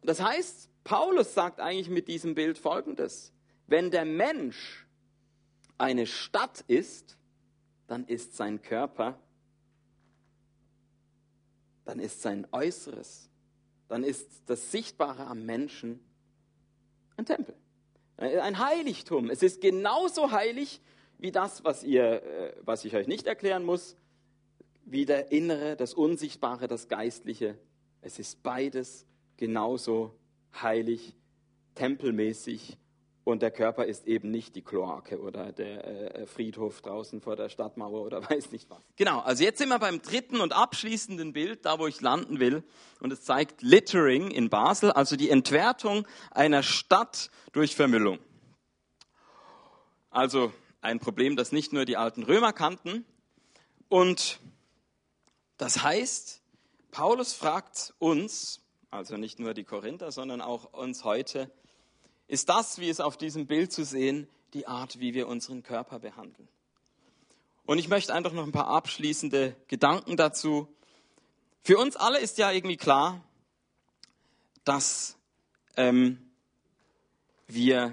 Das 0.02 0.22
heißt, 0.22 0.70
Paulus 0.84 1.34
sagt 1.34 1.60
eigentlich 1.60 1.90
mit 1.90 2.08
diesem 2.08 2.34
Bild 2.34 2.56
Folgendes. 2.56 3.32
Wenn 3.66 3.90
der 3.90 4.06
Mensch 4.06 4.86
eine 5.76 6.06
Stadt 6.06 6.64
ist, 6.66 7.18
dann 7.86 8.06
ist 8.06 8.36
sein 8.36 8.62
Körper 8.62 9.18
dann 11.88 12.00
ist 12.00 12.20
sein 12.20 12.46
Äußeres, 12.52 13.30
dann 13.88 14.04
ist 14.04 14.42
das 14.44 14.70
Sichtbare 14.70 15.26
am 15.26 15.46
Menschen 15.46 16.00
ein 17.18 17.26
Tempel, 17.26 17.54
ein 18.16 18.58
Heiligtum. 18.58 19.28
Es 19.28 19.42
ist 19.42 19.60
genauso 19.60 20.30
heilig 20.30 20.80
wie 21.18 21.32
das, 21.32 21.64
was, 21.64 21.82
ihr, 21.82 22.22
äh, 22.22 22.52
was 22.62 22.84
ich 22.84 22.94
euch 22.94 23.08
nicht 23.08 23.26
erklären 23.26 23.64
muss, 23.64 23.96
wie 24.84 25.04
der 25.04 25.32
Innere, 25.32 25.76
das 25.76 25.92
Unsichtbare, 25.94 26.68
das 26.68 26.88
Geistliche. 26.88 27.58
Es 28.00 28.18
ist 28.18 28.42
beides 28.42 29.04
genauso 29.36 30.14
heilig, 30.62 31.14
tempelmäßig 31.74 32.78
und 33.28 33.42
der 33.42 33.50
Körper 33.50 33.84
ist 33.84 34.06
eben 34.06 34.30
nicht 34.30 34.56
die 34.56 34.62
Kloake 34.62 35.20
oder 35.20 35.52
der 35.52 36.16
äh, 36.16 36.26
Friedhof 36.26 36.80
draußen 36.80 37.20
vor 37.20 37.36
der 37.36 37.50
Stadtmauer 37.50 38.00
oder 38.00 38.22
weiß 38.30 38.50
nicht 38.52 38.70
was. 38.70 38.78
Genau, 38.96 39.20
also 39.20 39.44
jetzt 39.44 39.58
sind 39.58 39.68
wir 39.68 39.78
beim 39.78 40.00
dritten 40.00 40.40
und 40.40 40.54
abschließenden 40.54 41.34
Bild, 41.34 41.66
da 41.66 41.78
wo 41.78 41.86
ich 41.86 42.00
landen 42.00 42.40
will. 42.40 42.64
Und 43.00 43.12
es 43.12 43.22
zeigt 43.24 43.60
Littering 43.60 44.30
in 44.30 44.48
Basel, 44.48 44.92
also 44.92 45.14
die 45.14 45.28
Entwertung 45.28 46.08
einer 46.30 46.62
Stadt 46.62 47.30
durch 47.52 47.76
Vermüllung. 47.76 48.18
Also 50.08 50.50
ein 50.80 50.98
Problem, 50.98 51.36
das 51.36 51.52
nicht 51.52 51.74
nur 51.74 51.84
die 51.84 51.98
alten 51.98 52.22
Römer 52.22 52.54
kannten. 52.54 53.04
Und 53.90 54.40
das 55.58 55.82
heißt, 55.82 56.40
Paulus 56.92 57.34
fragt 57.34 57.92
uns, 57.98 58.62
also 58.90 59.18
nicht 59.18 59.38
nur 59.38 59.52
die 59.52 59.64
Korinther, 59.64 60.12
sondern 60.12 60.40
auch 60.40 60.72
uns 60.72 61.04
heute, 61.04 61.50
ist 62.28 62.48
das, 62.48 62.78
wie 62.78 62.88
es 62.88 63.00
auf 63.00 63.16
diesem 63.16 63.46
Bild 63.46 63.72
zu 63.72 63.84
sehen, 63.84 64.28
die 64.54 64.66
Art, 64.66 65.00
wie 65.00 65.14
wir 65.14 65.26
unseren 65.28 65.62
Körper 65.62 65.98
behandeln. 65.98 66.48
Und 67.64 67.78
ich 67.78 67.88
möchte 67.88 68.14
einfach 68.14 68.32
noch 68.32 68.44
ein 68.44 68.52
paar 68.52 68.68
abschließende 68.68 69.56
Gedanken 69.66 70.16
dazu. 70.16 70.68
Für 71.62 71.78
uns 71.78 71.96
alle 71.96 72.18
ist 72.18 72.38
ja 72.38 72.50
irgendwie 72.50 72.76
klar, 72.76 73.22
dass 74.64 75.16
ähm, 75.76 76.30
wir 77.46 77.92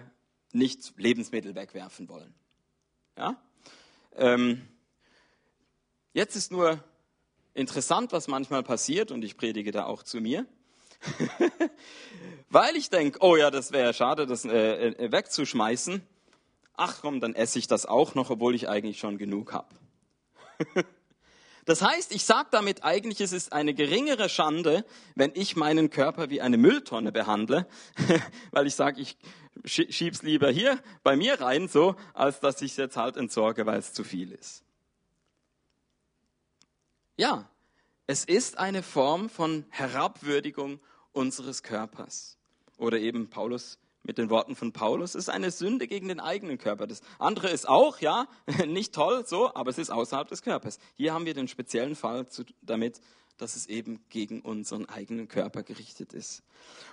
nicht 0.51 0.93
Lebensmittel 0.97 1.55
wegwerfen 1.55 2.07
wollen. 2.07 2.33
Ja? 3.17 3.41
Ähm, 4.15 4.67
jetzt 6.13 6.35
ist 6.35 6.51
nur 6.51 6.81
interessant, 7.53 8.11
was 8.13 8.27
manchmal 8.27 8.63
passiert, 8.63 9.11
und 9.11 9.23
ich 9.23 9.37
predige 9.37 9.71
da 9.71 9.85
auch 9.85 10.03
zu 10.03 10.21
mir. 10.21 10.45
Weil 12.49 12.75
ich 12.75 12.89
denke, 12.89 13.19
oh 13.21 13.35
ja, 13.35 13.51
das 13.51 13.71
wäre 13.71 13.93
schade, 13.93 14.25
das 14.25 14.45
äh, 14.45 14.89
äh, 14.89 15.11
wegzuschmeißen. 15.11 16.01
Ach 16.77 17.01
komm, 17.01 17.19
dann 17.19 17.35
esse 17.35 17.59
ich 17.59 17.67
das 17.67 17.85
auch 17.85 18.15
noch, 18.15 18.29
obwohl 18.29 18.55
ich 18.55 18.69
eigentlich 18.69 18.99
schon 18.99 19.17
genug 19.17 19.53
habe. 19.53 19.73
das 21.65 21.81
heißt, 21.81 22.13
ich 22.13 22.25
sage 22.25 22.49
damit 22.51 22.83
eigentlich, 22.83 23.21
es 23.21 23.31
ist 23.31 23.53
eine 23.53 23.73
geringere 23.73 24.29
Schande, 24.29 24.85
wenn 25.15 25.31
ich 25.35 25.55
meinen 25.55 25.89
Körper 25.89 26.29
wie 26.29 26.41
eine 26.41 26.57
Mülltonne 26.57 27.11
behandle, 27.11 27.67
weil 28.51 28.67
ich 28.67 28.75
sage, 28.75 29.01
ich 29.01 29.17
schieb's 29.63 30.21
lieber 30.21 30.49
hier 30.49 30.79
bei 31.03 31.15
mir 31.15 31.39
rein, 31.39 31.67
so, 31.67 31.95
als 32.13 32.39
dass 32.39 32.61
ich 32.61 32.71
es 32.71 32.77
jetzt 32.77 32.97
halt 32.97 33.17
entsorge, 33.17 33.65
weil 33.65 33.79
es 33.79 33.93
zu 33.93 34.03
viel 34.03 34.31
ist. 34.31 34.63
Ja, 37.17 37.49
es 38.07 38.23
ist 38.25 38.57
eine 38.57 38.83
Form 38.83 39.29
von 39.29 39.65
Herabwürdigung 39.69 40.79
unseres 41.11 41.63
Körpers. 41.63 42.37
Oder 42.77 42.99
eben 42.99 43.29
Paulus 43.29 43.79
mit 44.03 44.19
den 44.19 44.29
Worten 44.29 44.55
von 44.55 44.71
Paulus, 44.71 45.15
es 45.15 45.23
ist 45.23 45.29
eine 45.29 45.49
Sünde 45.49 45.87
gegen 45.87 46.09
den 46.09 46.19
eigenen 46.19 46.59
Körper. 46.59 46.85
Das 46.85 47.01
andere 47.17 47.49
ist 47.49 47.67
auch, 47.67 47.99
ja, 48.01 48.27
nicht 48.67 48.93
toll, 48.93 49.25
so, 49.25 49.53
aber 49.55 49.71
es 49.71 49.79
ist 49.79 49.89
außerhalb 49.89 50.27
des 50.27 50.43
Körpers. 50.43 50.77
Hier 50.93 51.13
haben 51.13 51.25
wir 51.25 51.33
den 51.33 51.47
speziellen 51.47 51.95
Fall 51.95 52.27
zu, 52.27 52.43
damit, 52.61 53.01
dass 53.37 53.55
es 53.55 53.65
eben 53.65 53.99
gegen 54.09 54.41
unseren 54.41 54.87
eigenen 54.87 55.27
Körper 55.27 55.63
gerichtet 55.63 56.13
ist. 56.13 56.43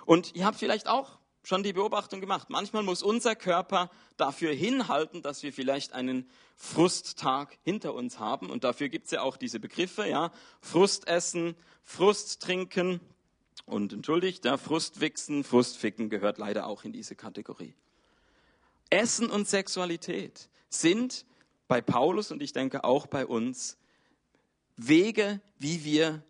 Und 0.05 0.35
ihr 0.35 0.45
habt 0.45 0.57
vielleicht 0.57 0.87
auch 0.87 1.19
schon 1.43 1.63
die 1.63 1.73
Beobachtung 1.73 2.21
gemacht. 2.21 2.49
Manchmal 2.49 2.83
muss 2.83 3.03
unser 3.03 3.35
Körper 3.35 3.91
dafür 4.17 4.53
hinhalten, 4.53 5.21
dass 5.21 5.43
wir 5.43 5.53
vielleicht 5.53 5.93
einen 5.93 6.29
Frusttag 6.55 7.57
hinter 7.63 7.93
uns 7.93 8.19
haben. 8.19 8.49
Und 8.49 8.63
dafür 8.63 8.89
gibt 8.89 9.05
es 9.05 9.11
ja 9.11 9.21
auch 9.21 9.37
diese 9.37 9.59
Begriffe, 9.59 10.07
ja. 10.07 10.31
Frustessen, 10.61 11.55
Frust 11.83 12.41
trinken 12.41 13.01
und 13.65 13.93
entschuldigt, 13.93 14.45
ja, 14.45 14.57
Frustwichsen, 14.57 15.43
Frustficken 15.43 16.09
gehört 16.09 16.37
leider 16.37 16.67
auch 16.67 16.83
in 16.83 16.93
diese 16.93 17.15
Kategorie. 17.15 17.75
Essen 18.89 19.29
und 19.29 19.47
Sexualität 19.47 20.49
sind 20.69 21.25
bei 21.67 21.81
Paulus 21.81 22.31
und 22.31 22.41
ich 22.41 22.53
denke 22.53 22.83
auch 22.83 23.07
bei 23.07 23.25
uns 23.25 23.77
Wege, 24.75 25.41
wie 25.59 25.83
wir 25.83 26.23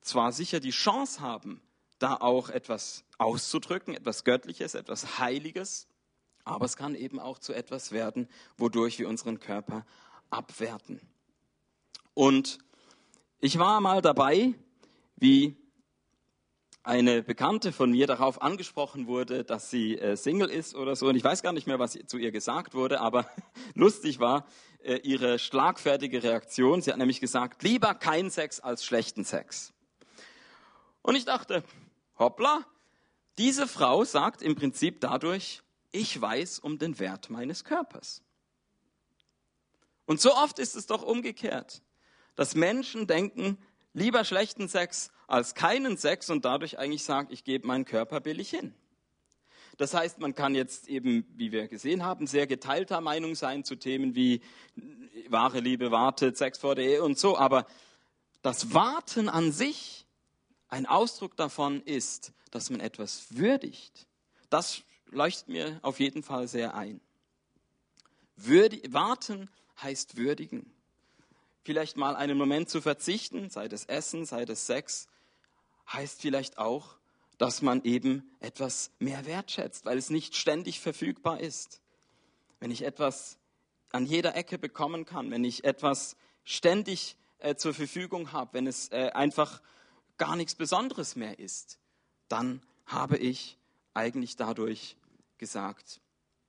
zwar 0.00 0.32
sicher 0.32 0.60
die 0.60 0.70
Chance 0.70 1.20
haben, 1.20 1.60
da 1.98 2.16
auch 2.16 2.48
etwas 2.48 3.04
auszudrücken, 3.18 3.94
etwas 3.94 4.24
Göttliches, 4.24 4.74
etwas 4.74 5.18
Heiliges, 5.18 5.88
aber 6.44 6.64
es 6.64 6.76
kann 6.76 6.94
eben 6.94 7.18
auch 7.18 7.38
zu 7.38 7.52
etwas 7.52 7.92
werden, 7.92 8.28
wodurch 8.56 8.98
wir 8.98 9.08
unseren 9.08 9.40
Körper 9.40 9.84
abwerten. 10.30 11.00
Und 12.14 12.58
ich 13.40 13.58
war 13.58 13.80
mal 13.80 14.00
dabei, 14.00 14.54
wie 15.16 15.56
eine 16.86 17.24
Bekannte 17.24 17.72
von 17.72 17.90
mir 17.90 18.06
darauf 18.06 18.40
angesprochen 18.40 19.08
wurde, 19.08 19.44
dass 19.44 19.70
sie 19.70 19.98
äh, 19.98 20.16
Single 20.16 20.48
ist 20.48 20.76
oder 20.76 20.94
so. 20.94 21.08
Und 21.08 21.16
ich 21.16 21.24
weiß 21.24 21.42
gar 21.42 21.52
nicht 21.52 21.66
mehr, 21.66 21.80
was 21.80 21.98
zu 22.06 22.16
ihr 22.16 22.30
gesagt 22.30 22.74
wurde, 22.74 23.00
aber 23.00 23.28
lustig 23.74 24.20
war 24.20 24.46
äh, 24.84 24.98
ihre 24.98 25.40
schlagfertige 25.40 26.22
Reaktion. 26.22 26.80
Sie 26.80 26.92
hat 26.92 26.98
nämlich 26.98 27.20
gesagt, 27.20 27.64
lieber 27.64 27.94
kein 27.94 28.30
Sex 28.30 28.60
als 28.60 28.84
schlechten 28.84 29.24
Sex. 29.24 29.72
Und 31.02 31.16
ich 31.16 31.24
dachte, 31.24 31.64
hoppla, 32.18 32.64
diese 33.38 33.66
Frau 33.66 34.04
sagt 34.04 34.42
im 34.42 34.54
Prinzip 34.54 35.00
dadurch, 35.00 35.62
ich 35.92 36.20
weiß 36.20 36.58
um 36.58 36.78
den 36.78 36.98
Wert 36.98 37.30
meines 37.30 37.64
Körpers. 37.64 38.22
Und 40.06 40.20
so 40.20 40.34
oft 40.34 40.58
ist 40.58 40.76
es 40.76 40.86
doch 40.86 41.02
umgekehrt, 41.02 41.82
dass 42.34 42.54
Menschen 42.54 43.06
denken, 43.06 43.58
lieber 43.92 44.24
schlechten 44.24 44.68
Sex 44.68 45.10
als 45.26 45.54
keinen 45.54 45.96
Sex 45.96 46.30
und 46.30 46.44
dadurch 46.44 46.78
eigentlich 46.78 47.02
sagen, 47.02 47.28
ich 47.30 47.44
gebe 47.44 47.66
meinen 47.66 47.84
Körper 47.84 48.20
billig 48.20 48.50
hin. 48.50 48.74
Das 49.78 49.92
heißt, 49.92 50.20
man 50.20 50.34
kann 50.34 50.54
jetzt 50.54 50.88
eben, 50.88 51.26
wie 51.36 51.52
wir 51.52 51.68
gesehen 51.68 52.04
haben, 52.04 52.26
sehr 52.26 52.46
geteilter 52.46 53.00
Meinung 53.00 53.34
sein 53.34 53.64
zu 53.64 53.76
Themen 53.76 54.14
wie 54.14 54.40
wahre 55.28 55.60
Liebe 55.60 55.90
wartet, 55.90 56.36
Sex 56.36 56.58
vor 56.58 56.74
der 56.74 56.84
Ehe 56.84 57.02
und 57.02 57.18
so, 57.18 57.36
aber 57.36 57.66
das 58.42 58.72
Warten 58.72 59.28
an 59.28 59.52
sich 59.52 60.05
ein 60.68 60.86
Ausdruck 60.86 61.36
davon 61.36 61.82
ist, 61.82 62.32
dass 62.50 62.70
man 62.70 62.80
etwas 62.80 63.26
würdigt. 63.30 64.06
Das 64.50 64.82
leuchtet 65.06 65.48
mir 65.48 65.78
auf 65.82 66.00
jeden 66.00 66.22
Fall 66.22 66.48
sehr 66.48 66.74
ein. 66.74 67.00
Würdi 68.36 68.82
warten 68.92 69.50
heißt 69.82 70.16
würdigen. 70.16 70.72
Vielleicht 71.62 71.96
mal 71.96 72.14
einen 72.14 72.38
Moment 72.38 72.68
zu 72.68 72.80
verzichten, 72.80 73.50
sei 73.50 73.68
das 73.68 73.84
Essen, 73.86 74.24
sei 74.24 74.44
das 74.44 74.66
Sex, 74.66 75.08
heißt 75.92 76.20
vielleicht 76.20 76.58
auch, 76.58 76.96
dass 77.38 77.60
man 77.60 77.82
eben 77.84 78.30
etwas 78.40 78.90
mehr 78.98 79.26
wertschätzt, 79.26 79.84
weil 79.84 79.98
es 79.98 80.10
nicht 80.10 80.36
ständig 80.36 80.80
verfügbar 80.80 81.40
ist. 81.40 81.80
Wenn 82.60 82.70
ich 82.70 82.82
etwas 82.82 83.38
an 83.90 84.06
jeder 84.06 84.34
Ecke 84.34 84.58
bekommen 84.58 85.04
kann, 85.04 85.30
wenn 85.30 85.44
ich 85.44 85.64
etwas 85.64 86.16
ständig 86.44 87.16
äh, 87.38 87.56
zur 87.56 87.74
Verfügung 87.74 88.32
habe, 88.32 88.54
wenn 88.54 88.66
es 88.66 88.90
äh, 88.92 89.10
einfach 89.12 89.60
gar 90.18 90.36
nichts 90.36 90.54
Besonderes 90.54 91.16
mehr 91.16 91.38
ist, 91.38 91.78
dann 92.28 92.62
habe 92.86 93.16
ich 93.16 93.58
eigentlich 93.94 94.36
dadurch 94.36 94.96
gesagt, 95.38 96.00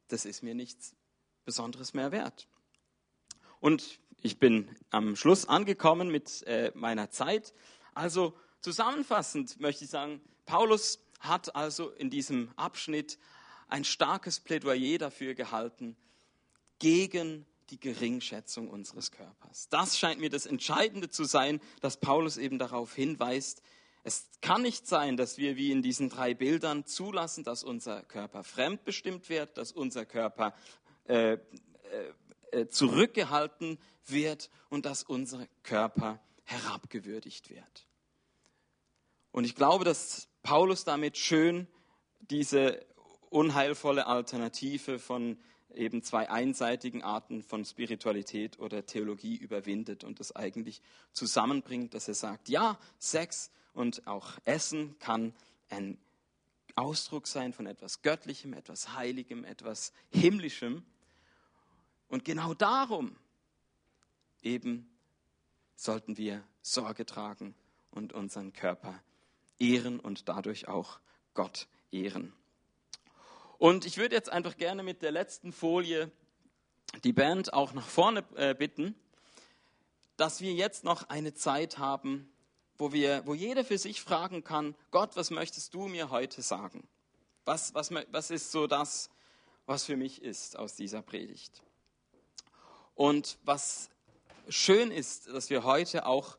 das 0.08 0.26
ist 0.26 0.44
mir 0.44 0.56
nichts 0.56 0.96
Besonderes 1.46 1.94
mehr 1.94 2.12
wert. 2.12 2.48
Und 3.60 4.00
ich 4.22 4.40
bin 4.40 4.76
am 4.90 5.16
Schluss 5.16 5.48
angekommen 5.48 6.10
mit 6.10 6.44
äh, 6.44 6.72
meiner 6.76 7.10
Zeit. 7.12 7.54
Also 7.94 8.38
zusammenfassend 8.62 9.60
möchte 9.60 9.86
ich 9.86 9.90
sagen, 9.90 10.22
Paulus 10.46 11.00
hat 11.20 11.56
also 11.56 11.90
in 11.92 12.10
diesem 12.10 12.52
Abschnitt 12.56 13.18
ein 13.68 13.84
starkes 13.84 14.40
Plädoyer 14.40 14.98
dafür 14.98 15.34
gehalten, 15.34 15.98
gegen 16.80 17.46
die 17.70 17.80
Geringschätzung 17.80 18.70
unseres 18.70 19.12
Körpers. 19.12 19.70
Das 19.70 19.98
scheint 19.98 20.20
mir 20.20 20.30
das 20.30 20.46
Entscheidende 20.46 21.10
zu 21.10 21.24
sein, 21.24 21.60
dass 21.82 21.98
Paulus 21.98 22.38
eben 22.38 22.60
darauf 22.60 22.94
hinweist, 22.94 23.62
es 24.04 24.30
kann 24.42 24.62
nicht 24.62 24.88
sein, 24.88 25.18
dass 25.18 25.38
wir 25.38 25.58
wie 25.58 25.70
in 25.70 25.82
diesen 25.82 26.08
drei 26.08 26.34
Bildern 26.34 26.86
zulassen, 26.86 27.44
dass 27.44 27.66
unser 27.66 28.04
Körper 28.04 28.46
fremdbestimmt 28.46 29.28
wird, 29.28 29.58
dass 29.58 29.74
unser 29.74 30.06
Körper 30.06 30.54
äh, 31.10 31.34
äh, 31.34 31.40
äh, 32.52 32.68
zurückgehalten 32.70 33.78
wird 34.06 34.50
und 34.70 34.86
dass 34.86 35.04
unser 35.04 35.46
Körper 35.64 36.22
herabgewürdigt 36.46 37.50
wird. 37.50 37.88
Und 39.32 39.44
ich 39.44 39.56
glaube, 39.56 39.84
dass 39.84 40.30
Paulus 40.42 40.86
damit 40.86 41.18
schön 41.18 41.68
diese 42.22 42.86
unheilvolle 43.30 44.08
Alternative 44.08 45.00
von 45.00 45.38
eben 45.78 46.04
zwei 46.04 46.30
einseitigen 46.30 47.04
Arten 47.04 47.44
von 47.44 47.64
Spiritualität 47.64 48.60
oder 48.60 48.86
Theologie 48.86 49.36
überwindet 49.36 50.04
und 50.04 50.20
das 50.20 50.36
eigentlich 50.36 50.82
zusammenbringt, 51.14 51.94
dass 51.94 52.08
er 52.08 52.16
sagt, 52.16 52.50
ja, 52.50 52.78
Sex 53.00 53.52
und 53.74 54.08
auch 54.08 54.34
Essen 54.46 54.98
kann 55.00 55.34
ein 55.70 55.98
Ausdruck 56.76 57.28
sein 57.28 57.54
von 57.54 57.66
etwas 57.66 58.02
Göttlichem, 58.02 58.54
etwas 58.54 58.94
Heiligem, 58.94 59.44
etwas 59.44 59.94
Himmlischem. 60.10 60.84
Und 62.08 62.26
genau 62.26 62.54
darum 62.54 63.16
eben 64.42 64.90
sollten 65.76 66.18
wir 66.18 66.44
Sorge 66.62 67.06
tragen 67.06 67.56
und 67.92 68.14
unseren 68.14 68.54
Körper 68.54 69.02
ehren 69.60 70.00
und 70.00 70.30
dadurch 70.30 70.68
auch 70.68 71.00
Gott 71.34 71.68
ehren. 71.92 72.34
Und 73.58 73.86
ich 73.86 73.98
würde 73.98 74.16
jetzt 74.16 74.30
einfach 74.30 74.58
gerne 74.58 74.84
mit 74.84 75.02
der 75.02 75.12
letzten 75.12 75.52
Folie 75.52 76.12
die 77.04 77.14
Band 77.14 77.54
auch 77.54 77.74
nach 77.74 77.88
vorne 77.88 78.24
äh, 78.36 78.54
bitten, 78.54 78.96
dass 80.16 80.42
wir 80.42 80.54
jetzt 80.54 80.84
noch 80.84 81.10
eine 81.10 81.34
Zeit 81.34 81.78
haben, 81.78 82.32
wo, 82.78 82.92
wir, 82.92 83.26
wo 83.26 83.34
jeder 83.34 83.66
für 83.66 83.78
sich 83.78 84.02
fragen 84.02 84.44
kann, 84.44 84.76
Gott, 84.92 85.16
was 85.16 85.32
möchtest 85.32 85.74
du 85.74 85.88
mir 85.88 86.10
heute 86.10 86.42
sagen? 86.42 86.88
Was, 87.46 87.74
was, 87.74 87.92
was 88.12 88.30
ist 88.30 88.52
so 88.52 88.68
das, 88.68 89.10
was 89.66 89.86
für 89.86 89.98
mich 89.98 90.22
ist 90.22 90.58
aus 90.58 90.76
dieser 90.76 91.02
Predigt? 91.02 91.64
Und 92.94 93.38
was 93.44 93.90
schön 94.50 94.92
ist, 94.92 95.28
dass 95.28 95.50
wir 95.50 95.64
heute 95.64 96.06
auch 96.06 96.38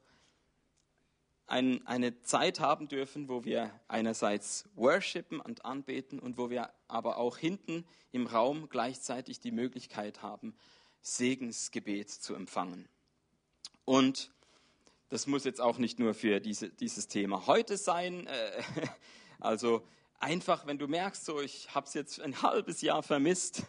ein, 1.48 1.86
eine 1.86 2.20
Zeit 2.22 2.60
haben 2.60 2.88
dürfen, 2.88 3.28
wo 3.28 3.44
wir 3.44 3.72
einerseits 3.88 4.68
worshipen 4.74 5.40
und 5.40 5.64
anbeten 5.64 6.18
und 6.18 6.36
wo 6.36 6.50
wir 6.50 6.70
aber 6.86 7.16
auch 7.16 7.38
hinten 7.38 7.84
im 8.12 8.26
Raum 8.26 8.68
gleichzeitig 8.68 9.40
die 9.40 9.50
Möglichkeit 9.50 10.22
haben, 10.22 10.54
Segensgebet 11.00 12.10
zu 12.10 12.34
empfangen. 12.34 12.86
Und 13.84 14.30
das 15.08 15.26
muss 15.26 15.44
jetzt 15.44 15.60
auch 15.60 15.78
nicht 15.78 15.98
nur 15.98 16.12
für 16.12 16.38
diese, 16.40 16.68
dieses 16.68 17.08
Thema 17.08 17.46
heute 17.46 17.78
sein. 17.78 18.26
Äh, 18.26 18.62
also 19.40 19.82
einfach, 20.20 20.66
wenn 20.66 20.78
du 20.78 20.86
merkst, 20.86 21.24
so 21.24 21.40
ich 21.40 21.74
habe 21.74 21.86
es 21.86 21.94
jetzt 21.94 22.20
ein 22.20 22.42
halbes 22.42 22.82
Jahr 22.82 23.02
vermisst, 23.02 23.62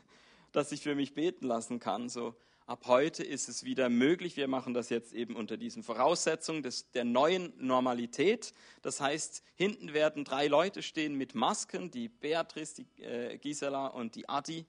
dass 0.51 0.73
ich 0.73 0.81
für 0.81 0.95
mich 0.95 1.13
beten 1.13 1.45
lassen 1.45 1.79
kann, 1.79 2.09
so 2.09 2.35
Ab 2.69 2.83
heute 2.85 3.23
ist 3.23 3.49
es 3.49 3.63
wieder 3.63 3.89
möglich. 3.89 4.37
Wir 4.37 4.47
machen 4.47 4.75
das 4.75 4.89
jetzt 4.89 5.11
eben 5.13 5.35
unter 5.35 5.57
diesen 5.57 5.81
Voraussetzungen 5.81 6.61
des, 6.61 6.91
der 6.91 7.03
neuen 7.03 7.51
Normalität. 7.57 8.53
Das 8.83 9.01
heißt, 9.01 9.41
hinten 9.55 9.93
werden 9.93 10.23
drei 10.23 10.45
Leute 10.45 10.83
stehen 10.83 11.15
mit 11.15 11.33
Masken, 11.33 11.89
die 11.89 12.09
Beatrice, 12.09 12.75
die 12.75 13.01
äh, 13.01 13.39
Gisela 13.39 13.87
und 13.87 14.13
die 14.13 14.29
Adi. 14.29 14.67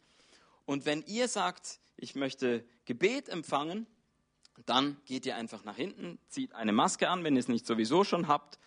Und 0.65 0.87
wenn 0.87 1.03
ihr 1.03 1.29
sagt, 1.29 1.79
ich 1.99 2.15
möchte 2.15 2.65
Gebet 2.87 3.29
empfangen, 3.29 3.87
dann 4.65 4.97
geht 5.05 5.27
ihr 5.27 5.37
einfach 5.37 5.65
nach 5.65 5.77
hinten, 5.77 6.19
zieht 6.27 6.55
eine 6.55 6.73
Maske 6.73 7.11
an, 7.11 7.23
wenn 7.23 7.37
ihr 7.37 7.41
es 7.41 7.49
nicht 7.49 7.67
sowieso 7.67 8.05
schon 8.05 8.29
habt. 8.29 8.59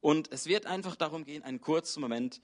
Und 0.00 0.32
es 0.32 0.46
wird 0.46 0.66
einfach 0.66 0.96
darum 0.96 1.24
gehen, 1.24 1.44
einen 1.44 1.60
kurzen 1.60 2.00
Moment 2.00 2.40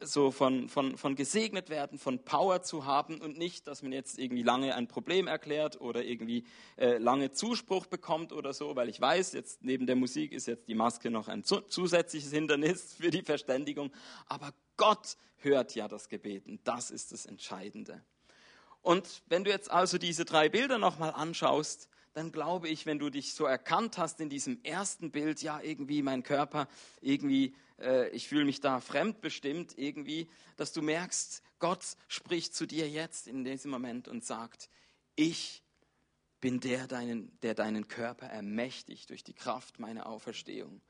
so 0.00 0.30
von, 0.30 0.68
von, 0.68 0.96
von 0.96 1.14
gesegnet 1.14 1.70
werden, 1.70 1.98
von 1.98 2.24
Power 2.24 2.62
zu 2.62 2.86
haben 2.86 3.20
und 3.20 3.38
nicht, 3.38 3.66
dass 3.66 3.82
man 3.82 3.92
jetzt 3.92 4.18
irgendwie 4.18 4.42
lange 4.42 4.74
ein 4.74 4.88
Problem 4.88 5.26
erklärt 5.26 5.80
oder 5.80 6.02
irgendwie 6.04 6.44
äh, 6.76 6.98
lange 6.98 7.30
Zuspruch 7.30 7.86
bekommt 7.86 8.32
oder 8.32 8.52
so, 8.52 8.76
weil 8.76 8.88
ich 8.88 9.00
weiß, 9.00 9.32
jetzt 9.32 9.62
neben 9.62 9.86
der 9.86 9.96
Musik 9.96 10.32
ist 10.32 10.46
jetzt 10.46 10.68
die 10.68 10.74
Maske 10.74 11.10
noch 11.10 11.28
ein 11.28 11.44
zu, 11.44 11.60
zusätzliches 11.60 12.32
Hindernis 12.32 12.94
für 13.00 13.10
die 13.10 13.22
Verständigung. 13.22 13.92
Aber 14.26 14.52
Gott 14.76 15.16
hört 15.38 15.74
ja 15.74 15.88
das 15.88 16.08
Gebeten. 16.08 16.60
Das 16.64 16.90
ist 16.90 17.12
das 17.12 17.26
Entscheidende. 17.26 18.02
Und 18.82 19.22
wenn 19.26 19.44
du 19.44 19.50
jetzt 19.50 19.70
also 19.70 19.98
diese 19.98 20.24
drei 20.24 20.48
Bilder 20.48 20.78
nochmal 20.78 21.12
anschaust, 21.12 21.88
dann 22.12 22.32
glaube 22.32 22.68
ich, 22.68 22.86
wenn 22.86 22.98
du 22.98 23.10
dich 23.10 23.34
so 23.34 23.44
erkannt 23.44 23.98
hast 23.98 24.20
in 24.20 24.28
diesem 24.28 24.62
ersten 24.64 25.10
Bild, 25.10 25.42
ja, 25.42 25.60
irgendwie 25.60 26.02
mein 26.02 26.22
Körper, 26.22 26.68
irgendwie, 27.00 27.54
äh, 27.78 28.08
ich 28.10 28.28
fühle 28.28 28.44
mich 28.44 28.60
da 28.60 28.80
fremdbestimmt, 28.80 29.78
irgendwie, 29.78 30.28
dass 30.56 30.72
du 30.72 30.82
merkst, 30.82 31.42
Gott 31.58 31.84
spricht 32.08 32.54
zu 32.54 32.66
dir 32.66 32.88
jetzt 32.88 33.28
in 33.28 33.44
diesem 33.44 33.70
Moment 33.70 34.08
und 34.08 34.24
sagt, 34.24 34.70
ich 35.14 35.62
bin 36.40 36.60
der, 36.60 36.86
deinen, 36.86 37.38
der 37.40 37.54
deinen 37.54 37.86
Körper 37.86 38.26
ermächtigt 38.26 39.10
durch 39.10 39.22
die 39.22 39.34
Kraft 39.34 39.78
meiner 39.78 40.06
Auferstehung. 40.06 40.80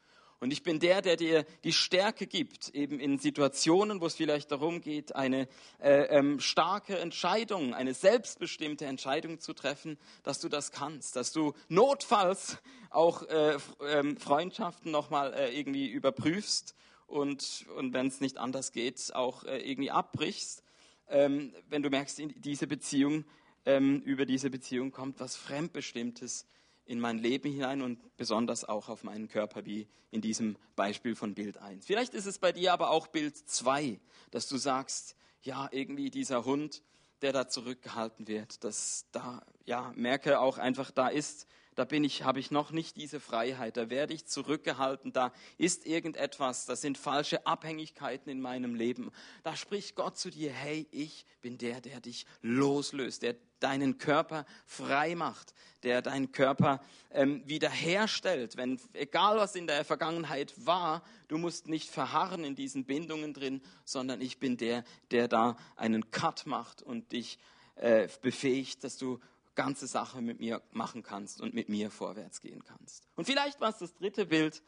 Und 0.41 0.55
ich 0.55 0.63
bin 0.63 0.81
der, 0.81 1.03
der 1.03 1.17
dir 1.17 1.45
die 1.65 1.73
Stärke 1.73 2.27
gibt, 2.27 2.71
eben 2.71 2.99
in 2.99 3.19
Situationen, 3.19 4.01
wo 4.01 4.07
es 4.07 4.15
vielleicht 4.15 4.51
darum 4.51 4.81
geht, 4.81 5.15
eine 5.15 5.47
äh, 5.81 6.05
ähm, 6.05 6.41
starke 6.41 6.99
Entscheidung, 6.99 7.75
eine 7.75 7.93
selbstbestimmte 7.93 8.87
Entscheidung 8.87 9.39
zu 9.39 9.53
treffen, 9.53 9.99
dass 10.23 10.41
du 10.41 10.49
das 10.49 10.73
kannst, 10.73 11.17
dass 11.17 11.33
du 11.33 11.53
notfalls 11.69 12.57
auch 12.89 13.23
äh, 13.29 13.57
äh, 13.81 14.17
Freundschaften 14.17 14.91
nochmal 14.91 15.35
äh, 15.35 15.57
irgendwie 15.57 15.89
überprüfst 15.89 16.75
und, 17.07 17.67
und 17.77 17.93
wenn 17.93 18.07
es 18.07 18.23
nicht 18.23 18.39
anders 18.39 18.73
geht, 18.73 19.15
auch 19.15 19.45
äh, 19.45 19.59
irgendwie 19.59 19.91
abbrichst, 19.91 20.63
ähm, 21.09 21.53
wenn 21.69 21.83
du 21.83 21.91
merkst, 21.91 22.19
in 22.19 22.41
diese 22.41 22.67
Beziehung, 22.67 23.25
ähm, 23.67 24.01
über 24.07 24.25
diese 24.25 24.49
Beziehung 24.49 24.91
kommt 24.91 25.21
was 25.21 25.37
Fremdbestimmtes 25.37 26.47
in 26.91 26.99
mein 26.99 27.19
Leben 27.19 27.53
hinein 27.53 27.83
und 27.83 28.17
besonders 28.17 28.65
auch 28.65 28.89
auf 28.89 29.05
meinen 29.05 29.29
Körper, 29.29 29.65
wie 29.65 29.87
in 30.11 30.21
diesem 30.21 30.57
Beispiel 30.75 31.15
von 31.15 31.35
Bild 31.35 31.57
1. 31.57 31.87
Vielleicht 31.87 32.15
ist 32.15 32.27
es 32.27 32.41
bei 32.41 32.51
dir 32.51 32.73
aber 32.73 32.91
auch 32.91 33.07
Bild 33.07 33.37
2, 33.37 34.01
dass 34.33 34.49
du 34.49 34.57
sagst, 34.57 35.15
ja, 35.41 35.69
irgendwie 35.71 36.11
dieser 36.11 36.45
Hund, 36.45 36.83
der 37.23 37.33
da 37.33 37.47
zurückgehalten 37.49 38.27
wird, 38.27 38.65
dass 38.65 39.07
da, 39.13 39.47
ja, 39.67 39.93
merke 39.95 40.41
auch 40.41 40.59
einfach, 40.59 40.91
da 40.91 41.07
ist 41.07 41.47
da 41.75 41.85
bin 41.85 42.05
ich, 42.05 42.25
habe 42.25 42.41
ich 42.41 42.51
noch 42.51 42.73
nicht 42.73 42.97
diese 42.97 43.21
Freiheit, 43.21 43.77
da 43.77 43.91
werde 43.91 44.13
ich 44.13 44.27
zurückgehalten, 44.27 45.13
da 45.13 45.33
ist 45.57 45.87
irgendetwas, 45.87 46.67
das 46.67 46.81
sind 46.81 46.99
falsche 46.99 47.47
Abhängigkeiten 47.47 48.31
in 48.31 48.41
meinem 48.41 48.75
Leben. 48.75 49.11
Da 49.45 49.57
spricht 49.57 49.95
Gott 49.95 50.19
zu 50.19 50.31
dir, 50.31 50.53
hey, 50.53 50.87
ich 50.91 51.25
bin 51.41 51.59
der, 51.59 51.81
der 51.81 52.01
dich 52.01 52.27
loslöst, 52.43 53.23
der 53.23 53.37
deinen 53.61 53.99
Körper 53.99 54.47
frei 54.67 55.15
macht, 55.15 55.55
der 55.83 56.03
deinen 56.03 56.33
Körper 56.33 56.81
ähm, 57.13 57.43
wiederherstellt. 57.47 58.57
Wenn, 58.57 58.81
egal 58.95 59.37
was 59.37 59.55
in 59.55 59.67
der 59.67 59.85
Vergangenheit 59.85 60.53
war, 60.57 61.03
du 61.29 61.39
musst 61.39 61.69
nicht 61.69 61.91
verharren 61.91 62.45
in 62.45 62.55
diesen 62.55 62.85
Bindungen 62.85 63.35
drin, 63.35 63.63
sondern 63.85 64.21
ich 64.21 64.39
bin 64.39 64.57
der, 64.57 64.83
der 65.11 65.29
da 65.29 65.57
einen 65.77 66.11
Cut 66.11 66.47
macht 66.47 66.83
und 66.83 67.13
dich 67.13 67.39
äh, 67.77 68.09
befähigt, 68.23 68.85
dass 68.85 68.97
du 68.97 69.21
ganze 69.55 69.87
Sache 69.87 70.23
mit 70.23 70.41
mir 70.41 70.63
machen 70.73 71.03
kannst 71.03 71.41
und 71.41 71.55
mit 71.55 71.69
mir 71.69 71.91
vorwärts 71.91 72.41
gehen 72.41 72.63
kannst. 72.65 73.09
Und 73.17 73.25
vielleicht 73.25 73.61
war 73.61 73.71
es 73.71 73.79
das 73.79 73.95
dritte 73.95 74.27
Bild 74.27 74.63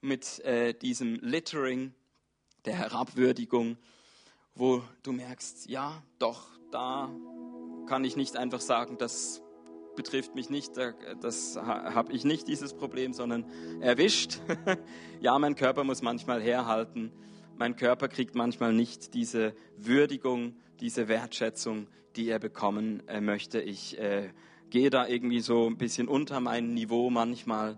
mit 0.00 0.40
äh, 0.40 0.74
diesem 0.74 1.16
Littering, 1.16 1.94
der 2.64 2.74
Herabwürdigung, 2.74 3.76
wo 4.54 4.82
du 5.02 5.12
merkst, 5.12 5.68
ja, 5.68 6.02
doch, 6.18 6.48
da 6.70 7.10
kann 7.86 8.04
ich 8.04 8.16
nicht 8.16 8.36
einfach 8.36 8.60
sagen, 8.60 8.98
das 8.98 9.42
betrifft 9.96 10.34
mich 10.34 10.50
nicht, 10.50 10.72
das 11.20 11.56
habe 11.56 12.12
ich 12.12 12.24
nicht 12.24 12.46
dieses 12.46 12.74
Problem, 12.74 13.12
sondern 13.12 13.44
erwischt. 13.80 14.40
ja, 15.20 15.38
mein 15.38 15.56
Körper 15.56 15.82
muss 15.82 16.02
manchmal 16.02 16.40
herhalten, 16.40 17.12
mein 17.56 17.74
Körper 17.74 18.06
kriegt 18.08 18.36
manchmal 18.36 18.72
nicht 18.72 19.14
diese 19.14 19.56
Würdigung, 19.76 20.56
diese 20.80 21.08
Wertschätzung, 21.08 21.86
die 22.16 22.28
er 22.28 22.38
bekommen 22.38 23.02
äh, 23.08 23.20
möchte. 23.20 23.60
Ich 23.60 23.98
äh, 23.98 24.30
gehe 24.70 24.90
da 24.90 25.06
irgendwie 25.06 25.40
so 25.40 25.66
ein 25.66 25.78
bisschen 25.78 26.08
unter 26.08 26.40
mein 26.40 26.74
Niveau 26.74 27.10
manchmal. 27.10 27.76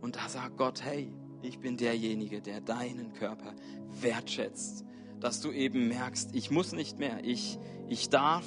Und 0.00 0.16
da 0.16 0.28
sagt 0.28 0.56
Gott, 0.56 0.82
hey, 0.82 1.12
ich 1.42 1.58
bin 1.58 1.76
derjenige, 1.76 2.40
der 2.40 2.60
deinen 2.60 3.12
Körper 3.12 3.54
wertschätzt. 4.00 4.84
Dass 5.20 5.40
du 5.40 5.52
eben 5.52 5.88
merkst, 5.88 6.34
ich 6.34 6.50
muss 6.50 6.72
nicht 6.72 6.98
mehr, 6.98 7.20
ich, 7.22 7.58
ich 7.88 8.08
darf 8.08 8.46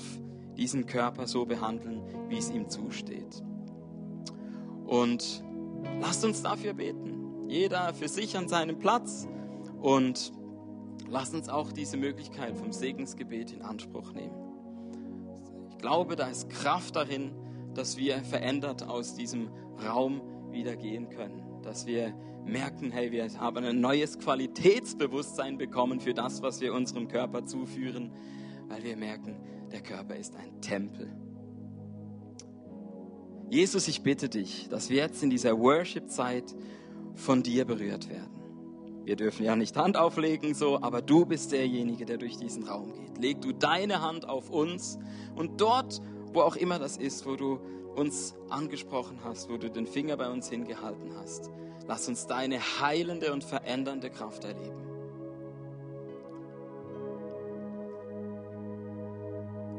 diesen 0.57 0.85
Körper 0.85 1.27
so 1.27 1.45
behandeln, 1.45 2.01
wie 2.29 2.37
es 2.37 2.49
ihm 2.49 2.69
zusteht. 2.69 3.43
Und 4.85 5.43
lasst 6.01 6.23
uns 6.25 6.41
dafür 6.41 6.73
beten. 6.73 7.47
Jeder 7.47 7.93
für 7.93 8.07
sich 8.07 8.37
an 8.37 8.47
seinem 8.47 8.79
Platz. 8.79 9.27
Und 9.81 10.31
lasst 11.07 11.33
uns 11.33 11.49
auch 11.49 11.71
diese 11.71 11.97
Möglichkeit 11.97 12.57
vom 12.57 12.71
Segensgebet 12.71 13.51
in 13.51 13.61
Anspruch 13.61 14.13
nehmen 14.13 14.53
glaube, 15.83 16.15
da 16.15 16.27
ist 16.27 16.49
Kraft 16.49 16.95
darin, 16.95 17.33
dass 17.75 17.97
wir 17.97 18.23
verändert 18.23 18.87
aus 18.87 19.15
diesem 19.15 19.49
Raum 19.85 20.21
wieder 20.49 20.77
gehen 20.77 21.09
können. 21.09 21.43
Dass 21.61 21.85
wir 21.85 22.13
merken, 22.45 22.89
hey, 22.89 23.11
wir 23.11 23.27
haben 23.37 23.65
ein 23.65 23.81
neues 23.81 24.17
Qualitätsbewusstsein 24.17 25.57
bekommen 25.57 25.99
für 25.99 26.13
das, 26.13 26.41
was 26.41 26.61
wir 26.61 26.73
unserem 26.73 27.09
Körper 27.09 27.45
zuführen, 27.45 28.13
weil 28.69 28.81
wir 28.83 28.95
merken, 28.95 29.35
der 29.73 29.81
Körper 29.81 30.15
ist 30.15 30.37
ein 30.37 30.61
Tempel. 30.61 31.11
Jesus, 33.49 33.89
ich 33.89 34.03
bitte 34.03 34.29
dich, 34.29 34.69
dass 34.69 34.89
wir 34.89 34.97
jetzt 34.97 35.21
in 35.21 35.29
dieser 35.29 35.59
Worship-Zeit 35.59 36.55
von 37.15 37.43
dir 37.43 37.65
berührt 37.65 38.09
werden. 38.09 38.42
Wir 39.05 39.17
dürfen 39.17 39.43
ja 39.45 39.55
nicht 39.55 39.75
Hand 39.75 39.97
auflegen, 39.97 40.53
so, 40.53 40.81
aber 40.81 41.01
du 41.01 41.25
bist 41.25 41.51
derjenige, 41.51 42.05
der 42.05 42.17
durch 42.17 42.37
diesen 42.37 42.63
Raum 42.63 42.93
geht. 42.93 43.17
Leg 43.17 43.41
du 43.41 43.51
deine 43.51 44.01
Hand 44.01 44.27
auf 44.29 44.49
uns 44.49 44.97
und 45.35 45.59
dort, 45.59 46.01
wo 46.31 46.41
auch 46.41 46.55
immer 46.55 46.79
das 46.79 46.95
ist, 46.95 47.25
wo 47.25 47.35
du 47.35 47.59
uns 47.95 48.33
angesprochen 48.49 49.19
hast, 49.23 49.49
wo 49.49 49.57
du 49.57 49.69
den 49.69 49.85
Finger 49.85 50.15
bei 50.17 50.29
uns 50.29 50.49
hingehalten 50.49 51.11
hast, 51.17 51.51
lass 51.85 52.07
uns 52.07 52.27
deine 52.27 52.59
heilende 52.59 53.33
und 53.33 53.43
verändernde 53.43 54.09
Kraft 54.09 54.45
erleben. 54.45 54.83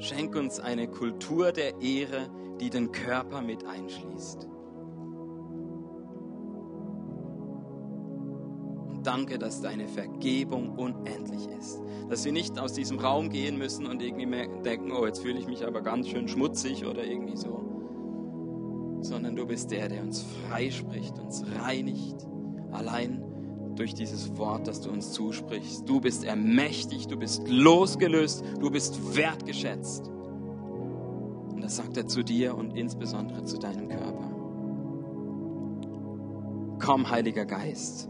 Schenk 0.00 0.36
uns 0.36 0.60
eine 0.60 0.86
Kultur 0.86 1.50
der 1.52 1.80
Ehre, 1.80 2.28
die 2.60 2.68
den 2.68 2.92
Körper 2.92 3.40
mit 3.40 3.64
einschließt. 3.64 4.48
Danke, 9.06 9.38
dass 9.38 9.60
deine 9.60 9.86
Vergebung 9.86 10.76
unendlich 10.76 11.46
ist. 11.58 11.80
Dass 12.08 12.24
wir 12.24 12.32
nicht 12.32 12.58
aus 12.58 12.72
diesem 12.72 12.98
Raum 12.98 13.30
gehen 13.30 13.56
müssen 13.56 13.86
und 13.86 14.02
irgendwie 14.02 14.26
denken, 14.62 14.92
oh, 14.92 15.06
jetzt 15.06 15.22
fühle 15.22 15.38
ich 15.38 15.46
mich 15.46 15.66
aber 15.66 15.80
ganz 15.82 16.08
schön 16.08 16.28
schmutzig 16.28 16.84
oder 16.86 17.04
irgendwie 17.04 17.36
so. 17.36 17.60
Sondern 19.00 19.36
du 19.36 19.46
bist 19.46 19.70
der, 19.70 19.88
der 19.88 20.02
uns 20.02 20.24
freispricht, 20.48 21.18
uns 21.18 21.44
reinigt. 21.60 22.26
Allein 22.72 23.22
durch 23.76 23.94
dieses 23.94 24.36
Wort, 24.36 24.66
das 24.66 24.80
du 24.80 24.90
uns 24.90 25.12
zusprichst. 25.12 25.88
Du 25.88 26.00
bist 26.00 26.24
ermächtigt, 26.24 27.10
du 27.10 27.16
bist 27.16 27.48
losgelöst, 27.48 28.44
du 28.60 28.70
bist 28.70 29.16
wertgeschätzt. 29.16 30.08
Und 30.08 31.62
das 31.62 31.76
sagt 31.76 31.96
er 31.96 32.06
zu 32.06 32.22
dir 32.22 32.56
und 32.56 32.76
insbesondere 32.76 33.44
zu 33.44 33.58
deinem 33.58 33.88
Körper. 33.88 34.30
Komm, 36.78 37.10
Heiliger 37.10 37.46
Geist 37.46 38.08